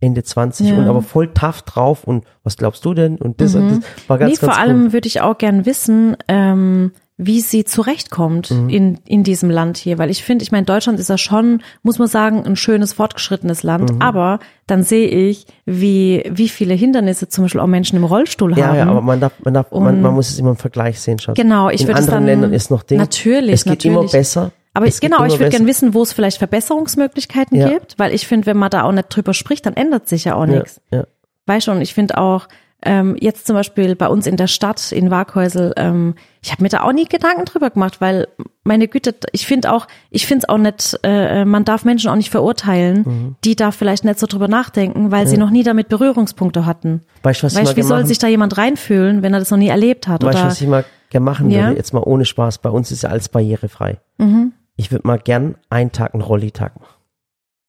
Ende 0.00 0.22
20 0.22 0.68
Ja. 0.68 0.76
und 0.76 0.88
aber 0.88 1.02
voll 1.02 1.28
tough 1.34 1.62
drauf 1.62 2.04
und 2.04 2.24
was 2.42 2.56
glaubst 2.56 2.84
du 2.84 2.94
denn? 2.94 3.16
Und 3.16 3.40
das, 3.40 3.54
und 3.54 3.68
das 3.68 3.78
war 4.08 4.18
ganz, 4.18 4.30
Mhm. 4.30 4.32
nee, 4.32 4.36
vor 4.38 4.48
ganz 4.48 4.58
allem 4.58 4.92
würde 4.92 5.06
ich 5.08 5.20
auch 5.20 5.36
gern 5.38 5.66
wissen, 5.66 6.16
ähm, 6.28 6.92
wie 7.22 7.40
sie 7.42 7.66
zurechtkommt 7.66 8.50
Mhm. 8.50 8.68
in, 8.70 8.98
in 9.04 9.24
diesem 9.24 9.50
Land 9.50 9.76
hier. 9.76 9.98
Weil 9.98 10.08
ich 10.08 10.24
finde, 10.24 10.42
ich 10.42 10.52
meine, 10.52 10.64
Deutschland 10.64 10.98
ist 10.98 11.10
ja 11.10 11.18
schon, 11.18 11.60
muss 11.82 11.98
man 11.98 12.08
sagen, 12.08 12.46
ein 12.46 12.56
schönes, 12.56 12.94
fortgeschrittenes 12.94 13.62
Land. 13.62 13.92
Mhm. 13.92 14.00
Aber 14.00 14.38
dann 14.66 14.84
sehe 14.84 15.06
ich, 15.06 15.44
wie, 15.66 16.22
wie 16.32 16.48
viele 16.48 16.72
Hindernisse 16.72 17.28
zum 17.28 17.44
Beispiel 17.44 17.60
auch 17.60 17.66
Menschen 17.66 17.96
im 17.96 18.04
Rollstuhl 18.04 18.56
Ja, 18.56 18.68
haben. 18.68 18.76
ja, 18.78 18.86
aber 18.86 19.02
man 19.02 19.20
darf, 19.20 19.32
man 19.44 19.52
darf, 19.52 19.70
man, 19.70 20.00
man 20.00 20.14
muss 20.14 20.30
es 20.30 20.38
immer 20.38 20.50
im 20.52 20.56
Vergleich 20.56 20.98
sehen, 20.98 21.18
Schatz. 21.18 21.36
Genau, 21.36 21.68
ich 21.68 21.82
In 21.82 21.88
würde 21.88 22.00
es 22.00 22.06
anderen 22.06 22.24
dann- 22.24 22.40
Ländern 22.40 22.52
ist 22.54 22.70
noch 22.70 22.82
Ding. 22.84 22.96
Natürlich, 22.96 23.52
Es 23.52 23.64
geht 23.64 23.84
immer 23.84 23.96
natürlich. 23.96 24.12
besser. 24.12 24.52
Aber 24.72 24.86
ich, 24.86 25.00
genau, 25.00 25.24
ich 25.24 25.32
würde 25.38 25.50
gerne 25.50 25.66
wissen, 25.66 25.94
wo 25.94 26.02
es 26.02 26.12
vielleicht 26.12 26.38
Verbesserungsmöglichkeiten 26.38 27.56
Ja. 27.58 27.68
gibt, 27.68 27.98
weil 27.98 28.14
ich 28.14 28.26
finde, 28.26 28.46
wenn 28.46 28.56
man 28.56 28.70
da 28.70 28.82
auch 28.84 28.92
nicht 28.92 29.08
drüber 29.08 29.34
spricht, 29.34 29.66
dann 29.66 29.74
ändert 29.74 30.08
sich 30.08 30.24
ja 30.24 30.34
auch 30.36 30.46
Ja, 30.46 30.54
nichts. 30.58 30.80
ja. 30.92 31.04
Weißt 31.46 31.66
du, 31.66 31.72
und 31.72 31.80
ich 31.80 31.92
finde 31.94 32.18
auch, 32.18 32.46
ähm, 32.82 33.14
jetzt 33.20 33.46
zum 33.46 33.56
Beispiel 33.56 33.94
bei 33.94 34.08
uns 34.08 34.26
in 34.26 34.36
der 34.38 34.46
Stadt, 34.46 34.90
in 34.92 35.10
Waghäusel, 35.10 35.74
ähm, 35.76 36.14
ich 36.40 36.50
habe 36.52 36.62
mir 36.62 36.70
da 36.70 36.82
auch 36.82 36.92
nie 36.92 37.04
Gedanken 37.04 37.44
drüber 37.44 37.68
gemacht, 37.68 38.00
weil 38.00 38.26
meine 38.64 38.88
Güte, 38.88 39.14
ich 39.32 39.46
finde 39.46 39.70
auch, 39.72 39.86
ich 40.10 40.26
finde 40.26 40.44
es 40.44 40.48
auch 40.48 40.56
nicht, 40.56 40.98
äh, 41.02 41.44
man 41.44 41.64
darf 41.66 41.84
Menschen 41.84 42.08
auch 42.08 42.14
nicht 42.16 42.30
verurteilen, 42.30 43.02
Mhm. 43.04 43.36
die 43.44 43.54
da 43.56 43.70
vielleicht 43.72 44.04
nicht 44.04 44.18
so 44.18 44.26
drüber 44.26 44.48
nachdenken, 44.48 45.10
weil 45.10 45.26
sie 45.26 45.36
noch 45.36 45.50
nie 45.50 45.62
damit 45.62 45.88
Berührungspunkte 45.88 46.64
hatten. 46.64 47.02
Weißt 47.22 47.42
du, 47.42 47.46
was 47.46 47.52
ich 47.52 47.58
Weißt 47.58 47.72
du, 47.72 47.76
wie 47.76 47.82
soll 47.82 47.98
machen, 47.98 48.06
sich 48.06 48.18
da 48.18 48.28
jemand 48.28 48.56
reinfühlen, 48.56 49.22
wenn 49.22 49.34
er 49.34 49.40
das 49.40 49.50
noch 49.50 49.58
nie 49.58 49.68
erlebt 49.68 50.08
hat? 50.08 50.22
weißt, 50.24 50.38
du, 50.38 50.44
was 50.44 50.60
ich 50.62 50.68
mal 50.68 50.84
gerne 51.10 51.24
machen 51.24 51.50
Ja. 51.50 51.64
würde? 51.66 51.76
Jetzt 51.76 51.92
mal 51.92 52.02
ohne 52.02 52.24
Spaß. 52.24 52.58
Bei 52.58 52.70
uns 52.70 52.90
ist 52.92 53.02
ja 53.02 53.10
alles 53.10 53.28
barrierefrei. 53.28 53.98
Mhm. 54.16 54.52
Ich 54.80 54.90
würde 54.90 55.06
mal 55.06 55.18
gern 55.18 55.56
einen 55.68 55.92
Tag 55.92 56.14
einen 56.14 56.22
Rollitag 56.22 56.72
machen. 56.80 56.94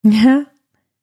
Ja. 0.04 0.43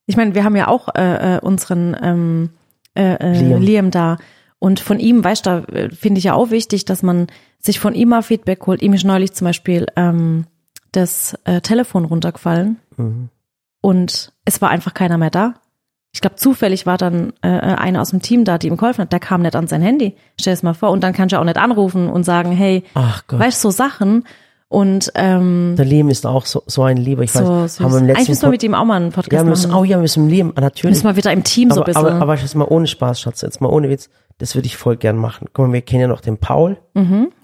Ich 0.07 0.17
meine, 0.17 0.35
wir 0.35 0.43
haben 0.43 0.57
ja 0.57 0.69
auch 0.69 0.89
äh, 0.95 1.37
äh, 1.37 1.41
unseren 1.41 1.95
ähm, 2.01 2.51
äh, 2.95 3.15
äh, 3.17 3.33
Liam. 3.43 3.61
Liam. 3.63 3.91
da. 3.91 4.17
Und 4.59 4.81
von 4.81 4.99
ihm, 4.99 5.23
weißt 5.23 5.45
du, 5.45 5.51
da 5.51 5.59
äh, 5.75 5.91
finde 5.91 6.19
ich 6.19 6.25
ja 6.25 6.33
auch 6.35 6.51
wichtig, 6.51 6.87
dass 6.87 7.03
man 7.03 7.27
sich 7.59 7.79
von 7.79 7.95
ihm 7.95 8.09
mal 8.09 8.23
Feedback 8.23 8.67
holt. 8.67 8.81
Ihm 8.83 8.95
ist 8.95 9.05
neulich 9.05 9.35
zum 9.35 9.45
Beispiel 9.45 9.87
ähm, 9.97 10.47
das 10.93 11.39
äh, 11.45 11.61
Telefon 11.61 12.07
runtergefallen 12.07 12.79
Mhm. 12.97 13.29
und 13.83 14.33
es 14.47 14.61
war 14.63 14.71
einfach 14.71 14.95
keiner 14.95 15.19
mehr 15.19 15.31
da. 15.31 15.55
Ich 16.13 16.23
glaube, 16.23 16.37
zufällig 16.37 16.87
war 16.87 16.97
dann 16.97 17.35
äh, 17.43 17.49
einer 17.49 18.01
aus 18.01 18.11
dem 18.11 18.23
Team 18.23 18.45
da, 18.47 18.57
die 18.57 18.67
ihm 18.69 18.79
geholfen 18.79 19.03
hat. 19.03 19.13
Der 19.13 19.21
kam 19.21 19.43
nicht 19.43 19.55
an 19.55 19.69
sein 19.69 19.83
Handy. 19.83 20.17
Stell 20.41 20.55
es 20.55 20.63
mal 20.63 20.73
vor. 20.75 20.91
Und 20.91 21.05
dann 21.05 21.13
kannst 21.13 21.35
du 21.35 21.39
auch 21.39 21.45
nicht 21.45 21.59
anrufen 21.59 22.09
und 22.09 22.25
sagen, 22.25 22.51
hey, 22.51 22.83
weißt 23.39 23.63
du, 23.63 23.69
so 23.69 23.77
Sachen. 23.77 24.25
Und 24.71 25.13
ähm, 25.15 25.77
der 25.79 25.87
Liam 25.87 26.11
ist 26.11 26.27
auch 26.27 26.45
so, 26.45 26.63
so 26.67 26.83
ein 26.83 26.99
Lieber. 26.99 27.23
Ich 27.23 27.33
so 27.33 27.41
weiß, 27.41 27.77
süß. 27.77 27.81
haben 27.81 27.93
wir 27.93 27.99
im 27.99 28.05
Eigentlich 28.05 28.17
letzten 28.19 28.33
müssen 28.33 28.43
wir 28.43 28.51
mit 28.51 28.63
ihm 28.63 28.75
auch 28.75 28.85
mal 28.85 28.97
einen 28.97 29.13
Podcast 29.13 29.33
ja, 29.33 29.43
wir 29.43 29.49
müssen, 29.49 29.71
machen. 29.71 29.81
oh 29.81 29.85
ja, 29.85 29.97
wir 29.97 30.03
müssen 30.03 30.29
Liam, 30.29 30.53
ah, 30.57 30.61
natürlich. 30.61 30.97
Müssen 30.97 31.07
wir 31.07 31.17
wieder 31.17 31.33
im 31.33 31.43
Team 31.43 31.71
so 31.71 31.77
ein 31.77 31.79
aber, 31.79 31.87
bisschen. 31.87 32.07
aber, 32.07 32.21
aber 32.21 32.35
jetzt 32.37 32.55
mal 32.55 32.67
ohne 32.69 32.87
Spaß, 32.87 33.21
Schatz, 33.21 33.41
jetzt 33.41 33.63
mal 33.63 33.69
ohne 33.69 33.89
Witz, 33.89 34.11
das 34.37 34.55
würde 34.55 34.67
ich 34.67 34.77
voll 34.77 34.97
gern 34.97 35.17
machen. 35.17 35.49
Guck 35.55 35.69
mal, 35.69 35.73
wir 35.73 35.81
kennen 35.81 36.03
ja 36.03 36.07
noch 36.09 36.21
den 36.21 36.37
Paul. 36.37 36.77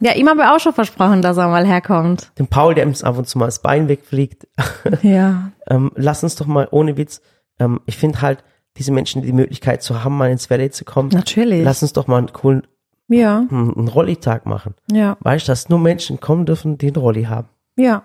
Ja, 0.01 0.13
ihm 0.13 0.29
haben 0.29 0.37
wir 0.37 0.55
auch 0.55 0.61
schon 0.61 0.75
versprochen, 0.75 1.23
dass 1.23 1.37
er 1.37 1.49
mal 1.49 1.67
herkommt. 1.67 2.31
Den 2.39 2.47
Paul, 2.47 2.75
der 2.75 2.87
uns 2.87 3.03
ab 3.03 3.17
und 3.17 3.27
zu 3.27 3.39
mal 3.39 3.47
das 3.47 3.61
Bein 3.61 3.89
wegfliegt. 3.89 4.47
Ja. 5.03 5.51
ähm, 5.69 5.91
lass 5.97 6.23
uns 6.23 6.37
doch 6.37 6.47
mal 6.47 6.69
ohne 6.71 6.97
Witz, 6.97 7.21
ähm, 7.59 7.81
ich 7.87 7.97
finde 7.97 8.21
halt, 8.21 8.45
diese 8.77 8.93
Menschen 8.93 9.23
die 9.23 9.33
Möglichkeit 9.33 9.83
zu 9.83 10.03
haben, 10.03 10.17
mal 10.17 10.31
ins 10.31 10.51
Valley 10.51 10.71
zu 10.71 10.85
kommen. 10.85 11.09
Natürlich. 11.11 11.65
Lass 11.65 11.83
uns 11.83 11.93
doch 11.93 12.07
mal 12.07 12.19
einen 12.19 12.33
coolen 12.33 12.67
Ja, 13.09 13.47
einen 13.51 13.75
einen 13.77 13.89
Rolli-Tag 13.89 14.47
machen. 14.47 14.75
ja, 14.91 15.17
Weißt 15.21 15.47
du, 15.47 15.53
dass 15.53 15.69
nur 15.69 15.79
Menschen 15.79 16.21
kommen 16.21 16.47
dürfen, 16.47 16.79
die 16.79 16.87
einen 16.89 16.97
Rolli 16.97 17.25
haben. 17.25 17.49
ja. 17.77 18.05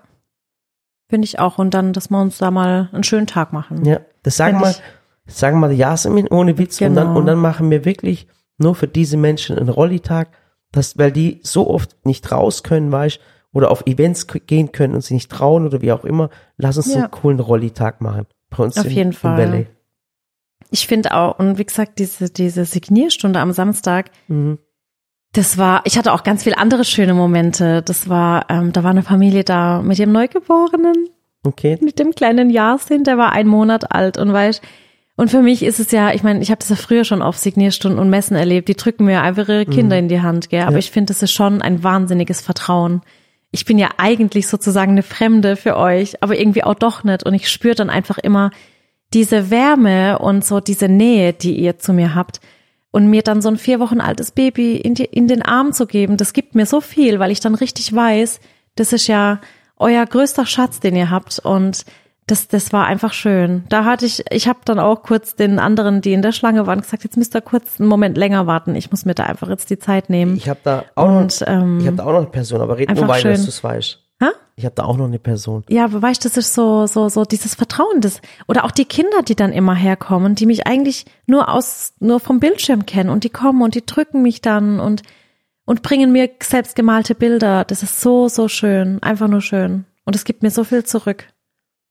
Finde 1.12 1.26
ich 1.26 1.40
auch. 1.40 1.58
Und 1.58 1.74
dann, 1.74 1.92
dass 1.92 2.12
wir 2.12 2.22
uns 2.22 2.38
da 2.38 2.52
mal 2.52 2.88
einen 2.94 3.02
schönen 3.04 3.26
Tag 3.26 3.52
machen. 3.52 3.84
Ja, 3.84 4.00
das 4.22 4.38
sagen 4.38 4.60
wir, 4.60 4.76
sagen 5.26 5.60
wir 5.60 5.72
Jasmin 5.72 6.28
ohne 6.28 6.60
Witz 6.60 6.80
und 6.82 6.94
dann 6.94 7.08
Genau. 7.08 7.20
und 7.20 7.26
dann 7.26 7.40
machen 7.40 7.72
wir 7.72 7.84
wirklich 7.84 8.28
nur 8.60 8.76
für 8.76 8.88
diese 8.88 9.18
Menschen 9.18 9.58
einen 9.58 9.70
Rollitag, 9.70 10.30
dass 10.72 11.00
weil 11.00 11.12
die 11.12 11.40
so 11.42 11.68
oft 11.68 11.98
nicht 12.06 12.32
raus 12.32 12.62
können, 12.62 12.92
weißt 12.92 13.20
oder 13.54 13.72
auf 13.72 13.88
Events 13.88 14.28
gehen 14.28 14.72
können 14.72 14.94
und 14.94 15.02
sie 15.02 15.16
nicht 15.16 15.32
trauen 15.32 15.66
oder 15.66 15.82
wie 15.82 15.92
auch 15.92 16.06
immer, 16.06 16.30
lass 16.58 16.78
uns 16.78 16.94
Ja. 16.94 17.00
einen 17.06 17.10
coolen 17.12 17.40
Rollitag 17.40 18.02
machen. 18.02 18.28
Bei 18.52 18.64
uns 18.64 18.78
Auf 18.78 18.86
in, 18.86 18.92
jeden 18.92 19.14
Fall. 19.14 19.36
Valley. 19.40 19.68
Ich 20.70 20.86
finde 20.86 21.16
auch, 21.16 21.40
und 21.40 21.58
wie 21.58 21.66
gesagt, 21.66 21.98
diese, 21.98 22.30
diese 22.30 22.66
Signierstunde 22.66 23.40
am 23.40 23.52
Samstag, 23.52 24.12
Mhm. 24.28 24.60
Das 25.34 25.58
war, 25.58 25.82
ich 25.86 25.98
hatte 25.98 26.12
auch 26.13 26.24
ganz 26.24 26.44
viele 26.44 26.58
andere 26.58 26.84
schöne 26.84 27.13
Momente. 27.13 27.82
Das 27.84 28.10
war, 28.10 28.46
ähm, 28.50 28.72
da 28.74 28.84
war 28.84 28.92
eine 28.92 29.04
Familie 29.04 29.44
da 29.44 29.82
mit 29.82 30.00
ihrem 30.00 30.12
Neugeborenen. 30.12 31.10
Okay. 31.46 31.78
mit 31.82 32.00
dem 32.00 32.12
kleinen 32.13 32.50
Yasin, 32.50 33.06
der 33.06 33.18
war 33.18 33.32
ein 33.32 33.48
Monat 33.48 33.94
alt 33.94 34.18
und 34.18 34.34
weißt, 34.34 34.62
und 35.15 35.32
für 35.32 35.42
mich 35.42 35.63
ist 35.63 35.80
es 35.80 35.92
ja, 35.92 36.13
ich 36.13 36.22
meine, 36.24 36.42
ich 36.42 36.50
habe 36.50 36.60
das 36.60 36.70
ja 36.70 36.76
früher 36.76 37.04
schon 37.06 37.22
auf 37.22 37.38
Signierstunden 37.38 38.00
und 38.00 38.10
Messen 38.10 38.36
erlebt, 38.36 38.68
die 38.68 38.76
drücken 38.76 39.06
mir 39.06 39.22
einfach 39.22 39.48
ihre 39.48 39.65
Kinder 39.65 39.98
in 39.98 40.08
die 40.10 40.22
Hand, 40.22 40.50
gell? 40.50 40.63
Aber 40.63 40.74
Ja. 40.74 40.78
ich 40.80 40.92
finde, 40.92 41.13
das 41.13 41.22
ist 41.24 41.32
schon 41.32 41.62
ein 41.62 41.84
wahnsinniges 41.84 42.42
Vertrauen. 42.42 43.02
Ich 43.52 43.65
bin 43.65 43.78
ja 43.78 43.89
eigentlich 43.98 44.48
sozusagen 44.48 44.92
eine 44.92 45.04
Fremde 45.04 45.56
für 45.56 45.76
euch, 45.76 46.22
aber 46.24 46.38
irgendwie 46.38 46.63
auch 46.63 46.76
doch 46.76 47.04
nicht. 47.04 47.26
Und 47.26 47.34
ich 47.34 47.50
spüre 47.50 47.76
dann 47.76 47.89
einfach 47.89 48.18
immer 48.18 48.52
diese 49.13 49.50
Wärme 49.50 50.20
und 50.20 50.46
so 50.46 50.60
diese 50.60 50.88
Nähe, 50.88 51.34
die 51.34 51.56
ihr 51.58 51.80
zu 51.80 51.92
mir 51.94 52.15
habt. 52.15 52.39
Und 52.91 53.08
mir 53.08 53.21
dann 53.21 53.41
so 53.41 53.49
ein 53.49 53.58
vier 53.58 53.80
Wochen 53.80 54.02
altes 54.02 54.32
Baby 54.32 54.75
in, 54.75 54.95
die, 54.95 55.06
in 55.06 55.28
den 55.28 55.43
Arm 55.43 55.73
zu 55.73 55.86
geben, 55.86 56.17
das 56.17 56.34
gibt 56.34 56.56
mir 56.56 56.65
so 56.65 56.82
viel, 56.82 57.19
weil 57.19 57.32
ich 57.32 57.39
dann 57.39 57.54
richtig 57.54 57.93
weiß, 57.93 58.39
das 58.75 58.93
ist 58.93 59.08
ja 59.08 59.39
euer 59.78 60.06
größter 60.06 60.45
Schatz, 60.45 60.80
den 60.80 60.95
ihr 60.95 61.12
habt. 61.12 61.39
Und 61.39 61.86
das, 62.30 62.47
das 62.47 62.71
war 62.73 62.86
einfach 62.86 63.13
schön. 63.13 63.63
Da 63.69 63.86
hatte 63.86 64.06
ich, 64.06 64.23
ich 64.32 64.47
habe 64.47 64.60
dann 64.65 64.80
auch 64.80 65.04
kurz 65.04 65.36
den 65.36 65.60
anderen, 65.60 66.02
die 66.02 66.13
in 66.13 66.21
der 66.21 66.32
Schlange 66.32 66.67
waren, 66.67 66.82
gesagt, 66.82 67.04
jetzt 67.04 67.17
müsst 67.17 67.36
ihr 67.36 67.41
kurz 67.41 67.80
einen 67.80 67.89
Moment 67.89 68.17
länger 68.17 68.45
warten. 68.47 68.75
Ich 68.75 68.91
muss 68.91 69.06
mir 69.06 69.15
da 69.15 69.23
einfach 69.23 69.49
jetzt 69.49 69.69
die 69.69 69.80
Zeit 69.80 70.10
nehmen. 70.10 70.36
Ich 70.38 70.49
habe 70.49 70.60
da 70.63 70.86
auch 70.95 71.08
Und, 71.08 71.41
noch, 71.41 71.47
ähm, 71.47 71.80
ich 71.80 71.88
habe 71.88 71.97
da 71.97 72.04
auch 72.04 72.12
noch 72.12 72.17
eine 72.19 72.28
Person, 72.28 72.62
aber 72.62 72.78
red 72.78 72.93
nur 72.93 73.08
weiter, 73.08 73.30
dass 73.30 73.43
du 73.43 73.49
es 73.49 73.63
weißt. 73.63 73.99
Ha? 74.22 74.32
Ich 74.56 74.66
habe 74.66 74.76
da 74.76 74.84
auch 74.84 74.98
noch 74.98 75.06
eine 75.06 75.20
Person. 75.20 75.64
Ja, 75.70 75.86
aber 75.86 76.02
weißt, 76.02 76.26
das 76.26 76.36
ist 76.36 76.54
so, 76.54 76.86
so, 76.88 77.08
so 77.08 77.24
dieses 77.24 77.56
Vertrauen, 77.56 78.02
das, 78.02 78.22
oder 78.48 78.66
auch 78.66 78.72
die 78.72 78.86
Kinder, 78.86 79.22
die 79.24 79.36
dann 79.36 79.54
immer 79.54 79.76
herkommen, 79.76 80.36
die 80.36 80.46
mich 80.46 80.68
eigentlich 80.68 81.06
nur 81.26 81.48
aus, 81.50 81.94
nur 82.00 82.20
vom 82.20 82.40
Bildschirm 82.40 82.86
kennen 82.86 83.10
und 83.10 83.24
die 83.24 83.30
kommen 83.30 83.62
und 83.62 83.76
die 83.76 83.86
drücken 83.86 84.22
mich 84.22 84.42
dann 84.42 84.80
und, 84.82 85.04
und 85.66 85.82
bringen 85.82 86.12
mir 86.12 86.30
selbstgemalte 86.44 87.16
Bilder. 87.16 87.64
Das 87.64 87.84
ist 87.84 88.02
so, 88.02 88.28
so 88.28 88.48
schön. 88.50 89.02
Einfach 89.02 89.30
nur 89.30 89.42
schön. 89.42 89.86
Und 90.04 90.16
es 90.16 90.26
gibt 90.26 90.44
mir 90.44 90.52
so 90.52 90.64
viel 90.66 90.84
zurück. 90.84 91.26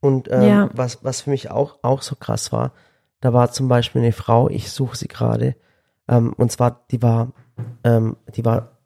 Und 0.00 0.30
ähm, 0.30 0.42
Ja. 0.42 0.70
was, 0.74 1.02
was 1.02 1.22
für 1.22 1.30
mich 1.30 1.50
auch, 1.50 1.78
auch 1.82 2.02
so 2.02 2.14
krass 2.16 2.52
war, 2.52 2.72
da 3.20 3.32
war 3.32 3.50
zum 3.50 3.68
Beispiel 3.68 4.02
eine 4.02 4.12
Frau, 4.12 4.48
ich 4.48 4.70
suche 4.70 4.96
sie 4.96 5.08
gerade, 5.08 5.56
ähm, 6.08 6.34
und 6.36 6.52
zwar, 6.52 6.84
die 6.90 7.02
war, 7.02 7.32
ähm, 7.82 8.16
die 8.36 8.44
war 8.44 8.77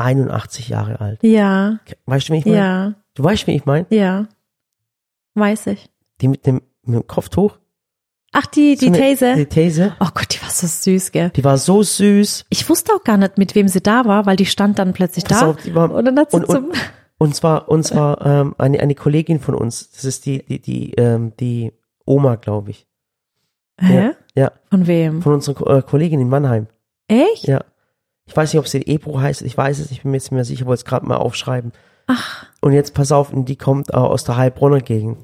81 0.00 0.68
Jahre 0.68 1.00
alt. 1.00 1.22
Ja, 1.22 1.78
Weißt 2.06 2.28
du, 2.28 2.32
wen 2.32 2.38
ich 2.40 2.46
meine? 2.46 2.56
ja, 2.58 2.94
Du 3.14 3.24
weißt, 3.24 3.46
wen 3.46 3.56
ich 3.56 3.64
meine? 3.66 3.86
ja. 3.90 4.26
Weiß 5.34 5.68
ich. 5.68 5.88
Die 6.20 6.28
mit 6.28 6.44
dem, 6.46 6.60
mit 6.82 6.94
dem 6.96 7.06
Kopftuch? 7.06 7.56
Ach, 8.32 8.46
die, 8.46 8.76
die 8.76 8.86
So 8.88 8.92
These. 8.92 9.34
Die 9.36 9.46
These. 9.46 9.96
Oh 10.00 10.08
Gott, 10.14 10.34
die 10.34 10.42
war 10.42 10.50
so 10.50 10.66
süß, 10.66 11.12
gell? 11.12 11.30
Die 11.30 11.44
war 11.44 11.56
so 11.58 11.82
süß. 11.82 12.46
Ich 12.48 12.68
wusste 12.68 12.92
auch 12.94 13.02
gar 13.04 13.16
nicht, 13.16 13.38
mit 13.38 13.54
wem 13.54 13.66
sie 13.68 13.80
da 13.80 14.04
war, 14.04 14.26
weil 14.26 14.36
die 14.36 14.46
stand 14.46 14.78
dann 14.78 14.92
plötzlich 14.92 15.24
Pass 15.24 15.40
da. 15.40 15.50
auf, 15.50 15.56
die 15.62 15.74
war- 15.74 15.90
und 15.90 16.04
dann 16.04 16.18
hat 16.18 16.30
sie 16.30 16.36
und- 16.36 16.44
und- 16.48 16.54
zum, 16.54 16.72
Und 17.18 17.34
zwar, 17.36 17.68
und 17.68 17.84
zwar 17.84 18.24
ähm, 18.24 18.54
eine, 18.58 18.80
eine 18.80 18.94
Kollegin 18.94 19.40
von 19.40 19.54
uns. 19.54 19.90
Das 19.90 20.04
ist 20.04 20.26
die, 20.26 20.44
die, 20.44 20.60
die, 20.60 20.92
ähm, 20.94 21.32
die 21.38 21.72
Oma, 22.06 22.36
glaube 22.36 22.70
ich. 22.70 22.86
hä? 23.80 24.12
Ja, 24.34 24.52
Von 24.70 24.86
wem? 24.86 25.22
von 25.22 25.34
unserer 25.34 25.78
äh, 25.78 25.82
Kollegin 25.82 26.20
in 26.20 26.28
Mannheim. 26.28 26.66
Echt? 27.08 27.46
Ja. 27.46 27.64
Ich 28.30 28.36
weiß 28.36 28.52
nicht, 28.52 28.60
ob 28.60 28.68
sie 28.68 28.86
Ebro 28.86 29.20
heißt. 29.20 29.42
Ich 29.42 29.58
weiß 29.58 29.80
es 29.80 29.90
nicht, 29.90 29.98
ich 29.98 30.02
bin 30.02 30.12
mir 30.12 30.18
jetzt 30.18 30.26
nicht 30.26 30.32
mehr 30.32 30.44
sicher, 30.44 30.64
wollte 30.66 30.80
es 30.80 30.84
gerade 30.84 31.04
mal 31.04 31.16
aufschreiben. 31.16 31.72
Ach, 32.06 32.46
Und 32.60 32.72
jetzt 32.72 32.94
pass 32.94 33.10
auf, 33.12 33.32
die 33.34 33.56
kommt 33.56 33.90
äh, 33.90 33.96
aus 33.96 34.22
der 34.24 34.36
Heilbronner 34.36 34.80
Gegend. 34.80 35.18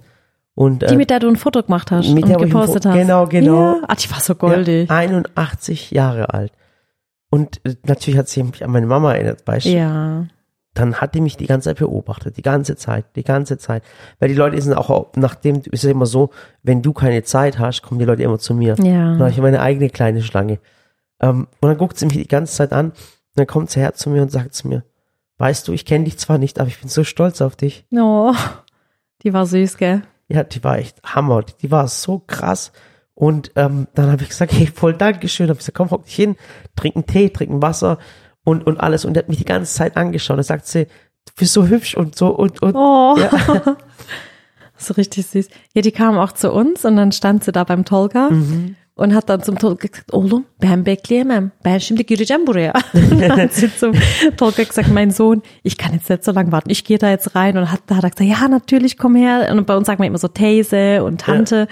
Und, 0.56 0.82
die, 0.82 0.86
äh, 0.86 0.96
mit 0.96 1.10
der 1.10 1.20
du 1.20 1.28
ein 1.28 1.36
Foto 1.36 1.62
gemacht 1.62 1.90
hast 1.92 2.08
mit 2.12 2.24
und 2.24 2.30
der, 2.30 2.38
gepostet 2.38 2.84
hast. 2.84 2.94
genau, 2.94 3.26
genau. 3.26 3.74
Ja. 3.76 3.82
Ach, 3.86 3.96
die 3.96 4.10
war 4.10 4.20
so 4.20 4.34
goldig. 4.34 4.88
Ja, 4.88 4.96
81 4.96 5.92
Jahre 5.92 6.34
alt. 6.34 6.52
Und 7.30 7.60
äh, 7.64 7.76
natürlich 7.84 8.18
hat 8.18 8.28
sie 8.28 8.42
mich 8.42 8.64
an 8.64 8.70
meine 8.72 8.86
Mama 8.86 9.14
erinnert, 9.14 9.46
weißt 9.46 9.66
du? 9.66 9.70
Ja. 9.70 10.26
Dann 10.74 10.94
hat 10.96 11.14
die 11.14 11.20
mich 11.20 11.36
die 11.36 11.46
ganze 11.46 11.70
Zeit 11.70 11.78
beobachtet, 11.78 12.36
die 12.36 12.42
ganze 12.42 12.76
Zeit, 12.76 13.04
die 13.14 13.24
ganze 13.24 13.56
Zeit. 13.56 13.82
Weil 14.18 14.28
die 14.30 14.34
Leute 14.34 14.60
sind 14.60 14.74
auch, 14.74 15.12
nachdem, 15.14 15.56
ist 15.70 15.84
es 15.84 15.90
immer 15.90 16.06
so, 16.06 16.30
wenn 16.62 16.82
du 16.82 16.92
keine 16.92 17.22
Zeit 17.22 17.58
hast, 17.58 17.82
kommen 17.82 17.98
die 17.98 18.04
Leute 18.04 18.22
immer 18.24 18.38
zu 18.38 18.52
mir. 18.52 18.74
Ja. 18.78 19.12
Dann 19.12 19.20
habe 19.20 19.30
ich 19.30 19.38
meine 19.38 19.60
eigene 19.60 19.90
kleine 19.90 20.22
Schlange. 20.22 20.58
Ähm, 21.20 21.46
und 21.60 21.68
dann 21.68 21.78
guckt 21.78 21.98
sie 21.98 22.06
mich 22.06 22.14
die 22.16 22.28
ganze 22.28 22.54
Zeit 22.54 22.72
an, 22.72 22.90
und 22.90 22.94
dann 23.34 23.46
kommt 23.46 23.70
sie 23.70 23.80
her 23.80 23.94
zu 23.94 24.10
mir 24.10 24.22
und 24.22 24.30
sagt 24.30 24.54
zu 24.54 24.68
mir, 24.68 24.84
weißt 25.38 25.68
du, 25.68 25.72
ich 25.72 25.84
kenne 25.84 26.04
dich 26.04 26.18
zwar 26.18 26.38
nicht, 26.38 26.58
aber 26.58 26.68
ich 26.68 26.80
bin 26.80 26.88
so 26.88 27.04
stolz 27.04 27.40
auf 27.40 27.56
dich. 27.56 27.84
Oh, 27.94 28.34
die 29.22 29.32
war 29.32 29.46
süß, 29.46 29.76
gell? 29.76 30.02
Ja, 30.28 30.42
die 30.44 30.62
war 30.64 30.78
echt 30.78 31.02
Hammer. 31.04 31.42
Die, 31.42 31.52
die 31.62 31.70
war 31.70 31.86
so 31.88 32.18
krass. 32.26 32.72
Und 33.14 33.52
ähm, 33.56 33.86
dann 33.94 34.10
habe 34.10 34.22
ich 34.22 34.28
gesagt, 34.30 34.52
hey, 34.52 34.66
voll 34.66 34.94
Dankeschön. 34.94 35.48
Habe 35.48 35.54
ich 35.54 35.60
gesagt, 35.60 35.76
komm, 35.76 35.90
hock 35.90 36.04
dich 36.04 36.14
hin, 36.16 36.36
trink 36.74 36.96
einen 36.96 37.06
Tee, 37.06 37.30
trink 37.30 37.50
ein 37.50 37.62
Wasser 37.62 37.98
und, 38.44 38.66
und 38.66 38.78
alles. 38.80 39.04
Und 39.04 39.16
er 39.16 39.22
hat 39.22 39.28
mich 39.28 39.38
die 39.38 39.44
ganze 39.44 39.72
Zeit 39.74 39.96
angeschaut. 39.96 40.38
Da 40.38 40.42
sagt 40.42 40.66
sie, 40.66 40.84
du 40.84 41.32
bist 41.36 41.52
so 41.52 41.66
hübsch 41.66 41.94
und 41.96 42.16
so 42.16 42.28
und, 42.28 42.60
und 42.62 42.74
Oh, 42.74 43.16
ja. 43.18 43.30
so 44.76 44.94
richtig 44.94 45.26
süß. 45.26 45.48
Ja, 45.74 45.82
die 45.82 45.92
kam 45.92 46.18
auch 46.18 46.32
zu 46.32 46.52
uns 46.52 46.84
und 46.84 46.96
dann 46.96 47.12
stand 47.12 47.44
sie 47.44 47.52
da 47.52 47.64
beim 47.64 47.84
Tolga 47.84 48.30
Mhm. 48.30 48.76
Und 48.96 49.14
hat 49.14 49.28
dann 49.28 49.42
zum 49.42 49.58
Tolga 49.58 49.88
gesagt, 49.88 50.12
oğlum 50.12 50.44
ben 50.62 50.86
bekleyemem. 50.86 51.52
Ben 51.64 51.78
şimdi 51.78 52.06
gireceğim 52.06 52.46
buraya. 52.46 52.72
Und 52.94 53.20
dann 53.28 53.36
hat 53.36 53.52
sie 53.52 53.76
zum 53.76 53.92
Tolga 54.36 54.62
gesagt, 54.62 54.88
mein 54.88 55.10
Sohn, 55.10 55.42
ich 55.62 55.76
kann 55.76 55.92
jetzt 55.92 56.08
nicht 56.08 56.24
so 56.24 56.32
lange 56.32 56.50
warten. 56.50 56.70
Ich 56.70 56.84
gehe 56.84 56.98
da 56.98 57.10
jetzt 57.10 57.34
rein 57.34 57.58
und 57.58 57.70
hat, 57.70 57.80
da 57.86 57.96
hat 57.96 58.04
er 58.04 58.10
gesagt, 58.10 58.40
ja, 58.40 58.48
natürlich, 58.48 58.96
komm 58.96 59.14
her. 59.14 59.48
Und 59.52 59.66
bei 59.66 59.76
uns 59.76 59.86
sagt 59.86 59.98
man 59.98 60.08
immer 60.08 60.18
so 60.18 60.28
These 60.28 61.04
und 61.04 61.20
Tante. 61.20 61.68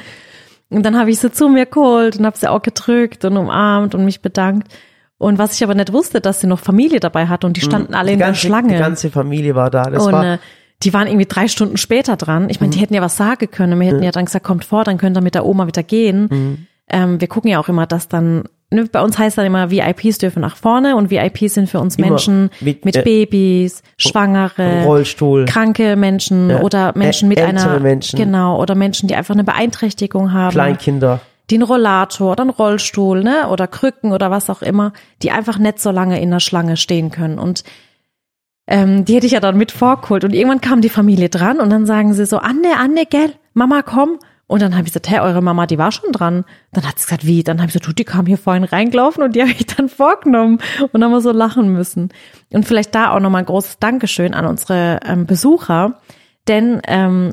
Und 0.69 0.85
dann 0.85 0.99
habe 0.99 1.11
ich 1.11 1.19
sie 1.19 1.33
zu 1.33 1.49
mir 1.49 1.65
geholt 1.65 2.19
und 2.19 2.27
habe 2.27 2.37
sie 2.37 2.51
auch 2.51 2.61
gedrückt 2.61 3.25
und 3.25 3.39
umarmt 3.39 3.95
und 3.95 4.05
mich 4.05 4.21
bedankt. 4.21 4.69
Und 5.17 5.39
was 5.39 5.55
ich 5.55 5.65
aber 5.65 5.75
nicht 5.75 5.95
wusste, 5.95 6.21
dass 6.21 6.41
sie 6.41 6.47
noch 6.47 6.59
Familie 6.59 7.01
dabei 7.01 7.29
hatte 7.29 7.47
und 7.47 7.57
die 7.57 7.63
standen 7.63 7.95
alle 7.95 8.09
die 8.09 8.13
in 8.15 8.19
der 8.19 8.29
ganze, 8.29 8.47
Schlange. 8.47 8.73
Die 8.75 8.79
ganze 8.79 9.11
Familie 9.11 9.55
war 9.55 9.71
da. 9.71 9.85
Das 9.85 10.05
und 10.05 10.13
war, 10.13 10.35
äh, 10.35 10.39
die 10.83 10.93
waren 10.93 11.07
irgendwie 11.07 11.27
drei 11.27 11.49
Stunden 11.49 11.79
später 11.79 12.17
dran. 12.17 12.51
Ich 12.51 12.61
meine, 12.61 12.75
die 12.75 12.81
hätten 12.81 12.93
ja 12.93 13.01
was 13.01 13.17
sagen 13.17 13.51
können. 13.51 13.81
Wir 13.81 13.87
hätten 13.87 14.03
ja 14.03 14.11
dann 14.11 14.27
gesagt, 14.27 14.45
kommt 14.45 14.67
vor, 14.67 14.85
dann 14.85 14.99
könnt 14.99 15.17
ihr 15.17 15.23
mit 15.23 15.35
der 15.35 15.47
Oma 15.47 15.67
wieder 15.67 15.83
gehen. 15.83 16.67
Ähm, 16.91 17.21
wir 17.21 17.29
gucken 17.29 17.51
ja 17.51 17.59
auch 17.61 17.69
immer, 17.69 17.87
dass 17.87 18.09
dann, 18.09 18.45
ne, 18.71 18.85
bei 18.91 19.01
uns 19.03 19.19
heißt 19.19 19.39
dann 19.39 19.47
immer, 19.47 19.71
VIPs 19.71 20.19
dürfen 20.19 20.41
nach 20.41 20.57
vorne 20.57 20.97
und 20.97 21.11
VIPs 21.11 21.55
sind 21.55 21.71
für 21.71 21.81
uns 21.81 21.97
Immer 21.97 22.09
Menschen 22.11 22.51
mit, 22.61 22.85
mit, 22.85 22.97
äh, 22.97 23.03
Babys, 23.03 23.83
Schwangere, 23.97 24.85
Rollstuhl. 24.85 25.47
kranke 25.47 25.97
Menschen 25.97 26.51
Ja, 26.51 26.61
oder 26.61 26.93
Menschen 26.97 27.29
mit 27.29 27.41
einer, 27.41 27.81
Menschen. 27.81 28.19
genau, 28.19 28.61
oder 28.61 28.75
Menschen, 28.75 29.09
die 29.09 29.15
einfach 29.17 29.35
eine 29.35 29.45
Beeinträchtigung 29.45 30.33
haben 30.33 30.53
Kleinkinder. 30.53 31.21
die 31.51 31.55
einen 31.57 31.65
Rollator 31.65 32.33
oder 32.33 32.43
einen 32.43 32.51
Rollstuhl, 32.51 33.23
ne, 33.25 33.49
oder 33.49 33.67
Krücken 33.67 34.13
oder 34.13 34.31
was 34.31 34.51
auch 34.51 34.61
immer, 34.63 34.93
die 35.23 35.31
einfach 35.31 35.59
nicht 35.59 35.79
so 35.81 35.91
lange 35.91 36.21
in 36.21 36.31
der 36.31 36.41
Schlange 36.41 36.77
stehen 36.77 37.11
können. 37.11 37.39
Und 37.39 37.65
ähm, 38.67 39.05
die 39.05 39.15
hätte 39.17 39.27
ich 39.27 39.33
ja 39.33 39.41
dann 39.41 39.57
mit 39.59 39.73
vorgeholt. 39.73 40.25
Und 40.25 40.33
irgendwann 40.35 40.61
kam 40.63 40.81
die 40.81 40.89
Familie 40.89 41.29
dran 41.29 41.61
und 41.61 41.69
dann 41.71 41.85
sagen 41.87 42.15
sie 42.15 42.25
so, 42.27 42.39
Anne, 42.39 42.77
Anne, 42.79 43.05
gell, 43.09 43.33
Mama, 43.53 43.83
komm. 43.83 44.19
Und 44.47 44.61
dann 44.61 44.73
habe 44.73 44.83
ich 44.83 44.93
gesagt, 44.93 45.09
hey, 45.09 45.21
eure 45.21 45.41
Mama, 45.41 45.67
die 45.67 45.79
war 45.79 45.91
schon 45.91 46.13
dran. 46.13 46.45
Dann 46.73 46.87
hat 46.87 46.99
sie 46.99 47.07
gesagt, 47.07 47.27
wie? 47.27 47.43
Dann 47.43 47.59
habe 47.59 47.69
ich 47.69 47.73
gesagt, 47.73 47.89
du, 47.89 47.95
die 47.95 48.05
kam 48.05 48.27
hier 48.27 48.37
vorhin 48.37 48.65
reingelaufen 48.65 49.23
und 49.23 49.35
die 49.35 49.41
habe 49.41 49.53
ich 49.53 49.67
dann 49.67 49.89
vorgenommen. 49.89 50.59
Und 50.81 50.93
dann 50.93 51.05
haben 51.05 51.13
wir 51.13 51.21
so 51.23 51.33
lachen 51.33 51.73
müssen. 51.73 52.11
Und 52.53 52.67
vielleicht 52.67 52.95
da 52.95 53.13
auch 53.13 53.21
nochmal 53.21 53.43
ein 53.43 53.47
großes 53.47 53.79
Dankeschön 53.79 54.35
an 54.35 54.45
unsere 54.45 55.01
ähm, 55.05 55.25
Besucher. 55.25 55.99
Denn, 56.47 56.83
ähm, 56.87 57.33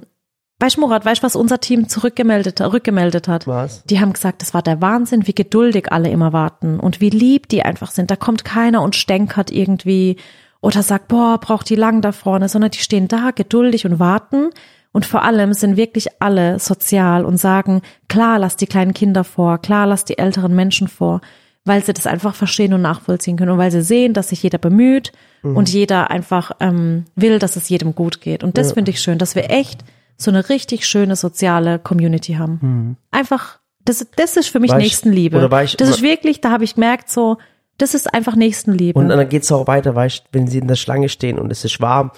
weißt 0.60 0.78
du, 0.78 0.82
Murat, 0.82 1.04
weißt 1.04 1.22
du, 1.22 1.26
was 1.26 1.36
unser 1.36 1.60
Team 1.60 1.90
zurückgemeldet, 1.90 2.62
rückgemeldet 2.62 3.28
hat? 3.28 3.46
Was? 3.46 3.84
Die 3.84 4.00
haben 4.00 4.14
gesagt, 4.14 4.42
das 4.42 4.54
war 4.54 4.62
der 4.62 4.82
Wahnsinn, 4.82 5.28
wie 5.28 5.36
geduldig 5.36 5.92
alle 5.92 6.10
immer 6.10 6.32
warten 6.32 6.80
und 6.80 7.02
wie 7.02 7.10
lieb 7.10 7.50
die 7.50 7.64
einfach 7.64 7.92
sind. 7.92 8.10
Da 8.10 8.16
kommt 8.16 8.46
keiner 8.46 8.82
und 8.82 8.96
stänkert 8.96 9.52
irgendwie 9.52 10.16
oder 10.62 10.82
sagt, 10.82 11.10
boah, 11.10 11.40
braucht 11.40 11.70
die 11.70 11.76
lang 11.76 12.02
da 12.02 12.14
vorne, 12.14 12.48
sondern 12.48 12.72
die 12.72 12.80
stehen 12.80 13.10
da 13.10 13.32
geduldig 13.32 13.86
und 13.86 14.00
warten. 14.00 14.52
Und 14.94 15.06
vor 15.06 15.24
allem 15.24 15.54
sind 15.54 15.78
wirklich 15.78 16.08
alle 16.20 16.60
sozial 16.60 17.24
und 17.26 17.38
sagen, 17.38 17.82
klar, 18.10 18.40
lass 18.40 18.58
die 18.58 18.68
kleinen 18.68 18.94
Kinder 18.94 19.24
vor, 19.24 19.58
klar, 19.60 19.88
lass 19.88 20.04
die 20.06 20.18
älteren 20.18 20.54
Menschen 20.54 20.88
vor, 20.90 21.22
weil 21.64 21.84
sie 21.84 21.94
das 21.94 22.08
einfach 22.08 22.36
verstehen 22.36 22.74
und 22.74 22.82
nachvollziehen 22.82 23.38
können 23.38 23.52
und 23.52 23.58
weil 23.58 23.72
sie 23.72 23.84
sehen, 23.84 24.14
dass 24.14 24.30
sich 24.30 24.44
jeder 24.44 24.58
bemüht 24.58 25.12
und 25.44 25.70
jeder 25.70 26.12
einfach 26.12 26.52
ähm, 26.60 27.06
will, 27.16 27.40
dass 27.40 27.56
es 27.56 27.70
jedem 27.70 27.96
gut 27.96 28.20
geht. 28.22 28.44
Und 28.44 28.58
das 28.58 28.74
finde 28.74 28.92
ich 28.92 29.00
schön, 29.02 29.18
dass 29.18 29.34
wir 29.36 29.50
echt 29.50 29.84
so 30.18 30.30
eine 30.30 30.50
richtig 30.50 30.86
schöne 30.86 31.16
soziale 31.16 31.80
Community 31.80 32.34
haben. 32.34 32.98
Einfach, 33.12 33.60
das, 33.86 34.06
das 34.18 34.38
ist 34.38 34.50
für 34.50 34.60
mich 34.60 34.72
Weißt- 34.72 34.78
Nächstenliebe. 34.78 35.38
oder 35.38 35.48
weißt- 35.48 35.78
das 35.78 35.90
ist 35.90 36.02
wirklich, 36.04 36.42
da 36.42 36.52
habe 36.52 36.64
ich 36.64 36.76
gemerkt, 36.76 37.10
so, 37.10 37.38
das 37.78 37.94
ist 37.96 38.14
einfach 38.14 38.36
Nächstenliebe. 38.36 39.00
Und 39.00 39.10
dann 39.10 39.30
geht's 39.30 39.52
auch 39.52 39.66
weiter, 39.68 39.96
weißt 39.96 40.26
wenn 40.32 40.48
sie 40.48 40.60
in 40.60 40.68
der 40.68 40.76
Schlange 40.76 41.10
stehen 41.10 41.40
und 41.40 41.50
es 41.52 41.64
ist 41.66 41.80
warm, 41.82 42.12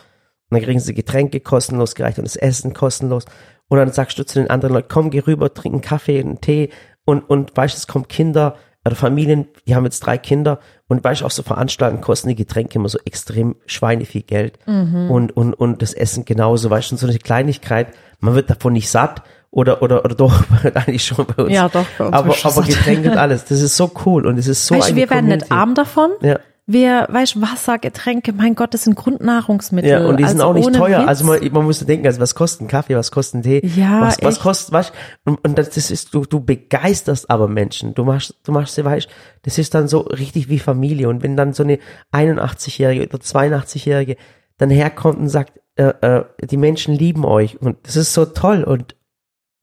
und 0.54 0.60
dann 0.60 0.66
kriegen 0.68 0.80
sie 0.80 0.94
Getränke 0.94 1.40
kostenlos 1.40 1.96
gereicht 1.96 2.20
und 2.20 2.26
das 2.26 2.36
Essen 2.36 2.74
kostenlos. 2.74 3.26
Und 3.70 3.80
dann 3.80 3.92
sagst 3.92 4.20
du 4.20 4.24
zu 4.24 4.40
den 4.40 4.52
anderen 4.52 4.76
Leuten, 4.76 4.88
komm, 4.88 5.10
geh 5.10 5.20
rüber, 5.20 5.52
trink 5.52 5.74
einen 5.74 5.82
Kaffee, 5.82 6.20
einen 6.20 6.42
Tee. 6.42 6.70
Und, 7.06 7.28
und 7.28 7.58
weißt 7.58 7.76
es 7.76 7.88
kommen 7.88 8.08
Kinder 8.08 8.56
oder 8.86 8.96
Familien, 8.96 9.48
die 9.66 9.74
haben 9.74 9.86
jetzt 9.86 10.02
drei 10.02 10.20
Kinder 10.20 10.60
und 10.88 11.04
weißt 11.04 11.24
auch 11.24 11.32
so 11.32 11.42
Veranstaltungen 11.42 12.04
kosten 12.04 12.30
die 12.30 12.36
Getränke 12.36 12.76
immer 12.76 12.90
so 12.90 13.00
extrem 13.04 13.56
Schweine 13.66 14.06
viel 14.06 14.22
Geld. 14.22 14.60
Mhm. 14.68 15.10
Und, 15.10 15.36
und, 15.36 15.56
und 15.56 15.82
das 15.82 15.94
Essen 15.94 16.24
genauso, 16.24 16.70
weißt 16.70 16.92
du, 16.92 16.96
und 16.96 17.00
so 17.00 17.08
eine 17.08 17.18
Kleinigkeit, 17.18 17.88
man 18.20 18.36
wird 18.36 18.52
davon 18.52 18.74
nicht 18.74 18.90
satt. 18.90 19.24
Oder, 19.50 19.82
oder, 19.82 20.06
oder 20.06 20.14
doch, 20.14 20.44
eigentlich 20.76 21.06
schon 21.06 21.26
bei 21.26 21.44
uns. 21.44 21.54
Ja, 21.54 21.68
doch, 21.68 21.86
bei 21.98 22.06
uns 22.06 22.14
aber, 22.14 22.36
aber. 22.44 22.62
Getränke 22.64 23.12
und 23.12 23.18
alles, 23.18 23.46
das 23.46 23.62
ist 23.62 23.76
so 23.76 23.90
cool 24.06 24.28
und 24.28 24.38
es 24.38 24.48
ist 24.48 24.68
so 24.68 24.76
weißt 24.76 24.90
du, 24.90 24.92
eine 24.92 25.02
wir 25.02 25.10
werden 25.10 25.30
nicht 25.30 25.52
arm 25.52 25.74
davon. 25.74 26.12
Ja. 26.22 26.40
Wir, 26.66 27.08
weißt 27.10 27.42
Wasser, 27.42 27.78
Getränke, 27.78 28.32
mein 28.32 28.56
Gott, 28.56 28.74
das 28.74 28.86
sind 28.86 28.96
Grundnahrungsmittel. 28.96 29.92
Ja, 29.92 30.06
und 30.06 30.18
die 30.18 30.24
sind 30.24 30.40
also 30.40 30.52
auch 30.52 30.54
nicht 30.54 30.74
teuer. 30.74 31.02
Witz. 31.02 31.08
Also 31.08 31.26
man, 31.26 31.40
man 31.52 31.66
muss 31.66 31.80
denken, 31.80 32.08
also 32.08 32.22
was 32.22 32.36
kostet 32.36 32.62
ein 32.62 32.68
Kaffee, 32.70 32.96
was 32.96 33.12
kostet 33.12 33.40
ein 33.40 33.44
Tee? 33.44 33.66
Ja, 33.76 34.00
was, 34.00 34.18
was 34.22 34.40
kostet, 34.40 34.72
was? 34.72 34.94
Und, 35.26 35.44
und 35.46 35.58
das 35.58 35.76
ist, 35.76 36.14
du, 36.14 36.26
du 36.26 36.40
begeisterst 36.40 37.30
aber 37.30 37.50
Menschen. 37.50 37.94
Du 37.94 38.06
machst, 38.06 38.36
du 38.46 38.54
machst 38.54 38.76
sie, 38.76 38.86
weißt, 38.86 39.10
das 39.42 39.58
ist 39.58 39.74
dann 39.74 39.90
so 39.90 40.00
richtig 40.00 40.48
wie 40.48 40.60
Familie. 40.60 41.10
Und 41.10 41.22
wenn 41.22 41.36
dann 41.36 41.52
so 41.52 41.64
eine 41.64 41.80
81-Jährige 42.14 43.04
oder 43.04 43.18
82-Jährige 43.18 44.16
dann 44.58 44.70
herkommt 44.70 45.20
und 45.20 45.28
sagt, 45.28 45.60
äh, 45.76 45.94
äh, 46.02 46.26
die 46.42 46.58
Menschen 46.58 46.94
lieben 46.94 47.26
euch 47.26 47.60
und 47.62 47.78
das 47.84 47.96
ist 47.98 48.14
so 48.14 48.26
toll 48.26 48.64
und 48.64 48.96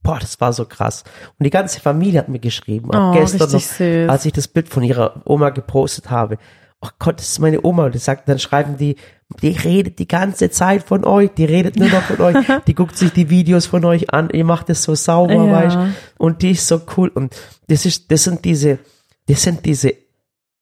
boah, 0.02 0.18
das 0.18 0.40
war 0.40 0.52
so 0.52 0.64
krass. 0.64 1.04
Und 1.38 1.44
die 1.44 1.50
ganze 1.50 1.80
Familie 1.80 2.18
hat 2.18 2.28
mir 2.28 2.40
geschrieben, 2.40 2.90
auch 2.92 3.14
Oh, 3.14 3.18
gestern 3.18 3.50
noch, 3.50 4.10
als 4.10 4.24
ich 4.24 4.32
das 4.32 4.48
Bild 4.48 4.68
von 4.68 4.82
ihrer 4.82 5.22
Oma 5.24 5.50
gepostet 5.50 6.10
habe. 6.10 6.38
Ach 6.80 6.92
Gott, 6.98 7.18
das 7.18 7.28
ist 7.28 7.38
meine 7.40 7.64
Oma. 7.64 7.86
Und 7.86 7.94
die 7.94 7.98
sagt, 7.98 8.28
dann 8.28 8.38
schreiben 8.38 8.76
die, 8.76 8.96
die 9.42 9.50
redet 9.50 9.98
die 9.98 10.08
ganze 10.08 10.50
Zeit 10.50 10.82
von 10.82 11.04
euch, 11.04 11.30
die 11.36 11.44
redet 11.44 11.76
nur 11.76 11.88
noch 11.88 12.02
von 12.02 12.20
euch, 12.20 12.36
die 12.66 12.74
guckt 12.74 12.96
sich 12.96 13.12
die 13.12 13.30
Videos 13.30 13.66
von 13.66 13.84
euch 13.84 14.12
an, 14.12 14.30
ihr 14.32 14.44
macht 14.44 14.70
es 14.70 14.82
so 14.82 14.94
sauber, 14.94 15.34
Ja. 15.34 15.50
weißt 15.52 15.78
Und 16.18 16.42
die 16.42 16.52
ist 16.52 16.66
so 16.66 16.80
cool. 16.96 17.08
Und 17.08 17.36
das 17.68 17.86
ist, 17.86 18.10
das 18.10 18.24
sind 18.24 18.44
diese, 18.44 18.78
das 19.26 19.42
sind 19.42 19.64
diese 19.66 19.92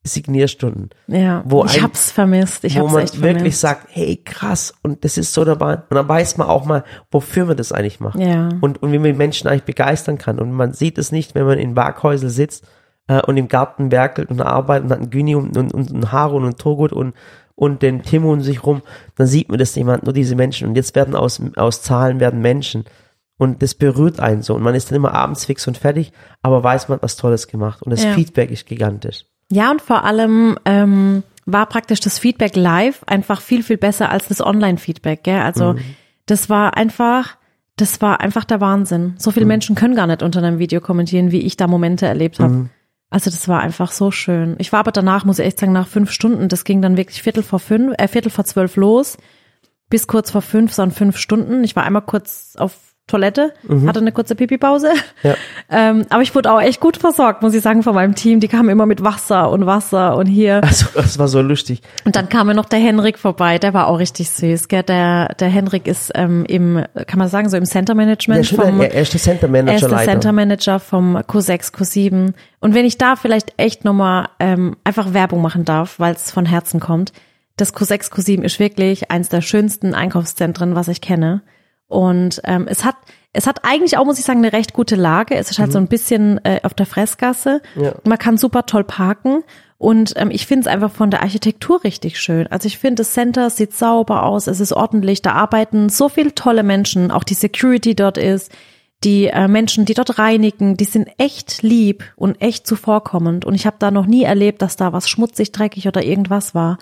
Signierstunden 0.04 0.90
Ja, 1.07 1.42
Wo 1.44 1.64
ich 1.64 1.76
ein- 1.78 1.83
hab's 1.83 2.11
vermisst. 2.11 2.64
Ich 2.64 2.76
wo 2.76 2.83
hab's 2.85 2.92
man 2.92 3.02
echt 3.02 3.14
wirklich 3.20 3.35
vermisst. 3.37 3.61
sagt, 3.61 3.88
hey 3.90 4.16
krass, 4.24 4.72
und 4.83 5.04
das 5.04 5.18
ist 5.18 5.33
so 5.35 5.44
dabei. 5.44 5.74
Und 5.76 5.94
dann 5.96 6.09
weiß 6.09 6.37
man 6.38 6.46
auch 6.48 6.64
mal, 6.64 6.85
wofür 7.11 7.44
man 7.46 7.57
das 7.57 7.72
eigentlich 7.72 8.00
macht. 8.00 8.18
Ja. 8.18 8.48
Und, 8.61 8.81
und 8.83 8.92
wie 8.92 8.98
man 8.98 9.16
Menschen 9.16 9.48
eigentlich 9.48 9.64
begeistern 9.64 10.16
kann. 10.16 10.38
Und 10.38 10.52
man 10.52 10.72
sieht 10.72 10.98
es 10.98 11.12
nicht, 11.12 11.35
wenn 11.35 11.44
man 11.46 11.59
in 11.59 11.76
Waghäusel 11.76 12.31
sitzt 12.31 12.64
äh, 13.09 13.21
und 13.23 13.37
im 13.37 13.49
Garten 13.49 13.90
werkelt 13.90 14.31
und 14.31 14.40
arbeitet 14.40 14.85
und 14.85 14.90
hat 14.92 15.01
einen 15.01 15.11
Güni 15.11 15.35
und, 15.35 15.57
und, 15.57 15.75
und 15.75 15.90
einen 15.92 16.12
Harun 16.12 16.44
und 16.44 16.59
Turgut 16.59 16.92
und, 16.92 17.14
und 17.57 17.83
den 17.83 18.03
Timo 18.03 18.33
um 18.33 18.40
sich 18.40 18.64
rum, 18.64 18.83
dann 19.16 19.27
sieht 19.27 19.49
man 19.49 19.59
das 19.59 19.75
jemand, 19.75 20.05
nur 20.05 20.12
diese 20.12 20.37
Menschen. 20.37 20.68
Und 20.68 20.77
jetzt 20.77 20.94
werden 20.94 21.16
aus, 21.16 21.42
aus 21.57 21.83
Zahlen 21.83 22.21
werden 22.21 22.40
Menschen. 22.40 22.85
Und 23.37 23.62
das 23.62 23.75
berührt 23.75 24.21
einen 24.21 24.42
so. 24.42 24.55
Und 24.55 24.62
man 24.62 24.75
ist 24.75 24.90
dann 24.90 24.97
immer 24.97 25.14
abends 25.14 25.44
fix 25.44 25.66
und 25.68 25.79
fertig, 25.79 26.12
aber 26.42 26.62
weiß, 26.62 26.88
man 26.88 26.97
hat 26.97 27.03
was 27.03 27.16
Tolles 27.16 27.49
gemacht. 27.49 27.83
Und 27.83 27.90
das 27.90 28.05
Ja. 28.05 28.12
Feedback 28.12 28.51
ist 28.51 28.66
gigantisch. 28.66 29.25
Ja, 29.51 29.71
und 29.71 29.81
vor 29.81 30.05
allem 30.05 30.57
ähm, 30.64 31.23
war 31.47 31.66
praktisch 31.66 32.01
das 32.01 32.18
Feedback 32.18 32.55
live 32.57 33.03
einfach 33.07 33.40
viel, 33.40 33.62
viel 33.62 33.77
besser 33.79 34.11
als 34.11 34.29
das 34.29 34.40
Online-Feedback. 34.44 35.23
Gell? 35.23 35.40
Also 35.40 35.73
Mhm. 35.75 35.81
das 36.27 36.51
war 36.51 36.77
einfach, 36.77 37.37
das 37.77 38.01
war 38.03 38.21
einfach 38.21 38.44
der 38.44 38.61
Wahnsinn. 38.61 39.14
So 39.18 39.31
Mhm. 39.31 39.35
viele 39.35 39.47
Menschen 39.47 39.75
können 39.77 39.94
gar 39.94 40.07
nicht 40.09 40.23
unter 40.23 40.40
einem 40.42 40.59
Video 40.59 40.81
kommentieren, 40.81 41.31
wie 41.31 41.40
ich 41.40 41.57
da 41.57 41.66
Momente 41.68 42.07
erlebt 42.07 42.40
habe. 42.40 42.68
Also 43.11 43.31
das 43.31 43.49
war 43.49 43.61
einfach 43.61 43.90
so 43.90 44.11
schön. 44.11 44.57
Ich 44.59 44.73
war 44.73 44.81
aber 44.81 44.92
danach, 44.92 45.25
muss 45.25 45.38
ich 45.38 45.47
echt 45.47 45.59
sagen, 45.59 45.73
nach 45.73 45.88
fünf 45.88 46.11
Stunden, 46.11 46.49
das 46.49 46.64
ging 46.64 46.83
dann 46.83 46.97
wirklich 46.97 47.23
Viertel 47.23 47.42
vor 47.42 47.59
fünf, 47.59 47.94
äh, 47.99 48.09
Viertel 48.09 48.31
vor 48.31 48.44
zwölf 48.44 48.77
los, 48.77 49.16
bis 49.88 50.07
kurz 50.07 50.31
vor 50.31 50.42
fünf, 50.42 50.75
so 50.75 50.83
an 50.83 50.90
fünf 50.90 51.16
Stunden. 51.16 51.64
Ich 51.64 51.75
war 51.75 51.85
einmal 51.85 52.03
kurz 52.03 52.55
auf 52.59 52.88
Toilette, 53.09 53.53
hatte 53.87 54.01
eine 54.01 54.12
kurze 54.12 54.35
Pipi-Pause. 54.35 54.90
Mhm. 54.92 55.29
Ja. 55.29 55.35
Ähm, 55.71 56.07
aber 56.09 56.23
ich 56.23 56.35
wurde 56.35 56.51
auch 56.51 56.62
echt 56.62 56.81
gut 56.81 56.97
versorgt, 56.97 57.42
muss 57.42 57.53
ich 57.53 57.61
sagen, 57.61 57.83
von 57.83 57.94
meinem 57.94 58.14
Team. 58.14 58.40
Die 58.40 58.49
kamen 58.49 58.71
immer 58.71 58.87
mit 58.87 59.05
Wasser 59.05 59.51
und 59.51 59.66
Wasser 59.66 60.16
und 60.16 60.25
hier. 60.25 60.64
Also, 60.64 60.87
das 60.94 61.18
war 61.18 61.29
so 61.29 61.42
lustig. 61.42 61.83
Und 62.07 62.16
dann 62.16 62.31
kam 62.31 62.47
mir 62.47 62.55
noch 62.55 62.64
der 62.64 62.79
Henrik 62.79 63.18
vorbei, 63.18 63.59
der 63.59 63.75
war 63.75 63.88
auch 63.88 63.99
richtig 63.99 64.31
süß. 64.31 64.68
Gell? 64.68 64.83
Der, 64.83 65.35
der 65.38 65.49
Henrik 65.49 65.87
ist 65.87 66.11
ähm, 66.14 66.47
im, 66.47 66.83
kann 67.07 67.18
man 67.18 67.29
sagen, 67.29 67.51
so 67.51 67.59
im 67.59 67.66
Center 67.66 67.94
Management 67.94 68.37
Der, 68.37 68.40
ist 68.40 68.49
schon 68.49 68.61
vom, 68.61 68.81
er 68.81 68.94
ist 68.94 69.12
der 69.12 69.21
Center 69.21 69.47
er 69.47 69.51
Manager 69.51 69.75
ist 69.75 69.83
der 69.83 69.90
Leiter. 69.90 70.11
Center 70.11 70.33
Manager 70.33 70.81
vom 70.81 71.18
Q6, 71.18 71.75
Q7. 71.75 72.33
Und 72.61 72.75
wenn 72.75 72.87
ich 72.87 72.97
da 72.97 73.16
vielleicht 73.16 73.53
echt 73.59 73.85
nochmal 73.85 74.31
ähm, 74.40 74.75
einfach 74.85 75.12
Werbung 75.12 75.42
machen 75.42 75.66
darf, 75.66 76.01
weil 76.01 76.14
es 76.14 76.31
von 76.31 76.47
Herzen 76.47 76.81
kommt, 76.81 77.12
das 77.59 77.75
Q6, 77.75 78.12
Q7 78.12 78.42
ist 78.42 78.59
wirklich 78.59 79.11
eins 79.11 79.29
der 79.29 79.42
schönsten 79.42 79.92
Einkaufszentren, 79.92 80.75
was 80.75 80.88
ich 80.88 81.01
kenne. 81.01 81.42
Und 81.88 82.40
ähm, 82.44 82.66
es 82.68 82.85
hat 82.85 82.96
es 83.35 83.46
hat 83.46 83.61
eigentlich 83.62 83.98
auch, 83.98 84.05
muss 84.05 84.18
ich 84.18 84.24
sagen, 84.24 84.38
eine 84.38 84.53
recht 84.53 84.72
gute 84.72 84.96
Lage. 84.96 85.37
Es 85.37 85.51
ist 85.51 85.59
halt 85.59 85.70
so 85.70 85.79
ein 85.79 85.87
bisschen 85.87 86.40
äh, 86.44 86.61
auf 86.62 86.72
der 86.74 86.87
Fressgasse. 86.87 87.61
Ja. 87.77 87.94
Man 88.05 88.18
kann 88.18 88.38
super 88.38 88.64
toll 88.64 88.85
parken. 88.85 89.44
Und 89.77 90.14
ähm, 90.16 90.31
ich 90.33 90.46
finde 90.46 90.62
es 90.62 90.66
einfach 90.66 90.90
von 90.90 91.11
der 91.11 91.22
Architektur 91.22 91.85
richtig 91.85 92.18
schön. 92.18 92.46
Also 92.48 92.66
ich 92.66 92.79
finde, 92.79 93.03
das 93.03 93.12
Center 93.12 93.48
sieht 93.51 93.74
sauber 93.74 94.24
aus, 94.24 94.48
es 94.48 94.59
ist 94.59 94.72
ordentlich, 94.72 95.22
da 95.22 95.33
arbeiten 95.33 95.88
so 95.88 96.09
viele 96.09 96.35
tolle 96.35 96.64
Menschen, 96.64 97.12
auch 97.12 97.22
die 97.22 97.35
Security 97.35 97.94
dort 97.94 98.18
ist, 98.18 98.51
die 99.05 99.27
äh, 99.27 99.46
Menschen, 99.46 99.85
die 99.85 99.94
dort 99.94 100.18
reinigen, 100.18 100.77
die 100.77 100.85
sind 100.85 101.09
echt 101.18 101.62
lieb 101.62 102.03
und 102.16 102.42
echt 102.42 102.66
zuvorkommend. 102.66 103.44
Und 103.44 103.55
ich 103.55 103.66
habe 103.66 103.77
da 103.79 103.92
noch 103.92 104.07
nie 104.07 104.24
erlebt, 104.24 104.62
dass 104.62 104.74
da 104.74 104.92
was 104.92 105.09
schmutzig, 105.09 105.53
dreckig 105.53 105.87
oder 105.87 106.03
irgendwas 106.03 106.57
war. 106.57 106.79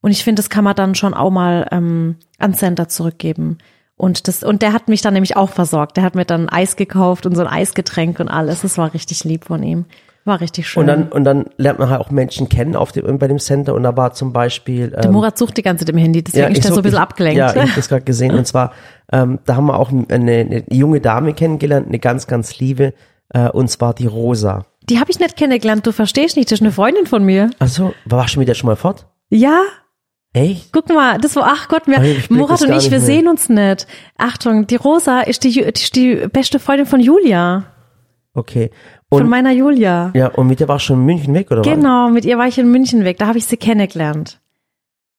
Und 0.00 0.12
ich 0.12 0.22
finde, 0.22 0.40
das 0.40 0.50
kann 0.50 0.62
man 0.62 0.76
dann 0.76 0.94
schon 0.94 1.14
auch 1.14 1.30
mal 1.30 1.66
ähm, 1.72 2.16
ans 2.38 2.58
Center 2.58 2.86
zurückgeben. 2.88 3.58
Und 3.96 4.28
das, 4.28 4.42
und 4.42 4.60
der 4.62 4.72
hat 4.72 4.88
mich 4.88 5.00
dann 5.00 5.14
nämlich 5.14 5.36
auch 5.36 5.50
versorgt. 5.50 5.96
Der 5.96 6.04
hat 6.04 6.14
mir 6.14 6.24
dann 6.26 6.48
Eis 6.48 6.76
gekauft 6.76 7.24
und 7.26 7.34
so 7.34 7.40
ein 7.42 7.48
Eisgetränk 7.48 8.20
und 8.20 8.28
alles. 8.28 8.60
Das 8.62 8.76
war 8.76 8.92
richtig 8.92 9.24
lieb 9.24 9.46
von 9.46 9.62
ihm. 9.62 9.86
War 10.26 10.40
richtig 10.40 10.68
schön. 10.68 10.80
Und 10.82 10.86
dann, 10.88 11.02
und 11.08 11.24
dann 11.24 11.46
lernt 11.56 11.78
man 11.78 11.88
halt 11.88 12.00
auch 12.00 12.10
Menschen 12.10 12.48
kennen 12.48 12.74
auf 12.76 12.90
dem, 12.92 13.18
bei 13.18 13.28
dem 13.28 13.38
Center. 13.38 13.74
Und 13.74 13.84
da 13.84 13.96
war 13.96 14.12
zum 14.12 14.32
Beispiel. 14.32 14.90
der 14.90 15.04
Ähm, 15.04 15.12
Murat 15.12 15.38
sucht 15.38 15.56
die 15.56 15.62
ganze 15.62 15.84
Zeit 15.84 15.94
im 15.94 15.98
Handy, 15.98 16.22
deswegen 16.24 16.50
ist 16.50 16.58
ich 16.58 16.62
der 16.64 16.72
so 16.72 16.80
ein 16.80 16.82
bisschen 16.82 16.96
ich- 16.96 17.00
abgelenkt. 17.02 17.38
Ja, 17.38 17.50
ich 17.54 17.56
habe 17.62 17.70
das 17.76 17.88
gerade 17.88 18.02
gesehen. 18.02 18.34
Und 18.34 18.46
zwar, 18.46 18.72
ähm, 19.12 19.38
da 19.46 19.54
haben 19.56 19.66
wir 19.66 19.78
auch 19.78 19.90
eine, 19.90 20.06
eine 20.10 20.64
junge 20.68 21.00
Dame 21.00 21.32
kennengelernt, 21.32 21.86
eine 21.86 21.98
ganz, 22.00 22.26
ganz 22.26 22.58
liebe. 22.58 22.92
Äh, 23.30 23.48
und 23.50 23.70
zwar 23.70 23.94
die 23.94 24.06
Rosa. 24.06 24.66
Die 24.90 24.98
habe 25.00 25.10
ich 25.10 25.18
nicht 25.20 25.36
kennengelernt, 25.36 25.86
du 25.86 25.92
verstehst 25.92 26.36
nicht, 26.36 26.50
das 26.50 26.58
ist 26.58 26.62
eine 26.62 26.72
Freundin 26.72 27.06
von 27.06 27.24
mir. 27.24 27.50
Also, 27.58 27.92
warst 28.04 28.34
du 28.34 28.40
mit 28.40 28.48
der 28.48 28.54
schon 28.54 28.66
mal 28.68 28.76
fort? 28.76 29.06
Ja, 29.30 29.62
Echt? 30.36 30.72
guck 30.72 30.88
mal, 30.90 31.18
das 31.18 31.34
war, 31.36 31.44
ach 31.46 31.68
Gott, 31.68 31.86
wir, 31.86 31.98
Ah, 31.98 32.02
ich 32.04 32.28
Murat 32.30 32.60
und 32.62 32.72
ich, 32.72 32.84
wir 32.84 32.98
mehr. 32.98 33.00
sehen 33.00 33.26
uns 33.28 33.48
nicht. 33.48 33.86
Achtung, 34.18 34.66
die 34.66 34.76
Rosa 34.76 35.20
ist 35.20 35.44
die, 35.44 35.50
die, 35.72 35.90
die 35.94 36.28
beste 36.28 36.58
Freundin 36.58 36.86
von 36.86 37.00
Julia, 37.00 37.64
Okay. 38.34 38.70
von 39.08 39.22
Und, 39.22 39.28
meiner 39.30 39.50
Julia. 39.52 40.10
ja, 40.14 40.28
und 40.28 40.46
mit 40.46 40.60
der 40.60 40.68
war 40.68 40.78
schon 40.78 41.00
in 41.00 41.06
München 41.06 41.32
weg, 41.34 41.50
oder 41.50 41.60
was? 41.60 41.66
Genau, 41.66 42.10
mit 42.10 42.24
ihr 42.26 42.36
war 42.36 42.46
ich 42.46 42.58
in 42.58 42.70
München 42.70 43.04
weg, 43.04 43.16
da 43.18 43.28
habe 43.28 43.38
ich 43.38 43.46
sie 43.46 43.56
kennengelernt. 43.56 44.40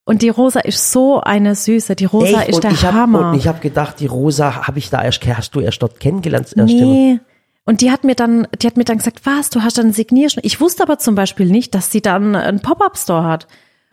Und 0.06 0.21
die 0.21 0.30
Rosa 0.30 0.60
ist 0.62 0.91
so 0.91 1.19
eine 1.19 1.56
Süße, 1.56 1.95
die 1.95 2.06
Rosa 2.06 2.41
Echt? 2.41 2.49
ist 2.49 2.56
und 2.56 2.63
der 2.63 2.71
ich 2.71 2.86
hab, 2.86 2.93
Hammer. 2.93 3.32
Und 3.32 3.38
ich 3.38 3.47
habe 3.47 3.60
gedacht, 3.60 3.99
die 3.99 4.06
Rosa 4.06 4.67
habe 4.67 4.77
ich 4.80 4.89
da 4.89 5.03
erst, 5.03 5.25
hast 5.27 5.53
du 5.56 5.60
erst 5.60 5.82
dort 5.82 5.99
kennengelernt? 5.99 6.56
Mal? 6.56 6.65
nee. 6.65 7.19
Und 7.65 7.82
die 7.82 7.91
hat 7.91 8.06
mir 8.06 8.15
dann, 8.15 8.47
die 8.62 8.67
hat 8.67 8.77
mir 8.77 8.86
dann 8.86 8.99
gesagt, 8.99 9.25
was, 9.25 9.49
du 9.49 9.62
hast 9.63 9.77
dann 9.77 9.91
Signierschnitt. 9.91 10.45
Ich 10.45 10.62
wusste 10.62 10.84
aber 10.84 10.99
zum 10.99 11.15
Beispiel 11.15 11.47
nicht, 11.47 11.75
dass 11.75 11.91
sie 11.91 12.01
dann 12.01 12.34
einen 12.36 12.62
Pop-Up-Store 12.62 13.25
hat. 13.25 13.47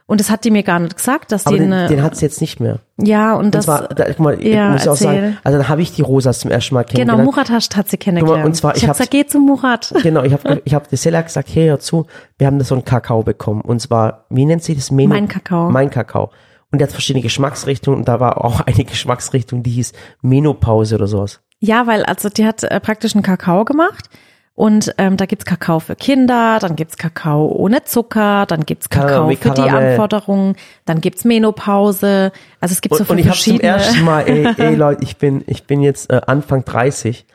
Und 0.06 0.20
das 0.20 0.30
hat 0.30 0.44
die 0.44 0.50
mir 0.50 0.62
gar 0.62 0.80
nicht 0.80 0.96
gesagt, 0.96 1.32
dass 1.32 1.46
Aber 1.46 1.56
die 1.56 1.62
den, 1.62 1.72
eine, 1.72 1.88
den 1.88 2.02
hat 2.02 2.14
sie 2.14 2.26
jetzt 2.26 2.42
nicht 2.42 2.60
mehr. 2.60 2.80
ja, 2.98 3.34
und 3.34 3.46
Und 3.46 3.54
das, 3.54 3.64
zwar, 3.64 3.88
da, 3.88 4.04
guck 4.04 4.18
mal, 4.20 4.46
ja, 4.46 4.70
muss 4.70 4.82
ich 4.82 4.88
auch 4.88 4.92
erzähl. 4.92 5.06
sagen, 5.06 5.38
also 5.42 5.58
dann 5.58 5.68
habe 5.68 5.80
ich 5.80 5.92
die 5.92 6.02
Rosa 6.02 6.32
zum 6.34 6.50
ersten 6.50 6.74
Mal 6.74 6.82
genau, 6.82 6.96
kennengelernt. 6.96 7.24
Murat 7.24 7.50
hat, 7.50 7.76
hat 7.76 7.88
sie 7.88 7.96
kennengelernt. 7.96 8.44
und 8.44 8.54
zwar, 8.54 8.76
ich 8.76 8.82
ich 8.82 8.88
habe 8.88 8.98
gesagt, 8.98 9.10
geh 9.10 9.24
zu 9.26 9.38
Murat. 9.40 9.94
Genau, 10.02 10.22
ich 10.22 10.32
habe 10.34 10.60
ich 10.64 10.74
hab 10.74 10.88
der 10.88 10.98
Sella 10.98 11.22
gesagt, 11.22 11.48
hey, 11.54 11.68
hör 11.68 11.80
zu, 11.80 12.06
wir 12.36 12.46
haben 12.46 12.58
da 12.58 12.66
so 12.66 12.74
einen 12.74 12.84
Kakao 12.84 13.22
bekommen. 13.22 13.62
Und 13.62 13.80
zwar, 13.80 14.26
wie 14.28 14.44
nennt 14.44 14.62
sich 14.62 14.76
das? 14.76 14.90
Menu? 14.90 15.08
Mein 15.08 15.26
Kakao. 15.28 15.70
Mein 15.70 15.88
Kakao. 15.88 16.30
Und 16.70 16.80
der 16.80 16.88
hat 16.88 16.92
verschiedene 16.92 17.22
Geschmacksrichtungen 17.22 18.00
und 18.00 18.06
da 18.06 18.20
war 18.20 18.44
auch 18.44 18.60
eine 18.66 18.84
Geschmacksrichtung, 18.84 19.62
die 19.62 19.70
hieß 19.70 19.92
Menopause 20.20 20.96
oder 20.96 21.06
sowas. 21.06 21.40
Ja, 21.60 21.86
weil 21.86 22.04
also 22.04 22.28
die 22.28 22.44
hat 22.44 22.62
äh, 22.62 22.78
praktisch 22.80 23.14
einen 23.14 23.22
Kakao 23.22 23.64
gemacht. 23.64 24.10
Und 24.56 24.94
ähm, 24.98 25.16
da 25.16 25.26
gibt's 25.26 25.44
Kakao 25.44 25.80
für 25.80 25.96
Kinder, 25.96 26.58
dann 26.60 26.76
gibt's 26.76 26.96
Kakao 26.96 27.48
ohne 27.48 27.82
Zucker, 27.82 28.46
dann 28.46 28.64
gibt's 28.64 28.88
Kakao 28.88 29.08
Karamell, 29.08 29.36
für 29.36 29.50
die. 29.50 29.62
Anforderungen, 29.62 30.54
dann 30.84 31.00
gibt's 31.00 31.24
Menopause. 31.24 32.30
Also 32.60 32.72
es 32.72 32.80
gibt 32.80 32.94
so 32.94 33.02
Und, 33.02 33.10
und 33.10 33.18
ich 33.18 33.26
habe 33.26 33.36
zum 33.36 33.58
verschiedene. 33.58 33.72
ersten 33.72 34.02
Mal, 34.04 34.28
ey, 34.28 34.46
ey 34.56 34.74
Leute, 34.76 35.02
ich 35.02 35.16
bin, 35.16 35.42
ich 35.48 35.64
bin 35.64 35.82
jetzt 35.82 36.08
äh, 36.10 36.20
Anfang 36.26 36.64
30 36.64 37.26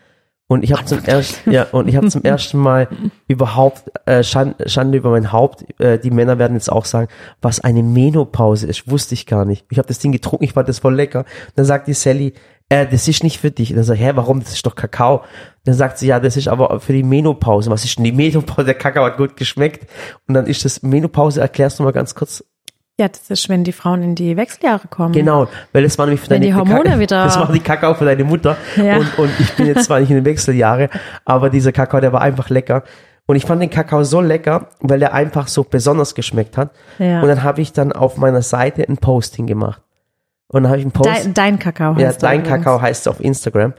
und 0.48 0.64
ich 0.64 0.72
habe 0.72 0.86
zum 0.86 1.04
ersten, 1.04 1.52
ja, 1.52 1.68
und 1.74 1.90
ich 1.90 1.98
habe 1.98 2.08
zum 2.08 2.24
ersten 2.24 2.58
Mal 2.58 2.88
überhaupt 3.28 3.84
äh, 4.08 4.24
Schande, 4.24 4.70
Schande 4.70 4.98
über 4.98 5.12
mein 5.12 5.34
Haupt. 5.34 5.66
Äh, 5.80 6.00
die 6.00 6.12
Männer 6.12 6.40
werden 6.40 6.54
jetzt 6.54 6.72
auch 6.72 6.86
sagen, 6.86 7.10
was 7.42 7.60
eine 7.60 7.84
Menopause 7.84 8.66
ist, 8.66 8.90
wusste 8.90 9.14
ich 9.14 9.26
gar 9.26 9.44
nicht. 9.44 9.66
Ich 9.70 9.78
habe 9.78 9.90
das 9.90 10.00
Ding 10.00 10.14
getrunken, 10.14 10.46
ich 10.46 10.54
fand 10.54 10.70
das 10.70 10.80
voll 10.80 10.96
lecker. 10.96 11.26
Dann 11.56 11.66
sagt 11.66 11.88
die 11.88 11.94
Sally, 11.94 12.34
äh, 12.70 12.86
das 12.88 13.08
ist 13.08 13.24
nicht 13.24 13.40
für 13.40 13.52
dich. 13.52 13.72
Und 13.72 13.78
dann 13.78 13.84
sag 13.86 13.96
ich, 13.96 14.02
hä, 14.02 14.12
warum? 14.16 14.40
Das 14.40 14.54
ist 14.54 14.66
doch 14.66 14.76
Kakao. 14.76 15.24
Dann 15.66 15.76
sagt 15.76 15.98
sie, 15.98 16.08
ja, 16.08 16.20
das 16.20 16.38
ist 16.38 16.48
aber 16.48 16.80
für 16.80 16.94
die 16.94 17.04
Menopause. 17.04 17.70
Was 17.70 17.84
ist 17.84 17.98
denn 17.98 18.06
die 18.06 18.12
Menopause? 18.12 18.66
Der 18.66 18.76
Kakao 18.76 19.06
hat 19.06 19.18
gut 19.18 19.36
geschmeckt. 19.38 19.90
Und 20.28 20.34
dann 20.36 20.46
ist 20.46 20.64
das 20.66 20.82
Menopause, 20.84 21.42
erklärst 21.42 21.80
du 21.80 21.84
mal 21.84 21.92
ganz 21.94 22.16
kurz. 22.16 22.44
Ja, 23.00 23.08
das 23.08 23.30
ist, 23.30 23.48
wenn 23.48 23.64
die 23.64 23.72
Frauen 23.72 24.04
in 24.04 24.16
die 24.16 24.36
Wechseljahre 24.36 24.90
kommen. 24.90 25.14
Genau, 25.14 25.48
weil 25.72 25.84
das 25.84 25.98
war 25.98 26.06
nämlich 26.06 26.20
für 26.20 26.30
Wenn 26.32 26.42
deine 26.42 26.48
die 26.54 26.54
Hormone 26.60 26.84
Kaka- 26.84 27.00
wieder- 27.00 27.24
Das 27.24 27.40
war 27.40 27.50
die 27.52 27.62
Kakao 27.62 27.94
für 27.94 28.04
deine 28.06 28.26
Mutter. 28.26 28.58
Ja. 28.76 28.98
Und, 28.98 29.18
und 29.18 29.30
ich 29.40 29.54
bin 29.54 29.68
jetzt 29.68 29.86
zwar 29.86 30.02
nicht 30.02 30.10
in 30.10 30.18
den 30.18 30.26
Wechseljahre, 30.26 30.90
aber 31.24 31.50
dieser 31.50 31.72
Kakao, 31.72 32.02
der 32.02 32.12
war 32.12 32.22
einfach 32.22 32.50
lecker. 32.50 32.84
Und 33.26 33.38
ich 33.38 33.46
fand 33.46 33.62
den 33.62 33.70
Kakao 33.70 34.04
so 34.04 34.20
lecker, 34.22 34.70
weil 34.82 35.02
er 35.02 35.14
einfach 35.14 35.48
so 35.48 35.64
besonders 35.64 36.14
geschmeckt 36.14 36.58
hat. 36.58 36.72
Ja. 36.98 37.22
Und 37.22 37.30
dann 37.30 37.44
habe 37.44 37.62
ich 37.62 37.72
dann 37.72 37.94
auf 37.94 38.18
meiner 38.18 38.42
Seite 38.42 38.84
ein 38.90 38.98
Posting 38.98 39.48
gemacht. 39.48 39.82
Und 40.52 40.64
dann 40.64 40.72
habe 40.72 40.80
ich 40.80 40.86
ein 40.86 40.92
Post. 40.92 41.10
Dein, 41.10 41.34
dein 41.34 41.60
Kakao 41.60 41.96
heißt 41.96 42.22
Ja, 42.22 42.30
dein. 42.30 42.44
Kakao 42.44 42.82
heißt 42.82 43.02
es 43.02 43.08
auf 43.08 43.20
Instagram. 43.20 43.74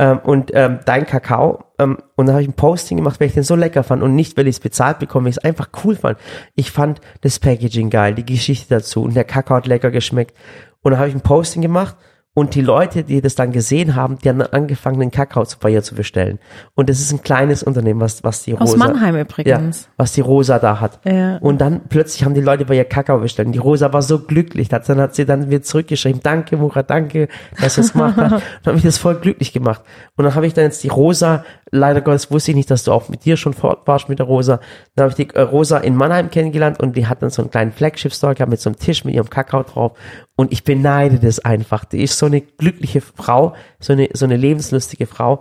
Ähm, 0.00 0.18
und 0.18 0.50
ähm, 0.54 0.80
dein 0.84 1.06
Kakao. 1.06 1.64
Ähm, 1.78 1.98
und 2.16 2.26
dann 2.26 2.34
habe 2.34 2.42
ich 2.42 2.48
ein 2.48 2.54
Posting 2.54 2.96
gemacht, 2.98 3.20
weil 3.20 3.28
ich 3.28 3.34
den 3.34 3.44
so 3.44 3.54
lecker 3.54 3.82
fand 3.84 4.02
und 4.02 4.14
nicht, 4.14 4.36
weil 4.36 4.46
ich 4.48 4.56
es 4.56 4.60
bezahlt 4.60 4.98
bekomme, 4.98 5.24
weil 5.24 5.30
ich 5.30 5.36
es 5.38 5.44
einfach 5.44 5.70
cool 5.84 5.96
fand. 5.96 6.18
Ich 6.54 6.70
fand 6.70 7.00
das 7.20 7.38
Packaging 7.38 7.90
geil, 7.90 8.14
die 8.14 8.26
Geschichte 8.26 8.66
dazu 8.68 9.02
und 9.02 9.14
der 9.14 9.24
Kakao 9.24 9.56
hat 9.56 9.66
lecker 9.66 9.90
geschmeckt. 9.90 10.36
Und 10.82 10.92
dann 10.92 10.98
habe 11.00 11.08
ich 11.08 11.14
ein 11.14 11.20
Posting 11.20 11.62
gemacht 11.62 11.96
Und 12.38 12.54
die 12.54 12.60
Leute, 12.60 13.02
die 13.02 13.20
das 13.20 13.34
dann 13.34 13.50
gesehen 13.50 13.96
haben, 13.96 14.16
die 14.18 14.28
haben 14.28 14.38
dann 14.38 14.52
angefangen, 14.52 15.00
den 15.00 15.10
Kakao 15.10 15.44
bei 15.60 15.70
ihr 15.70 15.82
zu 15.82 15.96
bestellen. 15.96 16.38
Und 16.76 16.88
das 16.88 17.00
ist 17.00 17.10
ein 17.10 17.20
kleines 17.20 17.64
Unternehmen, 17.64 18.00
was, 18.00 18.22
was 18.22 18.44
die 18.44 18.52
Rosa. 18.52 18.62
Aus 18.62 18.76
Mannheim 18.76 19.16
übrigens. 19.16 19.82
Ja, 19.82 19.88
was 19.96 20.12
die 20.12 20.20
Rosa 20.20 20.60
da 20.60 20.78
hat. 20.78 21.00
Ja. 21.04 21.38
Und 21.38 21.60
dann 21.60 21.80
plötzlich 21.88 22.24
haben 22.24 22.34
die 22.34 22.40
Leute 22.40 22.64
bei 22.64 22.76
ihr 22.76 22.84
Kakao 22.84 23.18
bestellt. 23.18 23.46
Und 23.46 23.54
die 23.54 23.58
Rosa 23.58 23.92
war 23.92 24.02
so 24.02 24.20
glücklich. 24.20 24.68
Dann 24.68 25.00
hat 25.00 25.16
sie 25.16 25.26
dann 25.26 25.50
wieder 25.50 25.62
zurückgeschrieben, 25.62 26.20
danke 26.22 26.56
Murat, 26.56 26.88
danke, 26.90 27.26
dass 27.60 27.74
du 27.74 27.80
es 27.80 27.92
gemacht 27.92 28.16
hast. 28.16 28.32
Und 28.34 28.42
dann 28.62 28.66
hat 28.66 28.74
mich 28.74 28.84
das 28.84 28.98
voll 28.98 29.16
glücklich 29.16 29.52
gemacht. 29.52 29.82
Und 30.14 30.24
dann 30.24 30.36
habe 30.36 30.46
ich 30.46 30.54
dann 30.54 30.62
jetzt 30.62 30.84
die 30.84 30.88
Rosa, 30.88 31.44
leider 31.72 32.02
Gottes 32.02 32.30
wusste 32.30 32.52
ich 32.52 32.56
nicht, 32.56 32.70
dass 32.70 32.84
du 32.84 32.92
auch 32.92 33.08
mit 33.08 33.24
dir 33.24 33.36
schon 33.36 33.52
fort 33.52 33.80
warst 33.86 34.08
mit 34.08 34.20
der 34.20 34.26
Rosa. 34.26 34.60
Dann 34.94 35.10
habe 35.10 35.20
ich 35.20 35.26
die 35.26 35.36
Rosa 35.36 35.78
in 35.78 35.96
Mannheim 35.96 36.30
kennengelernt 36.30 36.78
und 36.80 36.96
die 36.96 37.08
hat 37.08 37.20
dann 37.20 37.30
so 37.30 37.42
einen 37.42 37.50
kleinen 37.50 37.72
Flagship-Store 37.72 38.36
gehabt 38.36 38.50
mit 38.50 38.60
so 38.60 38.70
einem 38.70 38.78
Tisch 38.78 39.04
mit 39.04 39.16
ihrem 39.16 39.28
Kakao 39.28 39.64
drauf. 39.64 39.98
Und 40.40 40.52
ich 40.52 40.62
beneide 40.62 41.18
das 41.18 41.40
einfach. 41.40 41.84
Die 41.84 42.00
ist 42.00 42.16
so 42.16 42.26
eine 42.26 42.40
glückliche 42.40 43.00
Frau, 43.00 43.54
so 43.80 43.92
eine, 43.92 44.08
so 44.12 44.24
eine 44.24 44.36
lebenslustige 44.36 45.06
Frau. 45.08 45.40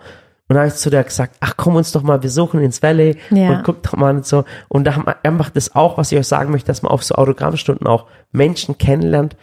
Und 0.50 0.56
dann 0.56 0.58
habe 0.58 0.70
ich 0.70 0.74
zu 0.74 0.90
der 0.90 1.04
gesagt, 1.04 1.36
ach 1.40 1.54
komm 1.56 1.76
uns 1.76 1.92
doch 1.92 2.02
mal 2.02 2.18
besuchen 2.18 2.62
ins 2.62 2.82
Valley 2.82 3.16
Ja. 3.30 3.50
und 3.50 3.64
guck 3.64 3.84
doch 3.84 3.96
mal 3.96 4.16
und 4.16 4.26
so. 4.26 4.44
Und 4.70 4.86
da 4.86 4.96
haben, 4.96 5.06
er 5.22 5.32
macht 5.32 5.56
das 5.56 5.76
auch, 5.76 6.00
was 6.00 6.12
ich 6.12 6.18
euch 6.18 6.26
sagen 6.26 6.50
möchte, 6.52 6.66
dass 6.68 6.82
man 6.82 6.92
auf 6.92 7.04
so 7.04 7.14
Autogrammstunden 7.14 7.86
auch 7.86 8.08
Menschen 8.32 8.80
kennenlernt, 8.80 9.36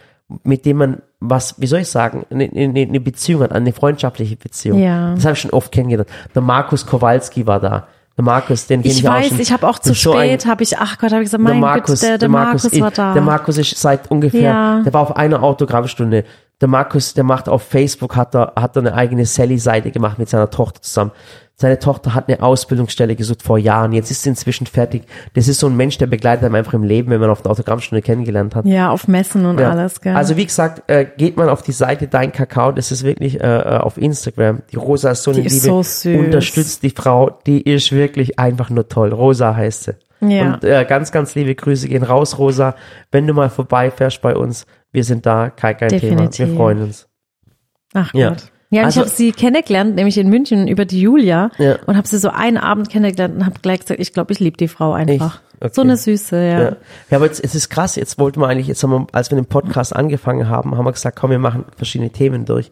mit 0.43 0.65
denen 0.65 0.79
man 0.79 1.01
was, 1.21 1.55
wie 1.61 1.67
soll 1.67 1.79
ich 1.79 1.89
sagen, 1.89 2.25
eine, 2.29 2.49
eine, 2.53 2.81
eine 2.81 2.99
Beziehung 2.99 3.43
hat, 3.43 3.53
eine 3.53 3.71
freundschaftliche 3.71 4.35
Beziehung. 4.35 4.79
Ja. 4.79 5.15
Das 5.15 5.23
habe 5.23 5.35
ich 5.35 5.39
schon 5.39 5.51
oft 5.51 5.71
kennengelernt. 5.71 6.09
Der 6.33 6.41
Markus 6.41 6.85
Kowalski 6.85 7.47
war 7.47 7.61
da. 7.61 7.87
Der 8.17 8.23
Markus, 8.23 8.65
den 8.67 8.81
Ich 8.85 9.05
auch 9.07 9.13
weiß, 9.13 9.27
schon. 9.27 9.39
ich 9.41 9.51
habe 9.51 9.67
auch 9.67 9.77
zu 9.77 9.93
so 9.93 10.13
spät, 10.13 10.45
habe 10.45 10.63
ich, 10.63 10.77
ach 10.77 10.97
Gott, 10.97 11.11
habe 11.11 11.21
ich 11.21 11.27
gesagt, 11.27 11.45
der 11.45 11.53
mein 11.53 11.59
Markus, 11.59 11.99
Gott, 11.99 12.09
der, 12.09 12.17
der, 12.17 12.29
Markus, 12.29 12.79
war 12.79 12.91
da. 12.91 13.13
Der 13.13 13.21
Markus 13.21 13.57
ist 13.57 13.77
seit 13.77 14.09
ungefähr, 14.09 14.41
Ja. 14.41 14.81
der 14.83 14.93
war 14.93 15.01
auf 15.01 15.17
einer 15.17 15.43
Autogrammstunde. 15.43 16.23
Der 16.61 16.67
Markus, 16.69 17.13
der 17.13 17.23
macht 17.25 17.49
auf 17.49 17.63
Facebook, 17.63 18.15
hat 18.15 18.33
er, 18.35 18.53
hat 18.55 18.75
er 18.77 18.81
eine 18.81 18.93
eigene 18.93 19.25
Sally-Seite 19.25 19.91
gemacht 19.91 20.17
mit 20.19 20.29
seiner 20.29 20.49
Tochter 20.49 20.81
zusammen. 20.81 21.11
Seine 21.57 21.79
Tochter 21.79 22.13
hat 22.13 22.27
eine 22.27 22.41
Ausbildungsstelle 22.43 23.15
gesucht 23.15 23.41
vor 23.41 23.57
Jahren. 23.57 23.93
Jetzt 23.93 24.11
ist 24.11 24.23
sie 24.23 24.29
inzwischen 24.29 24.67
fertig. 24.67 25.03
Das 25.35 25.47
ist 25.47 25.59
so 25.61 25.67
ein 25.67 25.77
Mensch, 25.77 25.97
der 25.97 26.07
begleitet 26.07 26.43
einem 26.43 26.55
einfach 26.55 26.73
im 26.73 26.83
Leben, 26.83 27.11
wenn 27.11 27.21
man 27.21 27.29
auf 27.29 27.41
der 27.43 27.51
Autogrammstunde 27.51 28.01
kennengelernt 28.01 28.55
hat. 28.55 28.65
ja, 28.65 28.89
auf 28.89 29.07
Messen 29.07 29.45
und 29.45 29.59
Ja. 29.59 29.71
alles, 29.71 30.01
gell. 30.01 30.15
Also 30.15 30.35
wie 30.35 30.45
gesagt, 30.45 30.89
äh, 30.89 31.05
geht 31.17 31.37
mal 31.37 31.47
auf 31.49 31.61
die 31.61 31.71
Seite 31.71 32.07
Dein 32.09 32.33
Kakao, 32.33 32.73
das 32.73 32.91
ist 32.91 33.03
wirklich 33.03 33.39
äh, 33.39 33.45
äh, 33.59 33.77
auf 33.77 33.97
Instagram. 33.97 34.63
Die 34.71 34.75
Rosa 34.75 35.11
ist 35.11 35.23
so 35.23 35.31
eine 35.31 35.41
Die 35.41 35.47
ist 35.47 35.63
Liebe, 35.63 35.65
so 35.65 35.83
süß. 35.83 36.19
unterstützt 36.19 36.83
die 36.83 36.89
Frau, 36.89 37.39
die 37.45 37.61
ist 37.61 37.91
wirklich 37.93 38.37
einfach 38.37 38.69
nur 38.69 38.89
toll. 38.89 39.13
Rosa 39.13 39.55
heißt 39.55 39.83
sie. 39.85 39.93
Ja. 40.27 40.55
Und 40.55 40.63
äh, 40.65 40.83
ganz, 40.85 41.11
ganz 41.13 41.35
liebe 41.35 41.55
Grüße 41.55 41.87
gehen 41.87 42.03
raus, 42.03 42.37
Rosa. 42.37 42.75
Wenn 43.11 43.27
du 43.27 43.33
mal 43.33 43.49
vorbeifährst 43.49 44.21
bei 44.21 44.35
uns, 44.35 44.65
wir 44.95 45.03
sind 45.03 45.25
da, 45.25 45.49
kein, 45.51 45.77
kein 45.77 45.89
Thema. 45.89 46.01
Definitiv. 46.01 46.47
Wir 46.49 46.55
freuen 46.55 46.81
uns. 46.81 47.07
Ach 47.93 48.13
Ja. 48.13 48.29
Gott. 48.29 48.43
Ja, 48.71 48.81
und 48.81 48.85
Also- 48.87 49.01
ich 49.01 49.05
habe 49.05 49.15
sie 49.15 49.31
kennengelernt, 49.31 49.95
nämlich 49.95 50.17
in 50.17 50.27
München 50.27 50.67
über 50.67 50.85
die 50.85 50.99
Julia 50.99 51.51
Ja. 51.59 51.75
und 51.85 51.95
habe 51.95 52.07
sie 52.07 52.17
so 52.17 52.29
einen 52.29 52.57
Abend 52.57 52.89
kennengelernt 52.89 53.35
und 53.35 53.45
habe 53.45 53.59
gleich 53.61 53.81
gesagt, 53.81 53.99
ich 53.99 54.11
glaube, 54.11 54.33
ich 54.33 54.39
liebe 54.39 54.57
die 54.57 54.67
Frau 54.67 54.93
einfach. 54.93 55.35
Echt? 55.35 55.41
Okay. 55.61 55.71
So 55.73 55.81
eine 55.83 55.95
Süße, 55.95 56.35
ja. 56.35 56.59
Ja. 56.61 56.75
ja, 57.11 57.17
aber 57.17 57.25
jetzt, 57.25 57.41
es 57.43 57.55
ist 57.55 57.69
krass, 57.69 57.95
jetzt 57.95 58.17
wollten 58.19 58.41
wir 58.41 58.47
eigentlich, 58.47 58.67
jetzt 58.67 58.83
haben 58.83 58.91
wir, 58.91 59.07
als 59.13 59.31
wir 59.31 59.35
den 59.37 59.45
Podcast 59.45 59.95
angefangen 59.95 60.49
haben, 60.49 60.75
haben 60.77 60.83
wir 60.85 60.91
gesagt, 60.91 61.17
komm, 61.17 61.29
wir 61.31 61.39
machen 61.39 61.63
verschiedene 61.77 62.09
Themen 62.09 62.43
durch. 62.45 62.71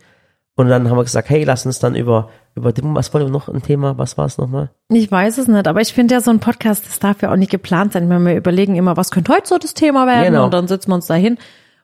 Und 0.56 0.68
dann 0.68 0.90
haben 0.90 0.98
wir 0.98 1.04
gesagt, 1.04 1.30
hey, 1.30 1.44
lass 1.46 1.66
uns 1.66 1.80
dann 1.80 1.96
über, 1.96 2.30
über 2.56 2.74
was 2.76 3.14
wollen 3.14 3.26
wir 3.26 3.32
noch 3.32 3.48
ein 3.48 3.62
Thema, 3.64 3.98
was 3.98 4.18
war 4.18 4.26
es 4.26 4.38
nochmal? 4.38 4.70
Ich 4.90 5.10
weiß 5.10 5.38
es 5.38 5.48
nicht, 5.48 5.68
aber 5.68 5.80
ich 5.82 5.94
finde 5.94 6.16
ja 6.16 6.22
so 6.22 6.30
ein 6.32 6.40
Podcast, 6.40 6.86
das 6.86 7.00
darf 7.00 7.22
ja 7.22 7.32
auch 7.32 7.38
nicht 7.38 7.50
geplant 7.52 7.94
sein. 7.94 8.10
Wenn 8.10 8.24
wir 8.26 8.36
überlegen 8.36 8.76
immer, 8.76 8.98
was 8.98 9.10
könnte 9.12 9.32
heute 9.34 9.48
so 9.48 9.58
das 9.58 9.74
Thema 9.74 10.06
werden 10.06 10.26
Genau. 10.34 10.46
und 10.46 10.54
dann 10.54 10.68
sitzen 10.68 10.90
wir 10.92 10.96
uns 10.96 11.08
da 11.08 11.16
hin 11.16 11.38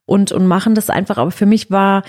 und, 0.09 0.31
und 0.31 0.47
machen 0.47 0.75
das 0.75 0.89
einfach. 0.89 1.17
Aber 1.17 1.31
für 1.31 1.45
mich 1.45 1.71
war 1.71 2.03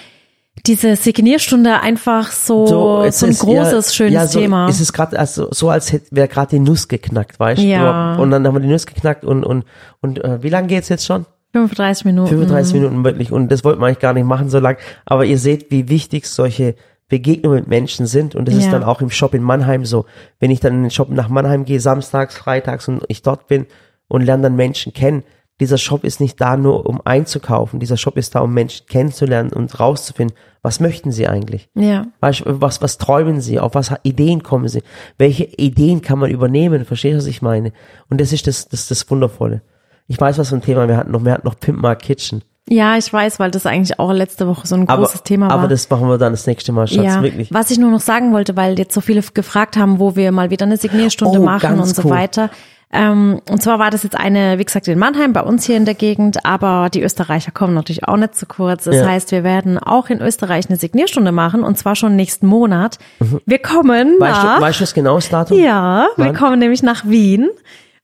diese 0.66 0.96
Signierstunde 0.96 1.80
einfach 1.80 2.32
so, 2.32 2.66
so, 2.66 3.02
es 3.02 3.22
ein 3.22 3.30
ist- 3.30 3.40
großes, 3.40 3.88
ja, 3.88 3.94
schönes 3.94 4.12
ja, 4.14 4.26
so, 4.26 4.40
Thema. 4.40 4.68
Es 4.68 4.80
ist 4.80 4.92
gerade 4.92 5.18
also, 5.18 5.48
so, 5.52 5.70
als 5.70 5.92
hätte 5.92 6.06
wäre 6.10 6.28
gerade 6.28 6.50
die 6.50 6.58
Nuss 6.58 6.88
geknackt, 6.88 7.38
weißt 7.38 7.62
du? 7.62 7.66
Ja. 7.66 8.16
Und 8.16 8.30
dann 8.30 8.46
haben 8.46 8.54
wir 8.54 8.60
die 8.60 8.68
Nuss 8.68 8.86
geknackt 8.86 9.24
und, 9.24 9.44
und, 9.44 9.64
und 10.00 10.22
äh, 10.22 10.42
wie 10.42 10.48
lange 10.50 10.66
geht's 10.66 10.88
jetzt 10.88 11.06
schon? 11.06 11.24
35 11.52 12.04
Minuten. 12.04 12.28
35 12.28 12.74
Minuten 12.74 13.04
wirklich. 13.04 13.32
Und 13.32 13.48
das 13.50 13.64
wollten 13.64 13.80
wir 13.80 13.86
eigentlich 13.86 13.98
gar 14.00 14.12
nicht 14.12 14.24
machen 14.26 14.50
so 14.50 14.58
lang. 14.60 14.76
Aber 15.04 15.24
ihr 15.24 15.38
seht, 15.38 15.70
wie 15.70 15.88
wichtig 15.88 16.26
solche 16.26 16.74
Begegnungen 17.08 17.60
mit 17.60 17.66
Menschen 17.68 18.06
sind. 18.06 18.34
Und 18.36 18.46
das 18.46 18.54
ist 18.54 18.66
Ja. 18.66 18.70
dann 18.72 18.84
auch 18.84 19.00
im 19.00 19.10
Shop 19.10 19.34
in 19.34 19.42
Mannheim 19.42 19.84
so. 19.84 20.04
Wenn 20.38 20.50
ich 20.52 20.60
dann 20.60 20.74
in 20.74 20.82
den 20.82 20.90
Shop 20.92 21.08
nach 21.10 21.28
Mannheim 21.28 21.64
gehe, 21.64 21.80
samstags, 21.80 22.36
freitags 22.36 22.86
und 22.86 23.02
ich 23.08 23.22
dort 23.22 23.48
bin 23.48 23.66
und 24.06 24.22
lerne 24.22 24.44
dann 24.44 24.56
Menschen 24.56 24.92
kennen, 24.92 25.24
dieser 25.60 25.78
Shop 25.78 26.04
ist 26.04 26.20
nicht 26.20 26.40
da 26.40 26.56
nur, 26.56 26.86
um 26.86 27.00
einzukaufen. 27.04 27.78
Dieser 27.80 27.96
Shop 27.96 28.16
ist 28.16 28.34
da, 28.34 28.40
um 28.40 28.52
Menschen 28.52 28.86
kennenzulernen 28.86 29.52
und 29.52 29.78
rauszufinden, 29.78 30.36
was 30.62 30.80
möchten 30.80 31.12
sie 31.12 31.28
eigentlich? 31.28 31.68
Ja. 31.74 32.06
Du, 32.20 32.60
was, 32.60 32.82
was 32.82 32.98
träumen 32.98 33.40
sie? 33.40 33.60
Auf 33.60 33.74
was 33.74 33.92
Ideen 34.02 34.42
kommen 34.42 34.68
sie? 34.68 34.82
Welche 35.18 35.44
Ideen 35.44 36.02
kann 36.02 36.18
man 36.18 36.30
übernehmen? 36.30 36.84
Verstehst 36.84 37.14
du, 37.14 37.18
was 37.18 37.26
ich 37.26 37.42
meine? 37.42 37.72
Und 38.08 38.20
das 38.20 38.32
ist 38.32 38.46
das, 38.46 38.68
das, 38.68 38.88
das 38.88 39.08
Wundervolle. 39.10 39.62
Ich 40.08 40.20
weiß, 40.20 40.38
was 40.38 40.48
für 40.48 40.56
ein 40.56 40.62
Thema 40.62 40.88
wir 40.88 40.96
hatten 40.96 41.12
noch. 41.12 41.24
Wir 41.24 41.32
hatten 41.32 41.46
noch 41.46 41.58
Pimp 41.58 41.80
My 41.82 41.94
Kitchen. 41.94 42.42
Ja, 42.68 42.96
ich 42.96 43.12
weiß, 43.12 43.40
weil 43.40 43.50
das 43.50 43.66
eigentlich 43.66 43.98
auch 43.98 44.12
letzte 44.12 44.46
Woche 44.46 44.66
so 44.66 44.76
ein 44.76 44.88
Aber, 44.88 45.02
großes 45.02 45.22
Thema 45.24 45.48
war. 45.48 45.52
aber 45.58 45.68
das 45.68 45.88
machen 45.90 46.08
wir 46.08 46.18
dann 46.18 46.32
das 46.32 46.46
nächste 46.46 46.72
Mal, 46.72 46.86
Schatz, 46.86 47.04
ja, 47.04 47.22
wirklich. 47.22 47.52
was 47.52 47.70
ich 47.70 47.78
nur 47.78 47.90
noch 47.90 48.00
sagen 48.00 48.32
wollte, 48.32 48.56
weil 48.56 48.78
jetzt 48.78 48.94
so 48.94 49.00
viele 49.00 49.22
gefragt 49.22 49.76
haben, 49.76 49.98
wo 49.98 50.14
wir 50.14 50.30
mal 50.30 50.50
wieder 50.50 50.66
eine 50.66 50.76
Signierstunde 50.76 51.40
Oh, 51.40 51.44
machen 51.44 51.80
und 51.80 51.86
so 51.86 52.02
cool. 52.04 52.10
weiter. 52.10 52.50
Ähm, 52.92 53.40
und 53.48 53.62
zwar 53.62 53.78
war 53.78 53.90
das 53.90 54.02
jetzt 54.02 54.16
eine, 54.16 54.58
wie 54.58 54.64
gesagt, 54.64 54.88
in 54.88 54.98
Mannheim, 54.98 55.32
bei 55.32 55.42
uns 55.42 55.64
hier 55.64 55.76
in 55.76 55.84
der 55.84 55.94
Gegend, 55.94 56.44
aber 56.44 56.88
die 56.92 57.02
Österreicher 57.02 57.52
kommen 57.52 57.72
natürlich 57.74 58.08
auch 58.08 58.16
nicht 58.16 58.34
zu 58.34 58.46
kurz. 58.46 58.84
Das 58.84 58.96
Ja. 58.96 59.06
heißt, 59.06 59.30
wir 59.30 59.44
werden 59.44 59.78
auch 59.78 60.08
in 60.10 60.20
Österreich 60.20 60.68
eine 60.68 60.76
Signierstunde 60.76 61.30
machen 61.30 61.62
und 61.62 61.78
zwar 61.78 61.94
schon 61.94 62.16
nächsten 62.16 62.46
Monat. 62.48 62.98
Wir 63.46 63.58
kommen 63.60 64.16
Mhm. 64.16 64.20
Weißt 64.20 64.42
nach, 64.42 64.56
du, 64.56 64.62
weißt 64.62 64.80
du 64.80 64.82
das 64.82 64.94
genaues 64.94 65.28
Datum? 65.28 65.58
ja, 65.60 66.08
wir 66.16 66.24
Wann? 66.26 66.34
kommen 66.36 66.58
nämlich 66.58 66.82
nach 66.82 67.06
Wien. 67.06 67.48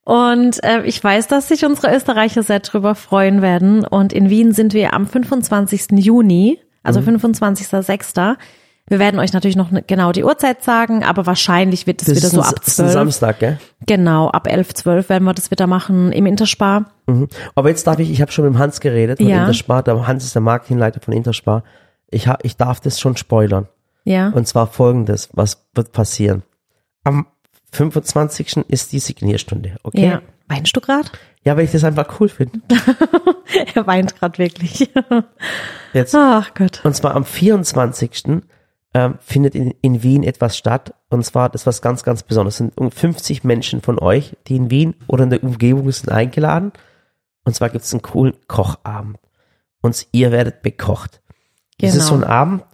Und 0.05 0.63
äh, 0.63 0.83
ich 0.85 1.03
weiß, 1.03 1.27
dass 1.27 1.49
sich 1.49 1.65
unsere 1.65 1.93
Österreicher 1.97 2.45
sehr 2.45 2.61
drüber 2.61 2.95
freuen 2.95 3.43
werden. 3.43 3.85
Und 3.85 4.13
in 4.13 4.31
Wien 4.31 4.53
sind 4.53 4.73
wir 4.73 4.95
am 4.95 5.09
25. 5.09 5.87
Juni, 5.99 6.61
also 6.85 7.01
Mhm. 7.01 7.07
25.06. 7.21 8.37
Wir 8.89 8.99
werden 9.01 9.19
euch 9.19 9.33
natürlich 9.33 9.57
noch 9.57 9.71
ne- 9.73 9.83
genau 9.83 10.13
die 10.13 10.23
Uhrzeit 10.23 10.63
sagen, 10.63 11.03
aber 11.03 11.27
wahrscheinlich 11.27 11.87
wird 11.89 12.03
es 12.03 12.09
wieder 12.09 12.29
so 12.29 12.41
ein, 12.41 12.47
ab 12.47 12.55
das 12.57 12.69
ist 12.69 12.81
ein 12.81 12.85
12. 12.87 12.93
Samstag, 12.93 13.39
gell? 13.41 13.59
Genau, 13.87 14.29
ab 14.29 14.47
11, 14.47 14.75
12 14.75 15.09
werden 15.09 15.25
wir 15.25 15.35
das 15.35 15.51
wieder 15.51 15.67
machen 15.67 16.13
im 16.13 16.25
Interspar. 16.27 16.87
Mhm. 17.07 17.29
Aber 17.57 17.69
jetzt 17.69 17.87
darf 17.87 17.99
ich, 17.99 18.11
ich 18.11 18.21
habe 18.21 18.31
schon 18.31 18.45
mit 18.45 18.55
dem 18.55 18.59
Hans 18.59 18.81
geredet 18.81 19.19
von 19.19 19.27
Ja. 19.29 19.41
Interspar. 19.41 19.83
Der 19.83 20.07
Hans 20.07 20.25
ist 20.25 20.35
der 20.37 20.43
Marketingleiter 20.43 21.01
von 21.01 21.13
Interspar. 21.15 21.65
Ich, 22.11 22.29
ha, 22.29 22.39
ich 22.43 22.57
darf 22.57 22.79
das 22.81 23.01
schon 23.01 23.17
spoilern. 23.17 23.67
Ja. 24.05 24.29
Und 24.29 24.47
zwar 24.47 24.69
folgendes, 24.69 25.31
was 25.33 25.67
wird 25.75 25.91
passieren? 25.91 26.45
Am 27.03 27.27
25. 27.73 28.59
ist 28.69 28.93
die 28.93 29.01
Signierstunde, 29.01 29.77
okay? 29.83 30.07
Ja. 30.09 30.23
Weinst 30.49 30.77
du 30.77 30.81
grad? 30.81 31.11
Ja, 31.45 31.57
weil 31.57 31.65
ich 31.65 31.73
das 31.73 31.83
einfach 31.83 32.21
cool 32.21 32.29
finde. 32.29 32.61
Er 33.75 33.87
weint 33.87 34.19
gerade 34.19 34.39
wirklich. 34.39 34.91
Jetzt. 35.93 36.15
Ach 36.15 36.53
Gott. 36.55 36.81
Und 36.85 36.95
zwar 36.97 37.15
am 37.15 37.25
24. 37.25 38.43
Ähm, 38.97 39.19
findet 39.21 39.55
in, 39.55 39.75
in 39.83 40.03
Wien 40.03 40.23
etwas 40.23 40.57
statt. 40.57 40.95
Und 41.11 41.23
zwar, 41.23 41.51
das 41.51 41.63
ist 41.63 41.67
was 41.67 41.83
ganz, 41.83 42.03
ganz 42.03 42.23
Besonderes. 42.23 42.55
Es 42.55 42.59
sind 42.59 42.79
um 42.79 42.91
50 42.91 43.45
Menschen 43.45 43.83
von 43.83 43.99
euch, 43.99 44.39
die 44.47 44.57
in 44.57 44.71
Wien 44.71 44.95
oder 45.07 45.25
in 45.25 45.29
der 45.29 45.45
Umgebung 45.45 45.93
sind, 45.93 46.11
eingeladen. 46.11 46.73
Und 47.45 47.55
zwar 47.55 47.69
gibt 47.69 47.85
es 47.85 47.93
einen 47.93 48.01
coolen 48.01 48.33
Kochabend. 48.49 49.19
Und 49.83 50.07
ihr 50.13 50.33
werdet 50.33 50.63
bekocht. 50.63 51.21
Das 51.79 51.95
ist 51.95 52.07
so 52.07 52.15
ein 52.15 52.21
Genau. 52.23 52.33
Abend. 52.33 52.65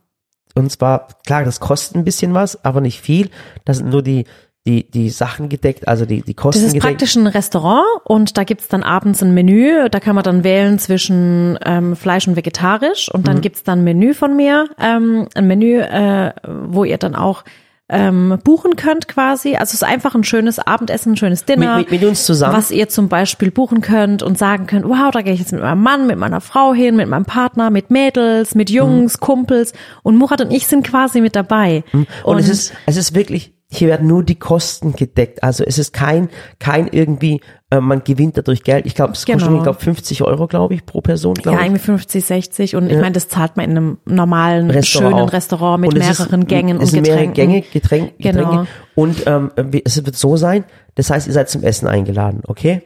Und 0.54 0.70
zwar, 0.70 1.08
klar, 1.26 1.42
das 1.42 1.58
kostet 1.58 1.96
ein 1.96 2.04
bisschen 2.04 2.34
was, 2.34 2.64
aber 2.64 2.80
nicht 2.80 3.00
viel. 3.00 3.28
Da 3.64 3.74
sind 3.74 3.90
nur 3.90 4.04
die, 4.04 4.24
die, 4.66 4.88
die 4.88 5.10
Sachen 5.10 5.48
gedeckt, 5.48 5.88
also 5.88 6.04
die, 6.06 6.22
die 6.22 6.34
Kosten 6.34 6.60
Das 6.62 6.68
ist 6.68 6.74
gedeckt. 6.74 6.90
praktisch 6.98 7.16
ein 7.16 7.26
Restaurant 7.26 7.84
und 8.04 8.38
da 8.38 8.44
gibt's 8.44 8.68
dann 8.68 8.82
abends 8.84 9.20
ein 9.22 9.34
Menü. 9.34 9.88
Da 9.90 9.98
kann 9.98 10.14
man 10.14 10.22
dann 10.22 10.44
wählen 10.44 10.78
zwischen 10.78 11.58
ähm, 11.64 11.96
Fleisch 11.96 12.28
und 12.28 12.36
Vegetarisch 12.36 13.10
und 13.12 13.22
Mhm. 13.22 13.24
dann 13.24 13.40
gibt's 13.40 13.64
dann 13.64 13.80
ein 13.80 13.84
Menü 13.84 14.14
von 14.14 14.36
mir, 14.36 14.68
ähm, 14.80 15.26
ein 15.34 15.46
Menü, 15.48 15.80
äh, 15.80 16.32
wo 16.46 16.84
ihr 16.84 16.98
dann 16.98 17.16
auch 17.16 17.42
ähm, 17.88 18.38
buchen 18.44 18.76
könnt 18.76 19.06
quasi. 19.08 19.54
Also 19.56 19.70
es 19.70 19.74
ist 19.74 19.84
einfach 19.84 20.14
ein 20.14 20.24
schönes 20.24 20.58
Abendessen, 20.58 21.12
ein 21.12 21.16
schönes 21.16 21.44
Dinner. 21.44 21.76
Mit, 21.78 21.90
mit, 21.90 22.00
mit 22.00 22.08
uns 22.08 22.24
zusammen. 22.24 22.56
Was 22.56 22.70
ihr 22.70 22.88
zum 22.88 23.08
Beispiel 23.08 23.50
buchen 23.50 23.80
könnt 23.82 24.22
und 24.22 24.38
sagen 24.38 24.66
könnt, 24.66 24.86
wow, 24.88 25.10
da 25.10 25.20
gehe 25.22 25.34
ich 25.34 25.40
jetzt 25.40 25.52
mit 25.52 25.60
meinem 25.60 25.82
Mann, 25.82 26.06
mit 26.06 26.16
meiner 26.16 26.40
Frau 26.40 26.72
hin, 26.72 26.96
mit 26.96 27.08
meinem 27.08 27.26
Partner, 27.26 27.68
mit 27.70 27.90
Mädels, 27.90 28.54
mit 28.54 28.70
Jungs, 28.70 29.18
Kumpels 29.18 29.72
und 30.04 30.16
Murat 30.16 30.40
und 30.40 30.52
ich 30.52 30.68
sind 30.68 30.86
quasi 30.86 31.20
mit 31.20 31.34
dabei. 31.36 31.82
Mhm. 31.92 32.06
Und, 32.22 32.38
es 32.38 32.48
ist, 32.48 32.72
es 32.86 32.96
ist 32.96 33.14
wirklich, 33.14 33.52
hier 33.74 33.88
werden 33.88 34.06
nur 34.06 34.22
die 34.22 34.34
Kosten 34.34 34.92
gedeckt. 34.94 35.42
Also 35.42 35.64
es 35.64 35.78
ist 35.78 35.92
kein, 35.94 36.28
kein 36.58 36.88
irgendwie, 36.88 37.40
äh, 37.70 37.80
man 37.80 38.04
gewinnt 38.04 38.36
dadurch 38.36 38.62
Geld. 38.64 38.84
Ich 38.84 38.94
glaube, 38.94 39.12
es 39.12 39.24
kostet, 39.24 39.40
Genau. 39.46 39.56
ich 39.56 39.62
glaube, 39.62 39.80
50 39.80 40.22
Euro, 40.22 40.46
glaube 40.46 40.74
ich, 40.74 40.84
pro 40.84 41.00
Person, 41.00 41.34
Ja, 41.36 41.42
glaube 41.42 41.58
ich. 41.60 41.64
irgendwie 41.66 41.80
50, 41.82 42.22
60 42.24 42.76
und 42.76 42.90
ich 42.90 42.96
meine, 42.98 43.12
das 43.12 43.28
zahlt 43.28 43.56
man 43.56 43.64
in 43.70 43.76
einem 43.76 43.98
normalen, 44.04 44.70
Restaurant 44.70 45.12
schönen 45.14 45.26
auch. 45.28 45.32
Restaurant 45.32 45.80
mit 45.80 45.96
es 45.96 46.10
ist- 46.10 46.18
mehreren 46.20 46.46
Gängen 46.46 46.76
es 46.76 46.82
und 46.82 46.86
sind 46.88 47.02
mehrere 47.02 47.26
Getränken. 47.28 47.34
Gänge, 47.34 47.62
Getränk, 47.72 48.12
Genau. 48.18 48.38
Getränke. 48.50 48.66
Und 48.94 49.22
ähm, 49.26 49.50
es 49.84 50.04
wird 50.04 50.16
so 50.16 50.36
sein, 50.36 50.64
das 50.96 51.08
heißt, 51.08 51.26
ihr 51.26 51.32
seid 51.32 51.48
zum 51.48 51.62
Essen 51.62 51.88
eingeladen, 51.88 52.42
okay? 52.46 52.82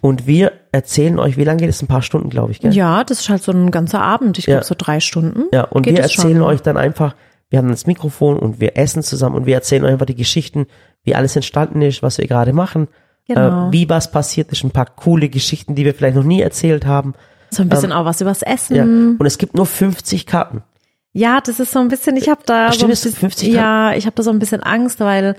Und 0.00 0.28
wir 0.28 0.52
erzählen 0.70 1.18
euch, 1.18 1.36
wie 1.36 1.42
lange 1.44 1.58
geht 1.58 1.68
es? 1.70 1.82
Ein 1.82 1.88
paar 1.88 2.02
Stunden, 2.02 2.30
glaube 2.30 2.52
ich, 2.52 2.60
gell? 2.60 2.72
Ja, 2.72 3.02
das 3.02 3.18
ist 3.22 3.28
halt 3.28 3.42
so 3.42 3.50
ein 3.50 3.72
ganzer 3.72 4.00
Abend. 4.00 4.38
Ich 4.38 4.44
glaube 4.44 4.60
Ja. 4.60 4.64
so 4.64 4.76
drei 4.78 5.00
Stunden. 5.00 5.46
Ja, 5.52 5.64
und 5.64 5.84
wir 5.86 5.98
erzählen 5.98 6.36
schon. 6.36 6.42
euch 6.42 6.62
dann 6.62 6.76
einfach, 6.76 7.16
wir 7.50 7.58
haben 7.58 7.68
das 7.68 7.86
Mikrofon 7.86 8.38
und 8.38 8.60
wir 8.60 8.76
essen 8.78 9.02
zusammen 9.02 9.36
und 9.36 9.46
wir 9.46 9.54
erzählen 9.54 9.84
euch 9.84 9.92
einfach 9.92 10.06
die 10.06 10.14
Geschichten, 10.14 10.66
wie 11.02 11.14
alles 11.14 11.36
entstanden 11.36 11.82
ist, 11.82 12.02
was 12.02 12.18
wir 12.18 12.26
gerade 12.26 12.52
machen, 12.52 12.88
Genau. 13.26 13.68
äh, 13.68 13.72
wie 13.72 13.88
was 13.88 14.10
passiert 14.10 14.50
ist, 14.50 14.64
ein 14.64 14.70
paar 14.70 14.86
coole 14.86 15.28
Geschichten, 15.28 15.74
die 15.74 15.84
wir 15.84 15.94
vielleicht 15.94 16.16
noch 16.16 16.24
nie 16.24 16.40
erzählt 16.40 16.86
haben. 16.86 17.14
So 17.50 17.62
ein 17.62 17.68
bisschen 17.68 17.92
auch 17.92 18.04
was 18.04 18.20
übers 18.20 18.40
Ja. 18.40 18.48
Essen. 18.54 19.16
Und 19.18 19.26
es 19.26 19.38
gibt 19.38 19.54
nur 19.54 19.66
50 19.66 20.26
Karten. 20.26 20.62
Ja, 21.12 21.40
das 21.40 21.58
ist 21.60 21.72
so 21.72 21.80
ein 21.80 21.88
bisschen, 21.88 22.16
ich 22.16 22.28
habe 22.28 22.40
da 22.46 22.68
Stimmt, 22.72 22.78
so 22.80 22.86
ein 22.86 22.90
bisschen, 22.90 23.12
50 23.12 23.48
ja, 23.52 23.92
ich 23.94 24.06
habe 24.06 24.14
da 24.16 24.22
so 24.22 24.30
ein 24.30 24.38
bisschen 24.38 24.62
Angst, 24.62 25.00
weil 25.00 25.34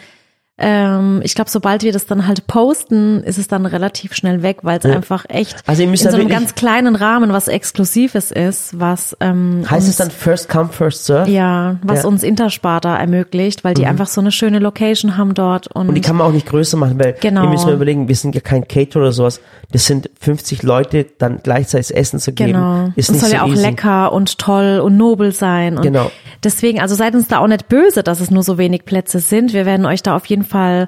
ähm, 0.61 1.21
ich 1.23 1.35
glaube, 1.35 1.49
sobald 1.49 1.83
wir 1.83 1.91
das 1.91 2.05
dann 2.05 2.27
halt 2.27 2.47
posten, 2.47 3.21
ist 3.23 3.37
es 3.37 3.47
dann 3.47 3.65
relativ 3.65 4.13
schnell 4.13 4.43
weg, 4.43 4.59
weil 4.61 4.79
es 4.79 4.85
einfach 4.85 5.25
echt 5.27 5.55
Also 5.67 5.81
ihr 5.81 5.87
müsst 5.89 6.05
in 6.05 6.11
so 6.11 6.17
einem 6.17 6.29
ganz 6.29 6.55
kleinen 6.55 6.95
Rahmen 6.95 7.33
was 7.33 7.47
Exklusives 7.47 8.31
ist, 8.31 8.79
was 8.79 9.17
ähm, 9.19 9.63
Heißt 9.69 9.81
uns, 9.87 9.89
es 9.89 9.95
dann 9.97 10.11
First 10.11 10.47
Come, 10.49 10.69
First 10.69 11.05
Serve? 11.05 11.29
ja, 11.29 11.77
was 11.81 11.97
Ja. 11.99 12.03
Mhm. 12.03 12.13
uns 12.13 12.23
Interspar 12.23 12.79
da 12.81 12.95
ermöglicht, 12.97 13.63
weil 13.63 13.73
die 13.73 13.85
einfach 13.85 14.07
so 14.07 14.21
eine 14.21 14.31
schöne 14.31 14.59
Location 14.59 15.17
haben 15.17 15.33
dort 15.33 15.67
und, 15.67 15.89
Und 15.89 15.95
die 15.95 16.01
kann 16.01 16.15
man 16.15 16.27
auch 16.27 16.31
nicht 16.31 16.47
größer 16.47 16.77
machen, 16.77 16.99
weil 16.99 17.15
Genau. 17.19 17.41
wir 17.43 17.49
müssen 17.49 17.65
mal 17.65 17.75
überlegen, 17.75 18.07
wir 18.07 18.15
sind 18.15 18.35
ja 18.35 18.41
kein 18.41 18.67
Caterer 18.67 19.01
oder 19.01 19.11
sowas. 19.11 19.41
Das 19.71 19.85
sind 19.85 20.09
50 20.19 20.63
Leute, 20.63 21.05
dann 21.17 21.39
gleichzeitig 21.41 21.95
Essen 21.95 22.19
zu 22.19 22.33
geben, 22.33 22.53
Genau. 22.53 22.89
ist 22.95 23.09
und 23.09 23.15
nicht 23.15 23.21
soll 23.21 23.29
so 23.29 23.35
ja 23.35 23.43
auch 23.43 23.47
easy. 23.47 23.61
lecker 23.61 24.11
und 24.11 24.37
toll 24.37 24.79
und 24.83 24.97
nobel 24.97 25.31
sein. 25.31 25.77
Und 25.77 25.83
Genau. 25.83 26.11
Deswegen, 26.43 26.79
also 26.79 26.95
seid 26.95 27.13
uns 27.13 27.27
da 27.27 27.39
auch 27.39 27.47
nicht 27.47 27.67
böse, 27.67 28.03
dass 28.03 28.19
es 28.19 28.31
nur 28.31 28.43
so 28.43 28.57
wenig 28.57 28.85
Plätze 28.85 29.19
sind. 29.19 29.53
Wir 29.53 29.65
werden 29.65 29.85
euch 29.85 30.01
da 30.01 30.15
auf 30.15 30.25
jeden 30.25 30.43
Fall 30.43 30.87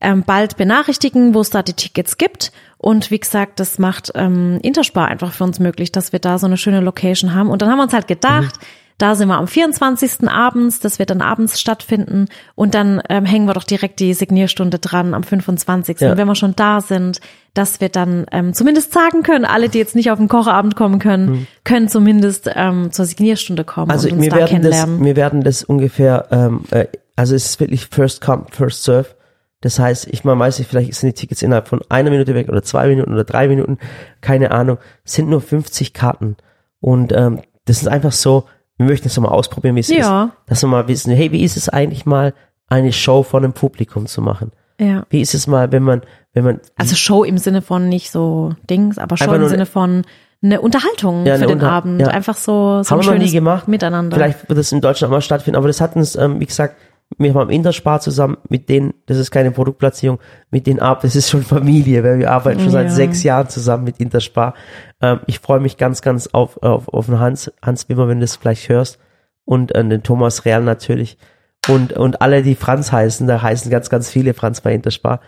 ähm, 0.00 0.24
bald 0.24 0.56
benachrichtigen, 0.56 1.34
wo 1.34 1.40
es 1.40 1.50
da 1.50 1.62
die 1.62 1.74
Tickets 1.74 2.18
gibt. 2.18 2.52
Und 2.78 3.10
wie 3.10 3.18
gesagt, 3.18 3.60
das 3.60 3.78
macht 3.78 4.12
ähm, 4.14 4.58
Interspar 4.62 5.08
einfach 5.08 5.32
für 5.32 5.44
uns 5.44 5.60
möglich, 5.60 5.92
dass 5.92 6.12
wir 6.12 6.18
da 6.18 6.38
so 6.38 6.46
eine 6.46 6.56
schöne 6.56 6.80
Location 6.80 7.34
haben. 7.34 7.50
Und 7.50 7.62
dann 7.62 7.70
haben 7.70 7.78
wir 7.78 7.84
uns 7.84 7.92
halt 7.92 8.08
gedacht, 8.08 8.58
da 8.98 9.14
sind 9.14 9.28
wir 9.28 9.36
am 9.36 9.48
24. 9.48 10.28
abends, 10.28 10.80
das 10.80 10.98
wird 10.98 11.10
dann 11.10 11.20
abends 11.20 11.60
stattfinden. 11.60 12.26
Und 12.54 12.74
dann 12.74 13.02
ähm, 13.08 13.24
hängen 13.24 13.46
wir 13.46 13.54
doch 13.54 13.64
direkt 13.64 14.00
die 14.00 14.14
Signierstunde 14.14 14.78
dran 14.78 15.14
am 15.14 15.22
25. 15.22 16.00
Ja. 16.00 16.12
Und 16.12 16.18
wenn 16.18 16.28
wir 16.28 16.34
schon 16.34 16.54
da 16.56 16.80
sind, 16.80 17.20
dass 17.54 17.80
wir 17.80 17.88
dann 17.88 18.26
ähm, 18.32 18.54
zumindest 18.54 18.92
sagen 18.92 19.22
können, 19.22 19.44
alle, 19.44 19.68
die 19.68 19.78
jetzt 19.78 19.94
nicht 19.94 20.10
auf 20.10 20.18
den 20.18 20.28
Kocherabend 20.28 20.76
kommen 20.76 20.98
können, 20.98 21.46
können 21.64 21.88
zumindest 21.88 22.50
ähm, 22.54 22.92
zur 22.92 23.04
Signierstunde 23.04 23.64
kommen 23.64 23.90
Also 23.90 24.08
und 24.08 24.14
uns 24.14 24.22
wir 24.22 24.30
da 24.30 24.36
werden 24.36 24.62
das, 24.62 24.70
kennenlernen. 24.70 25.04
wir 25.04 25.16
werden 25.16 25.42
das 25.42 25.64
ungefähr, 25.64 26.28
ähm, 26.30 26.64
äh, 26.70 26.86
also 27.16 27.34
es 27.34 27.46
ist 27.46 27.60
wirklich 27.60 27.86
First 27.86 28.20
Come, 28.20 28.46
First 28.50 28.84
Serve. 28.84 29.08
Das 29.60 29.78
heißt, 29.78 30.08
ich 30.08 30.24
mal 30.24 30.38
weiß 30.38 30.58
nicht, 30.58 30.68
vielleicht 30.68 30.94
sind 30.94 31.10
die 31.10 31.20
Tickets 31.20 31.42
innerhalb 31.42 31.68
von 31.68 31.82
einer 31.88 32.10
Minute 32.10 32.34
weg 32.34 32.48
oder 32.48 32.62
zwei 32.62 32.88
Minuten 32.88 33.12
oder 33.12 33.24
drei 33.24 33.48
Minuten, 33.48 33.78
keine 34.20 34.50
Ahnung. 34.50 34.78
Es 35.04 35.12
sind 35.12 35.28
nur 35.28 35.40
50 35.40 35.92
Karten 35.92 36.36
und 36.80 37.12
ähm, 37.12 37.40
das 37.64 37.80
ist 37.80 37.88
einfach 37.88 38.12
so. 38.12 38.44
Wir 38.82 38.88
möchten 38.90 39.08
es 39.08 39.18
mal 39.18 39.28
ausprobieren, 39.28 39.76
wie 39.76 39.80
es 39.80 39.88
Ja. 39.88 40.24
ist, 40.24 40.32
dass 40.50 40.62
wir 40.62 40.68
mal 40.68 40.88
wissen, 40.88 41.12
hey, 41.14 41.32
wie 41.32 41.42
ist 41.44 41.56
es 41.56 41.68
eigentlich 41.68 42.04
mal 42.06 42.34
eine 42.68 42.92
Show 42.92 43.22
vor 43.22 43.40
einem 43.40 43.52
Publikum 43.52 44.06
zu 44.06 44.20
machen? 44.22 44.52
Ja. 44.80 45.04
Wie 45.10 45.20
ist 45.20 45.34
es 45.34 45.46
mal, 45.46 45.70
wenn 45.72 45.82
man, 45.82 46.02
wenn 46.32 46.44
man 46.44 46.60
Also 46.76 46.96
Show 46.96 47.22
im 47.24 47.38
Sinne 47.38 47.62
von 47.62 47.88
nicht 47.88 48.10
so 48.10 48.54
Dings, 48.68 48.98
aber 48.98 49.16
Show 49.16 49.32
im 49.32 49.46
Sinne 49.48 49.66
von 49.66 50.02
eine 50.42 50.60
Unterhaltung 50.60 51.24
Ja, 51.24 51.34
für 51.34 51.42
eine 51.42 51.46
den 51.46 51.54
Unter- 51.58 51.70
Abend. 51.70 52.00
ja. 52.00 52.08
Einfach 52.08 52.36
so, 52.36 52.82
so 52.82 52.90
Haben 52.90 53.00
ein 53.00 53.04
wir 53.04 53.12
noch 53.12 53.12
nie 53.12 53.18
schönes 53.20 53.32
gemacht. 53.32 53.68
Miteinander. 53.68 54.16
Vielleicht 54.16 54.48
wird 54.48 54.58
es 54.58 54.72
in 54.72 54.80
Deutschland 54.80 55.10
auch 55.12 55.16
mal 55.16 55.20
stattfinden, 55.20 55.56
aber 55.56 55.68
das 55.68 55.80
hat 55.80 55.94
uns, 55.94 56.16
ähm, 56.16 56.40
wie 56.40 56.46
gesagt, 56.46 56.74
wir 57.18 57.34
haben 57.34 57.50
Interspar 57.50 58.00
zusammen, 58.00 58.36
mit 58.48 58.68
denen, 58.68 58.94
das 59.06 59.18
ist 59.18 59.30
keine 59.30 59.50
Produktplatzierung, 59.50 60.18
mit 60.50 60.66
denen 60.66 60.80
ab, 60.80 61.00
das 61.02 61.16
ist 61.16 61.30
schon 61.30 61.42
Familie, 61.42 62.02
weil 62.04 62.18
wir 62.18 62.30
arbeiten 62.30 62.60
schon 62.60 62.70
seit 62.70 62.86
Ja. 62.86 62.92
sechs 62.92 63.22
Jahren 63.22 63.48
zusammen 63.48 63.84
mit 63.84 63.98
Interspar. 63.98 64.54
Ähm, 65.00 65.20
ich 65.26 65.38
freue 65.38 65.60
mich 65.60 65.76
ganz, 65.76 66.02
ganz 66.02 66.28
auf, 66.28 66.62
auf, 66.62 66.88
auf 66.88 67.06
den 67.06 67.18
Hans, 67.18 67.52
Hans 67.62 67.88
Wimmer, 67.88 68.08
wenn 68.08 68.18
du 68.18 68.24
das 68.24 68.36
vielleicht 68.36 68.68
hörst 68.68 68.98
und 69.44 69.74
äh, 69.74 69.84
den 69.86 70.02
Thomas 70.02 70.44
Real 70.44 70.62
natürlich 70.62 71.18
und, 71.68 71.92
und 71.92 72.20
alle, 72.22 72.42
die 72.42 72.54
Franz 72.56 72.90
heißen, 72.92 73.26
da 73.26 73.40
heißen 73.40 73.70
ganz, 73.70 73.88
ganz 73.88 74.10
viele 74.10 74.34
Franz 74.34 74.60
bei 74.60 74.74
Interspar. 74.74 75.20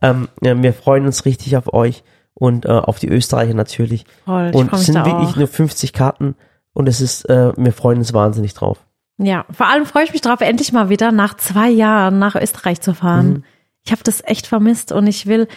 Ähm, 0.00 0.28
ja, 0.42 0.60
wir 0.60 0.72
freuen 0.72 1.06
uns 1.06 1.24
richtig 1.24 1.56
auf 1.56 1.72
euch 1.72 2.04
und 2.34 2.66
äh, 2.66 2.68
auf 2.70 2.98
die 2.98 3.08
Österreicher 3.08 3.54
natürlich. 3.54 4.04
Voll, 4.24 4.50
und 4.54 4.72
es 4.72 4.86
sind 4.86 4.96
wirklich 5.04 5.30
auch. 5.30 5.36
nur 5.36 5.48
50 5.48 5.92
Karten 5.92 6.34
und 6.72 6.88
es 6.88 7.00
ist, 7.00 7.28
äh, 7.28 7.52
wir 7.56 7.72
freuen 7.72 7.98
uns 7.98 8.12
wahnsinnig 8.14 8.54
drauf. 8.54 8.84
Ja, 9.18 9.44
vor 9.50 9.68
allem 9.68 9.86
freue 9.86 10.04
ich 10.04 10.12
mich 10.12 10.20
drauf, 10.22 10.40
endlich 10.40 10.72
mal 10.72 10.88
wieder 10.88 11.12
nach 11.12 11.34
zwei 11.36 11.68
Jahren 11.68 12.18
nach 12.18 12.34
Österreich 12.34 12.80
zu 12.80 12.94
fahren. 12.94 13.28
Mhm. 13.28 13.44
Ich 13.84 13.92
habe 13.92 14.02
das 14.04 14.22
echt 14.24 14.46
vermisst 14.46 14.92
und 14.92 15.06
ich 15.06 15.26
will, 15.26 15.48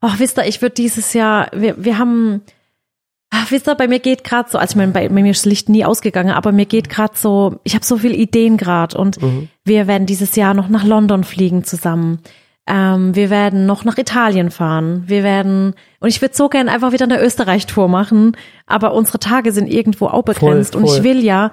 oh, 0.00 0.10
wisst 0.18 0.38
ihr, 0.38 0.46
ich 0.46 0.62
würde 0.62 0.74
dieses 0.74 1.12
Jahr, 1.12 1.48
wir, 1.54 1.84
wir 1.84 1.98
haben, 1.98 2.42
ach, 3.30 3.50
wisst 3.50 3.68
ihr, 3.68 3.74
bei 3.74 3.88
mir 3.88 3.98
geht 3.98 4.24
gerade 4.24 4.48
so, 4.50 4.58
also 4.58 4.72
ich 4.72 4.76
meine, 4.76 4.92
bei, 4.92 5.08
bei 5.08 5.22
mir 5.22 5.30
ist 5.30 5.40
das 5.44 5.50
Licht 5.50 5.68
nie 5.68 5.84
ausgegangen, 5.84 6.30
aber 6.30 6.52
mir 6.52 6.66
geht 6.66 6.88
gerade 6.88 7.14
so, 7.16 7.60
ich 7.64 7.74
habe 7.74 7.84
so 7.84 7.98
viele 7.98 8.14
Ideen 8.14 8.56
gerade 8.56 8.96
und 8.96 9.20
Mhm. 9.20 9.48
wir 9.64 9.86
werden 9.86 10.06
dieses 10.06 10.34
Jahr 10.36 10.54
noch 10.54 10.68
nach 10.68 10.84
London 10.84 11.24
fliegen 11.24 11.64
zusammen. 11.64 12.20
Ähm, 12.66 13.16
wir 13.16 13.28
werden 13.28 13.66
noch 13.66 13.84
nach 13.84 13.98
Italien 13.98 14.52
fahren. 14.52 15.02
Wir 15.08 15.24
werden, 15.24 15.74
und 15.98 16.08
ich 16.08 16.22
würde 16.22 16.36
so 16.36 16.48
gern 16.48 16.68
einfach 16.68 16.92
wieder 16.92 17.04
eine 17.06 17.20
Österreich-Tour 17.20 17.88
machen, 17.88 18.36
aber 18.66 18.94
unsere 18.94 19.18
Tage 19.18 19.50
sind 19.50 19.66
irgendwo 19.66 20.06
auch 20.06 20.22
begrenzt 20.22 20.76
und 20.76 20.86
voll. 20.86 20.96
ich 20.96 21.02
will 21.02 21.24
ja, 21.24 21.50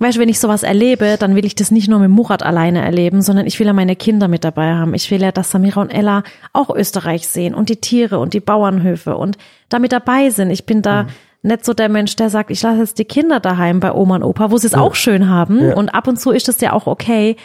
weißt 0.00 0.16
du, 0.16 0.20
wenn 0.20 0.28
ich 0.28 0.40
sowas 0.40 0.62
erlebe, 0.62 1.16
dann 1.18 1.36
will 1.36 1.44
ich 1.44 1.54
das 1.54 1.70
nicht 1.70 1.88
nur 1.88 2.00
mit 2.00 2.10
Murat 2.10 2.42
alleine 2.42 2.82
erleben, 2.82 3.22
sondern 3.22 3.46
ich 3.46 3.60
will 3.60 3.66
ja 3.66 3.72
meine 3.72 3.96
Kinder 3.96 4.28
mit 4.28 4.44
dabei 4.44 4.74
haben. 4.74 4.94
Ich 4.94 5.10
will 5.10 5.22
ja, 5.22 5.30
dass 5.30 5.50
Samira 5.50 5.80
und 5.80 5.90
Ella 5.90 6.24
auch 6.52 6.70
Österreich 6.70 7.28
sehen 7.28 7.54
und 7.54 7.68
die 7.68 7.76
Tiere 7.76 8.18
und 8.18 8.34
die 8.34 8.40
Bauernhöfe 8.40 9.16
und 9.16 9.38
da 9.68 9.78
mit 9.78 9.92
dabei 9.92 10.30
sind. 10.30 10.50
Ich 10.50 10.66
bin 10.66 10.82
da 10.82 11.06
nicht 11.42 11.64
so 11.64 11.74
der 11.74 11.88
Mensch, 11.88 12.16
der 12.16 12.30
sagt, 12.30 12.50
ich 12.50 12.62
lasse 12.62 12.80
jetzt 12.80 12.98
die 12.98 13.04
Kinder 13.04 13.40
daheim 13.40 13.80
bei 13.80 13.92
Oma 13.92 14.16
und 14.16 14.24
Opa, 14.24 14.50
wo 14.50 14.56
sie 14.56 14.66
es 14.66 14.74
auch 14.74 14.94
schön 14.94 15.28
haben 15.28 15.72
und 15.72 15.90
ab 15.90 16.08
und 16.08 16.18
zu 16.18 16.32
ist 16.32 16.48
das 16.48 16.60
ja 16.60 16.72
auch 16.72 16.86
okay. 16.86 17.36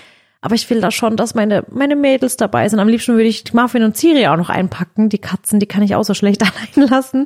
Aber 0.45 0.53
ich 0.53 0.69
will 0.69 0.79
da 0.79 0.91
schon, 0.91 1.17
dass 1.17 1.33
meine, 1.33 1.63
meine 1.71 1.95
Mädels 1.95 2.37
dabei 2.37 2.69
sind. 2.69 2.79
Am 2.79 2.87
liebsten 2.87 3.13
würde 3.13 3.23
ich 3.23 3.51
Marvin 3.51 3.81
und 3.81 3.97
Ciri 3.97 4.27
auch 4.27 4.37
noch 4.37 4.51
einpacken. 4.51 5.09
Die 5.09 5.17
Katzen, 5.17 5.59
die 5.59 5.65
kann 5.65 5.81
ich 5.81 5.95
auch 5.95 6.03
so 6.03 6.13
schlecht 6.13 6.43
allein 6.75 6.87
lassen. 6.87 7.25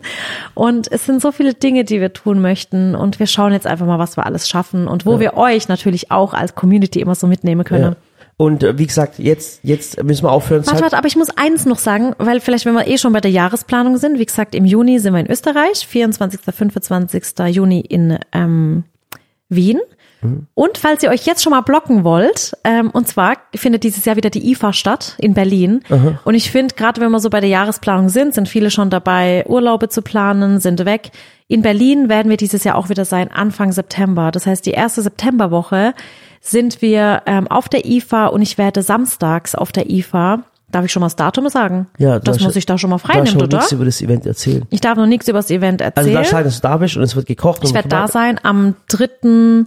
Und 0.53 0.89
es 0.89 1.05
sind 1.05 1.21
so 1.21 1.33
viele 1.33 1.53
Dinge, 1.53 1.83
die 1.83 1.99
wir 1.99 2.13
tun 2.13 2.39
möchten. 2.41 2.95
Und 2.95 3.19
wir 3.19 3.27
schauen 3.27 3.51
jetzt 3.51 3.67
einfach 3.67 3.85
mal, 3.85 3.99
was 3.99 4.15
wir 4.15 4.25
alles 4.25 4.47
schaffen 4.47 4.87
und 4.87 5.05
wo 5.05 5.19
wir 5.19 5.35
euch 5.35 5.67
natürlich 5.67 6.11
auch 6.11 6.33
als 6.33 6.55
Community 6.55 7.01
immer 7.01 7.13
so 7.13 7.27
mitnehmen 7.27 7.65
können. 7.65 7.83
Ja. 7.83 7.95
Und 8.37 8.63
äh, 8.63 8.77
wie 8.77 8.87
gesagt, 8.87 9.19
jetzt, 9.19 9.59
jetzt 9.63 10.01
müssen 10.01 10.23
wir 10.23 10.31
aufhören. 10.31 10.65
Warte, 10.65 10.81
warte, 10.81 10.97
aber 10.97 11.07
ich 11.07 11.17
muss 11.17 11.29
eins 11.29 11.65
noch 11.65 11.77
sagen, 11.77 12.15
weil 12.19 12.39
vielleicht, 12.39 12.65
wenn 12.65 12.73
wir 12.73 12.87
eh 12.87 12.97
schon 12.97 13.11
bei 13.11 13.19
der 13.19 13.31
Jahresplanung 13.31 13.97
sind, 13.97 14.17
wie 14.17 14.25
gesagt, 14.25 14.55
im 14.55 14.63
Juni 14.63 14.99
sind 14.99 15.11
wir 15.11 15.19
in 15.19 15.29
Österreich, 15.29 15.85
24., 15.85 16.39
25. 16.39 17.23
Juni 17.49 17.81
in 17.81 18.17
ähm, 18.31 18.85
Wien. 19.49 19.81
Und 20.53 20.77
falls 20.77 21.01
ihr 21.03 21.09
euch 21.09 21.25
jetzt 21.25 21.41
schon 21.43 21.51
mal 21.51 21.61
blocken 21.61 22.03
wollt, 22.03 22.53
ähm, 22.63 22.89
und 22.91 23.07
zwar 23.07 23.37
findet 23.55 23.83
dieses 23.83 24.03
Jahr 24.05 24.15
wieder 24.17 24.29
die 24.29 24.51
IFA 24.51 24.73
statt 24.73 25.15
in 25.17 25.33
Berlin. 25.33 25.81
Und 26.25 26.35
ich 26.35 26.51
finde, 26.51 26.75
gerade 26.75 26.99
wenn 26.99 27.09
wir 27.11 27.19
so 27.19 27.29
bei 27.29 27.39
der 27.39 27.49
Jahresplanung 27.49 28.09
sind, 28.09 28.33
sind 28.33 28.49
viele 28.49 28.69
schon 28.71 28.89
dabei, 28.89 29.45
Urlaube 29.47 29.87
zu 29.89 30.01
planen, 30.01 30.59
sind 30.59 30.83
weg. 30.85 31.11
In 31.47 31.61
Berlin 31.61 32.09
werden 32.09 32.29
wir 32.29 32.37
dieses 32.37 32.63
Jahr 32.63 32.75
auch 32.75 32.89
wieder 32.89 33.05
sein, 33.05 33.31
Anfang 33.31 33.71
September. 33.71 34.31
Das 34.31 34.45
heißt, 34.45 34.65
die 34.65 34.71
erste 34.71 35.01
Septemberwoche 35.01 35.93
sind 36.41 36.81
wir 36.81 37.23
ähm, 37.25 37.47
auf 37.47 37.69
der 37.69 37.85
IFA 37.85 38.27
und 38.27 38.41
ich 38.41 38.57
werde 38.57 38.81
samstags 38.81 39.55
auf 39.55 39.71
der 39.71 39.89
IFA. 39.89 40.43
Darf 40.71 40.85
ich 40.85 40.91
schon 40.91 40.99
mal 40.99 41.07
das 41.07 41.15
Datum 41.15 41.49
sagen? 41.49 41.87
Ja, 41.97 42.19
das 42.19 42.39
muss 42.41 42.55
ich 42.55 42.65
da 42.67 42.77
schon 42.77 42.91
mal 42.91 42.97
Du 42.97 43.03
hast 43.03 43.07
freinehmen, 43.07 43.27
schon 43.31 43.41
oder? 43.41 43.57
nichts 43.57 43.71
über 43.71 43.85
das 43.85 44.01
Event 44.01 44.25
erzählen. 44.27 44.65
Ich 44.69 44.81
darf 44.81 44.97
noch 44.97 45.07
nichts 45.07 45.27
über 45.27 45.39
das 45.39 45.49
Event 45.49 45.81
Also 45.81 45.93
erzählen. 45.95 46.15
da 46.15 46.23
sagen, 46.25 46.43
dass 46.43 46.55
du 46.61 46.67
da 46.67 46.77
bist 46.77 46.95
und 46.97 47.01
es 47.03 47.15
wird 47.15 47.25
gekocht. 47.25 47.61
Ich 47.63 47.73
werde 47.73 47.89
da 47.89 48.07
sein 48.07 48.39
am 48.43 48.75
3. 48.89 49.65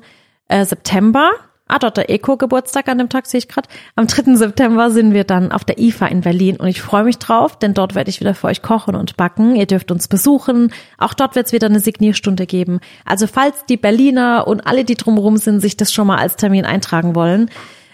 äh, 0.49 0.65
September. 0.65 1.31
Ah, 1.69 1.79
dort 1.79 1.97
der 1.97 2.11
Eco-Geburtstag 2.11 2.89
an 2.89 2.99
dem 2.99 3.09
Tag 3.09 3.27
sehe 3.27 3.39
ich 3.39 3.49
gerade. 3.49 3.69
Am 3.97 4.07
3. 4.07 4.35
September 4.35 4.91
sind 4.91 5.15
wir 5.15 5.25
dann 5.25 5.53
auf 5.53 5.65
der 5.65 5.79
IFA 5.79 6.07
in 6.09 6.21
Berlin 6.21 6.57
und 6.57 6.67
ich 6.67 6.83
freue 6.83 7.05
mich 7.05 7.19
drauf, 7.19 7.59
denn 7.59 7.73
dort 7.73 7.95
werde 7.95 8.11
ich 8.11 8.21
wieder 8.21 8.35
für 8.35 8.49
euch 8.49 8.61
kochen 8.61 8.95
und 8.95 9.17
backen. 9.17 9.57
Ihr 9.57 9.65
dürft 9.65 9.91
uns 9.91 10.07
besuchen. 10.07 10.71
Auch 10.99 11.15
dort 11.15 11.35
wird 11.35 11.47
es 11.47 11.53
wieder 11.53 11.69
eine 11.69 11.81
Signierstunde 11.81 12.47
geben. 12.47 12.81
Also 13.07 13.27
falls 13.27 13.65
die 13.65 13.79
Berliner 13.79 14.47
und 14.47 14.67
alle, 14.67 14.85
die 14.85 14.97
drumherum 14.97 15.39
sind, 15.39 15.61
sich 15.61 15.79
das 15.79 15.95
schon 15.95 16.09
mal 16.09 16.19
als 16.19 16.37
Termin 16.37 16.67
eintragen 16.67 17.15
wollen, 17.15 17.49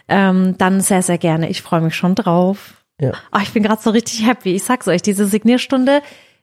ähm, 0.09 0.57
dann 0.59 0.81
sehr, 0.81 1.03
sehr 1.03 1.19
gerne. 1.19 1.49
Ich 1.49 1.63
freue 1.63 1.83
mich 1.83 1.95
schon 1.95 2.17
drauf. 2.17 2.83
Ja. 3.01 3.13
Oh, 3.33 3.39
ich 3.41 3.53
bin 3.53 3.63
gerade 3.63 3.81
so 3.81 3.91
richtig 3.91 4.27
happy. 4.27 4.57
Ich 4.57 4.65
sag's 4.65 4.89
euch, 4.89 5.03
diese 5.03 5.27
Signierstunde, 5.27 6.03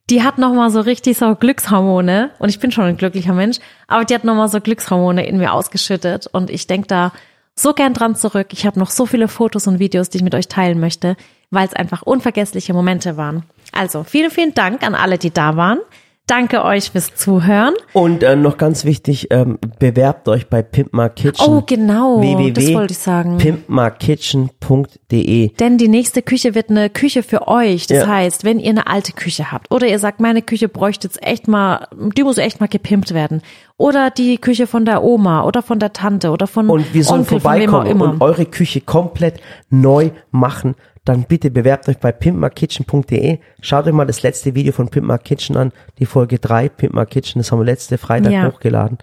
die 0.10 0.24
hat 0.24 0.38
nochmal 0.38 0.70
so 0.70 0.82
richtig 0.82 1.18
so 1.18 1.36
Glückshormone. 1.36 2.32
Und 2.40 2.50
ich 2.50 2.60
bin 2.60 2.72
schon 2.72 2.86
ein 2.86 2.98
glücklicher 2.98 3.34
Mensch, 3.34 3.58
aber 3.88 4.06
die 4.06 4.14
hat 4.14 4.24
nochmal 4.24 4.50
so 4.50 4.62
Glückshormone 4.62 5.26
in 5.26 5.38
mir 5.38 5.54
ausgeschüttet. 5.54 6.28
Und 6.28 6.50
ich 6.50 6.68
denk 6.68 6.88
da 6.88 7.12
so 7.56 7.74
gern 7.74 7.94
dran 7.94 8.16
zurück. 8.16 8.48
Ich 8.52 8.66
habe 8.66 8.80
noch 8.80 8.92
so 8.92 9.06
viele 9.06 9.28
Fotos 9.28 9.68
und 9.68 9.80
Videos, 9.80 10.10
die 10.10 10.18
ich 10.18 10.24
mit 10.24 10.36
euch 10.36 10.48
teilen 10.48 10.80
möchte, 10.80 11.16
weil 11.52 11.68
es 11.68 11.74
einfach 11.74 12.02
unvergessliche 12.02 12.74
Momente 12.74 13.18
waren. 13.18 13.44
Also 13.72 14.04
vielen, 14.04 14.32
vielen 14.32 14.54
Dank 14.54 14.84
an 14.84 14.94
alle, 14.94 15.18
die 15.18 15.32
da 15.32 15.56
waren. 15.56 15.80
Danke 16.28 16.64
euch 16.66 16.90
fürs 16.90 17.14
Zuhören. 17.14 17.76
Und 17.94 18.24
äh, 18.24 18.36
noch 18.36 18.58
ganz 18.58 18.84
wichtig, 18.84 19.28
ähm, 19.30 19.60
bewerbt 19.78 20.28
euch 20.28 20.48
bei 20.50 20.64
Pimp 20.64 20.92
My 20.92 21.08
Kitchen. 21.10 21.46
Oh, 21.48 21.62
genau. 21.66 22.20
Das 22.52 22.74
wollte 22.74 22.94
ich 22.94 22.98
sagen. 22.98 23.38
pimpmykitchen.de. 23.38 25.50
Denn 25.60 25.78
die 25.78 25.88
nächste 25.88 26.22
Küche 26.24 26.56
wird 26.56 26.70
eine 26.72 26.90
Küche 26.90 27.22
für 27.24 27.48
euch. 27.48 27.86
Das 27.88 28.00
Ja. 28.00 28.08
heißt, 28.08 28.44
wenn 28.44 28.60
ihr 28.60 28.72
eine 28.72 28.88
alte 28.88 29.14
Küche 29.14 29.52
habt 29.52 29.72
oder 29.72 29.88
ihr 29.88 30.00
sagt, 30.00 30.20
meine 30.20 30.42
Küche 30.42 30.68
bräuchte 30.68 31.08
jetzt 31.08 31.22
echt 31.22 31.48
mal, 31.48 31.88
die 32.16 32.24
muss 32.24 32.38
echt 32.40 32.60
mal 32.60 32.68
gepimpt 32.68 33.14
werden. 33.14 33.42
Oder 33.78 34.10
die 34.10 34.38
Küche 34.38 34.68
von 34.68 34.86
der 34.86 35.04
Oma 35.04 35.44
oder 35.44 35.62
von 35.62 35.80
der 35.80 35.92
Tante 35.94 36.32
oder 36.32 36.48
von 36.48 36.70
Und 36.70 36.94
wir 36.94 37.04
sollen 37.04 37.22
Onkel, 37.22 37.40
vorbeikommen 37.40 37.86
immer. 37.88 38.10
und 38.12 38.22
eure 38.22 38.46
Küche 38.46 38.82
komplett 38.82 39.40
neu 39.70 40.10
machen. 40.32 40.76
Dann 41.06 41.24
bitte 41.24 41.52
bewerbt 41.52 41.88
euch 41.88 42.00
bei 42.00 42.12
pimpmykitchen.de. 42.12 43.40
Schaut 43.62 43.86
euch 43.88 43.94
mal 43.94 44.06
das 44.08 44.24
letzte 44.24 44.56
Video 44.56 44.74
von 44.74 44.90
Pimp 44.90 45.08
My 45.08 45.18
Kitchen 45.20 45.56
an, 45.56 45.72
die 46.00 46.06
Folge 46.06 46.40
3, 46.40 46.70
Pimp 46.70 46.94
My 46.96 47.06
Kitchen, 47.06 47.40
das 47.40 47.52
haben 47.52 47.60
wir 47.60 47.66
letzte 47.66 47.98
Freitag 47.98 48.32
Ja. 48.34 48.48
hochgeladen. 48.52 48.98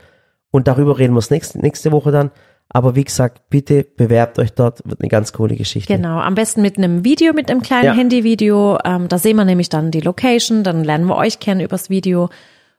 Und 0.51 0.67
darüber 0.69 0.99
reden 0.99 1.15
wir 1.15 1.21
es 1.21 1.31
nächste, 1.31 1.59
nächste 1.61 1.93
Woche 1.93 2.11
dann. 2.11 2.31
Aber 2.75 2.97
wie 2.97 3.05
gesagt, 3.05 3.49
bitte 3.51 3.85
bewerbt 3.97 4.39
euch 4.39 4.53
dort, 4.55 4.81
wird 4.89 5.01
eine 5.01 5.09
ganz 5.09 5.33
coole 5.33 5.57
Geschichte. 5.57 5.95
Genau, 5.95 6.19
am 6.21 6.35
besten 6.35 6.63
mit 6.63 6.79
einem 6.79 7.05
Video, 7.05 7.33
mit 7.35 7.51
einem 7.51 7.61
kleinen 7.63 7.85
Ja. 7.85 7.95
Handyvideo. 7.95 8.79
Ähm, 8.85 9.09
da 9.09 9.19
sehen 9.19 9.37
wir 9.37 9.45
nämlich 9.45 9.69
dann 9.69 9.91
die 9.91 10.01
Location, 10.01 10.65
dann 10.65 10.83
lernen 10.83 11.07
wir 11.07 11.17
euch 11.17 11.39
kennen 11.39 11.61
übers 11.61 11.91
Video. 11.91 12.31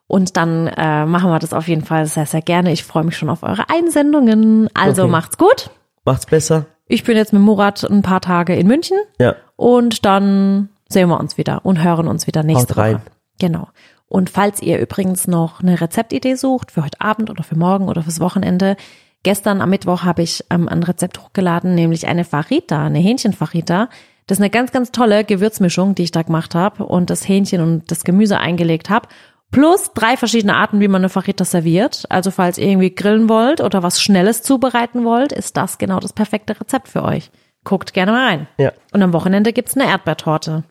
Und 0.08 0.36
dann 0.36 0.68
äh, 0.68 1.06
machen 1.06 1.30
wir 1.32 1.40
das 1.40 1.54
auf 1.54 1.68
jeden 1.68 1.84
Fall 1.84 2.08
sehr, 2.08 2.26
sehr 2.26 2.42
gerne. 2.42 2.72
Ich 2.72 2.84
freue 2.84 3.04
mich 3.04 3.16
schon 3.16 3.30
auf 3.30 3.42
eure 3.44 3.70
Einsendungen. 3.70 4.68
Also 4.74 5.04
Okay. 5.04 5.12
macht's 5.12 5.38
gut. 5.38 5.70
Macht's 6.06 6.26
besser. 6.26 6.66
Ich 6.94 7.04
bin 7.04 7.18
jetzt 7.18 7.34
mit 7.34 7.42
Murat 7.42 7.84
ein 7.84 8.04
paar 8.04 8.22
Tage 8.22 8.54
in 8.56 8.68
München 8.68 9.00
Ja. 9.20 9.36
und 9.56 10.06
dann 10.06 10.70
sehen 10.88 11.10
wir 11.10 11.20
uns 11.20 11.40
wieder 11.40 11.66
und 11.66 11.84
hören 11.84 12.08
uns 12.08 12.28
wieder 12.28 12.44
nächste 12.44 12.76
Haut 12.76 12.78
rein. 12.78 12.94
Woche. 12.98 13.02
Genau. 13.40 13.68
Und 14.08 14.30
falls 14.30 14.62
ihr 14.62 14.78
übrigens 14.78 15.26
noch 15.26 15.60
eine 15.60 15.82
Rezeptidee 15.82 16.36
sucht 16.36 16.72
für 16.72 16.84
heute 16.84 17.02
Abend 17.02 17.32
oder 17.32 17.42
für 17.42 17.58
morgen 17.58 17.88
oder 17.90 18.04
fürs 18.04 18.20
Wochenende, 18.20 18.78
gestern 19.24 19.60
am 19.60 19.72
Mittwoch 19.72 20.04
habe 20.04 20.22
ich 20.22 20.46
ähm, 20.52 20.70
ein 20.70 20.84
Rezept 20.84 21.20
hochgeladen, 21.20 21.74
nämlich 21.74 22.06
eine 22.06 22.26
Farita, 22.26 22.86
eine 22.86 23.00
Hähnchenfarita. 23.00 23.90
Das 24.28 24.38
ist 24.38 24.42
eine 24.44 24.52
ganz, 24.52 24.72
ganz 24.72 24.92
tolle 24.92 25.24
Gewürzmischung, 25.24 25.96
die 25.96 26.04
ich 26.04 26.12
da 26.12 26.22
gemacht 26.22 26.54
habe 26.54 26.86
und 26.86 27.10
das 27.10 27.28
Hähnchen 27.28 27.62
und 27.62 27.90
das 27.90 28.04
Gemüse 28.04 28.38
eingelegt 28.38 28.92
habe. 28.92 29.08
Plus 29.54 29.92
drei 29.94 30.18
verschiedene 30.18 30.56
Arten, 30.56 30.80
wie 30.80 30.88
man 30.88 31.02
eine 31.02 31.10
Farita 31.10 31.46
serviert. 31.46 32.06
Also 32.10 32.32
falls 32.32 32.58
ihr 32.58 32.68
irgendwie 32.68 32.94
grillen 32.94 33.30
wollt 33.30 33.62
oder 33.62 33.84
was 33.84 34.02
Schnelles 34.02 34.42
zubereiten 34.42 35.06
wollt, 35.06 35.32
ist 35.32 35.56
das 35.56 35.78
genau 35.78 36.00
das 36.00 36.12
perfekte 36.12 36.60
Rezept 36.60 36.88
für 36.90 37.04
euch. 37.04 37.30
Guckt 37.64 37.94
gerne 37.94 38.12
mal 38.12 38.28
rein. 38.28 38.48
Ja. 38.58 38.74
Und 38.92 39.02
am 39.04 39.14
Wochenende 39.14 39.54
gibt's 39.54 39.78
eine 39.78 39.88
Erdbeertorte. 39.90 40.64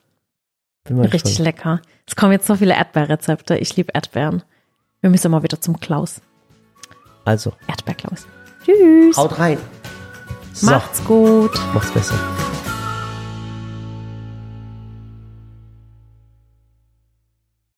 Bin 0.85 0.97
mal 0.97 1.03
Richtig 1.07 1.23
gespannt. 1.37 1.45
lecker. 1.47 1.81
Es 2.07 2.17
kommen 2.17 2.33
jetzt 2.33 2.47
so 2.47 2.57
viele 2.57 2.75
Erdbeerrezepte. 2.75 3.57
Ich 3.57 3.77
liebe 3.77 3.93
Erdbeeren. 3.95 4.43
Wir 5.01 5.11
müssen 5.11 5.31
mal 5.31 5.43
wieder 5.43 5.61
zum 5.61 5.79
Klaus. 5.81 6.21
Also, 7.25 7.53
Erdbeerklaus. 7.69 8.27
Tschüss. 8.65 9.17
haut 9.17 9.39
rein. 9.39 9.59
So, 10.53 10.67
Macht's 10.67 11.03
gut. 11.05 11.53
macht's 11.73 11.93
besser. 11.93 12.19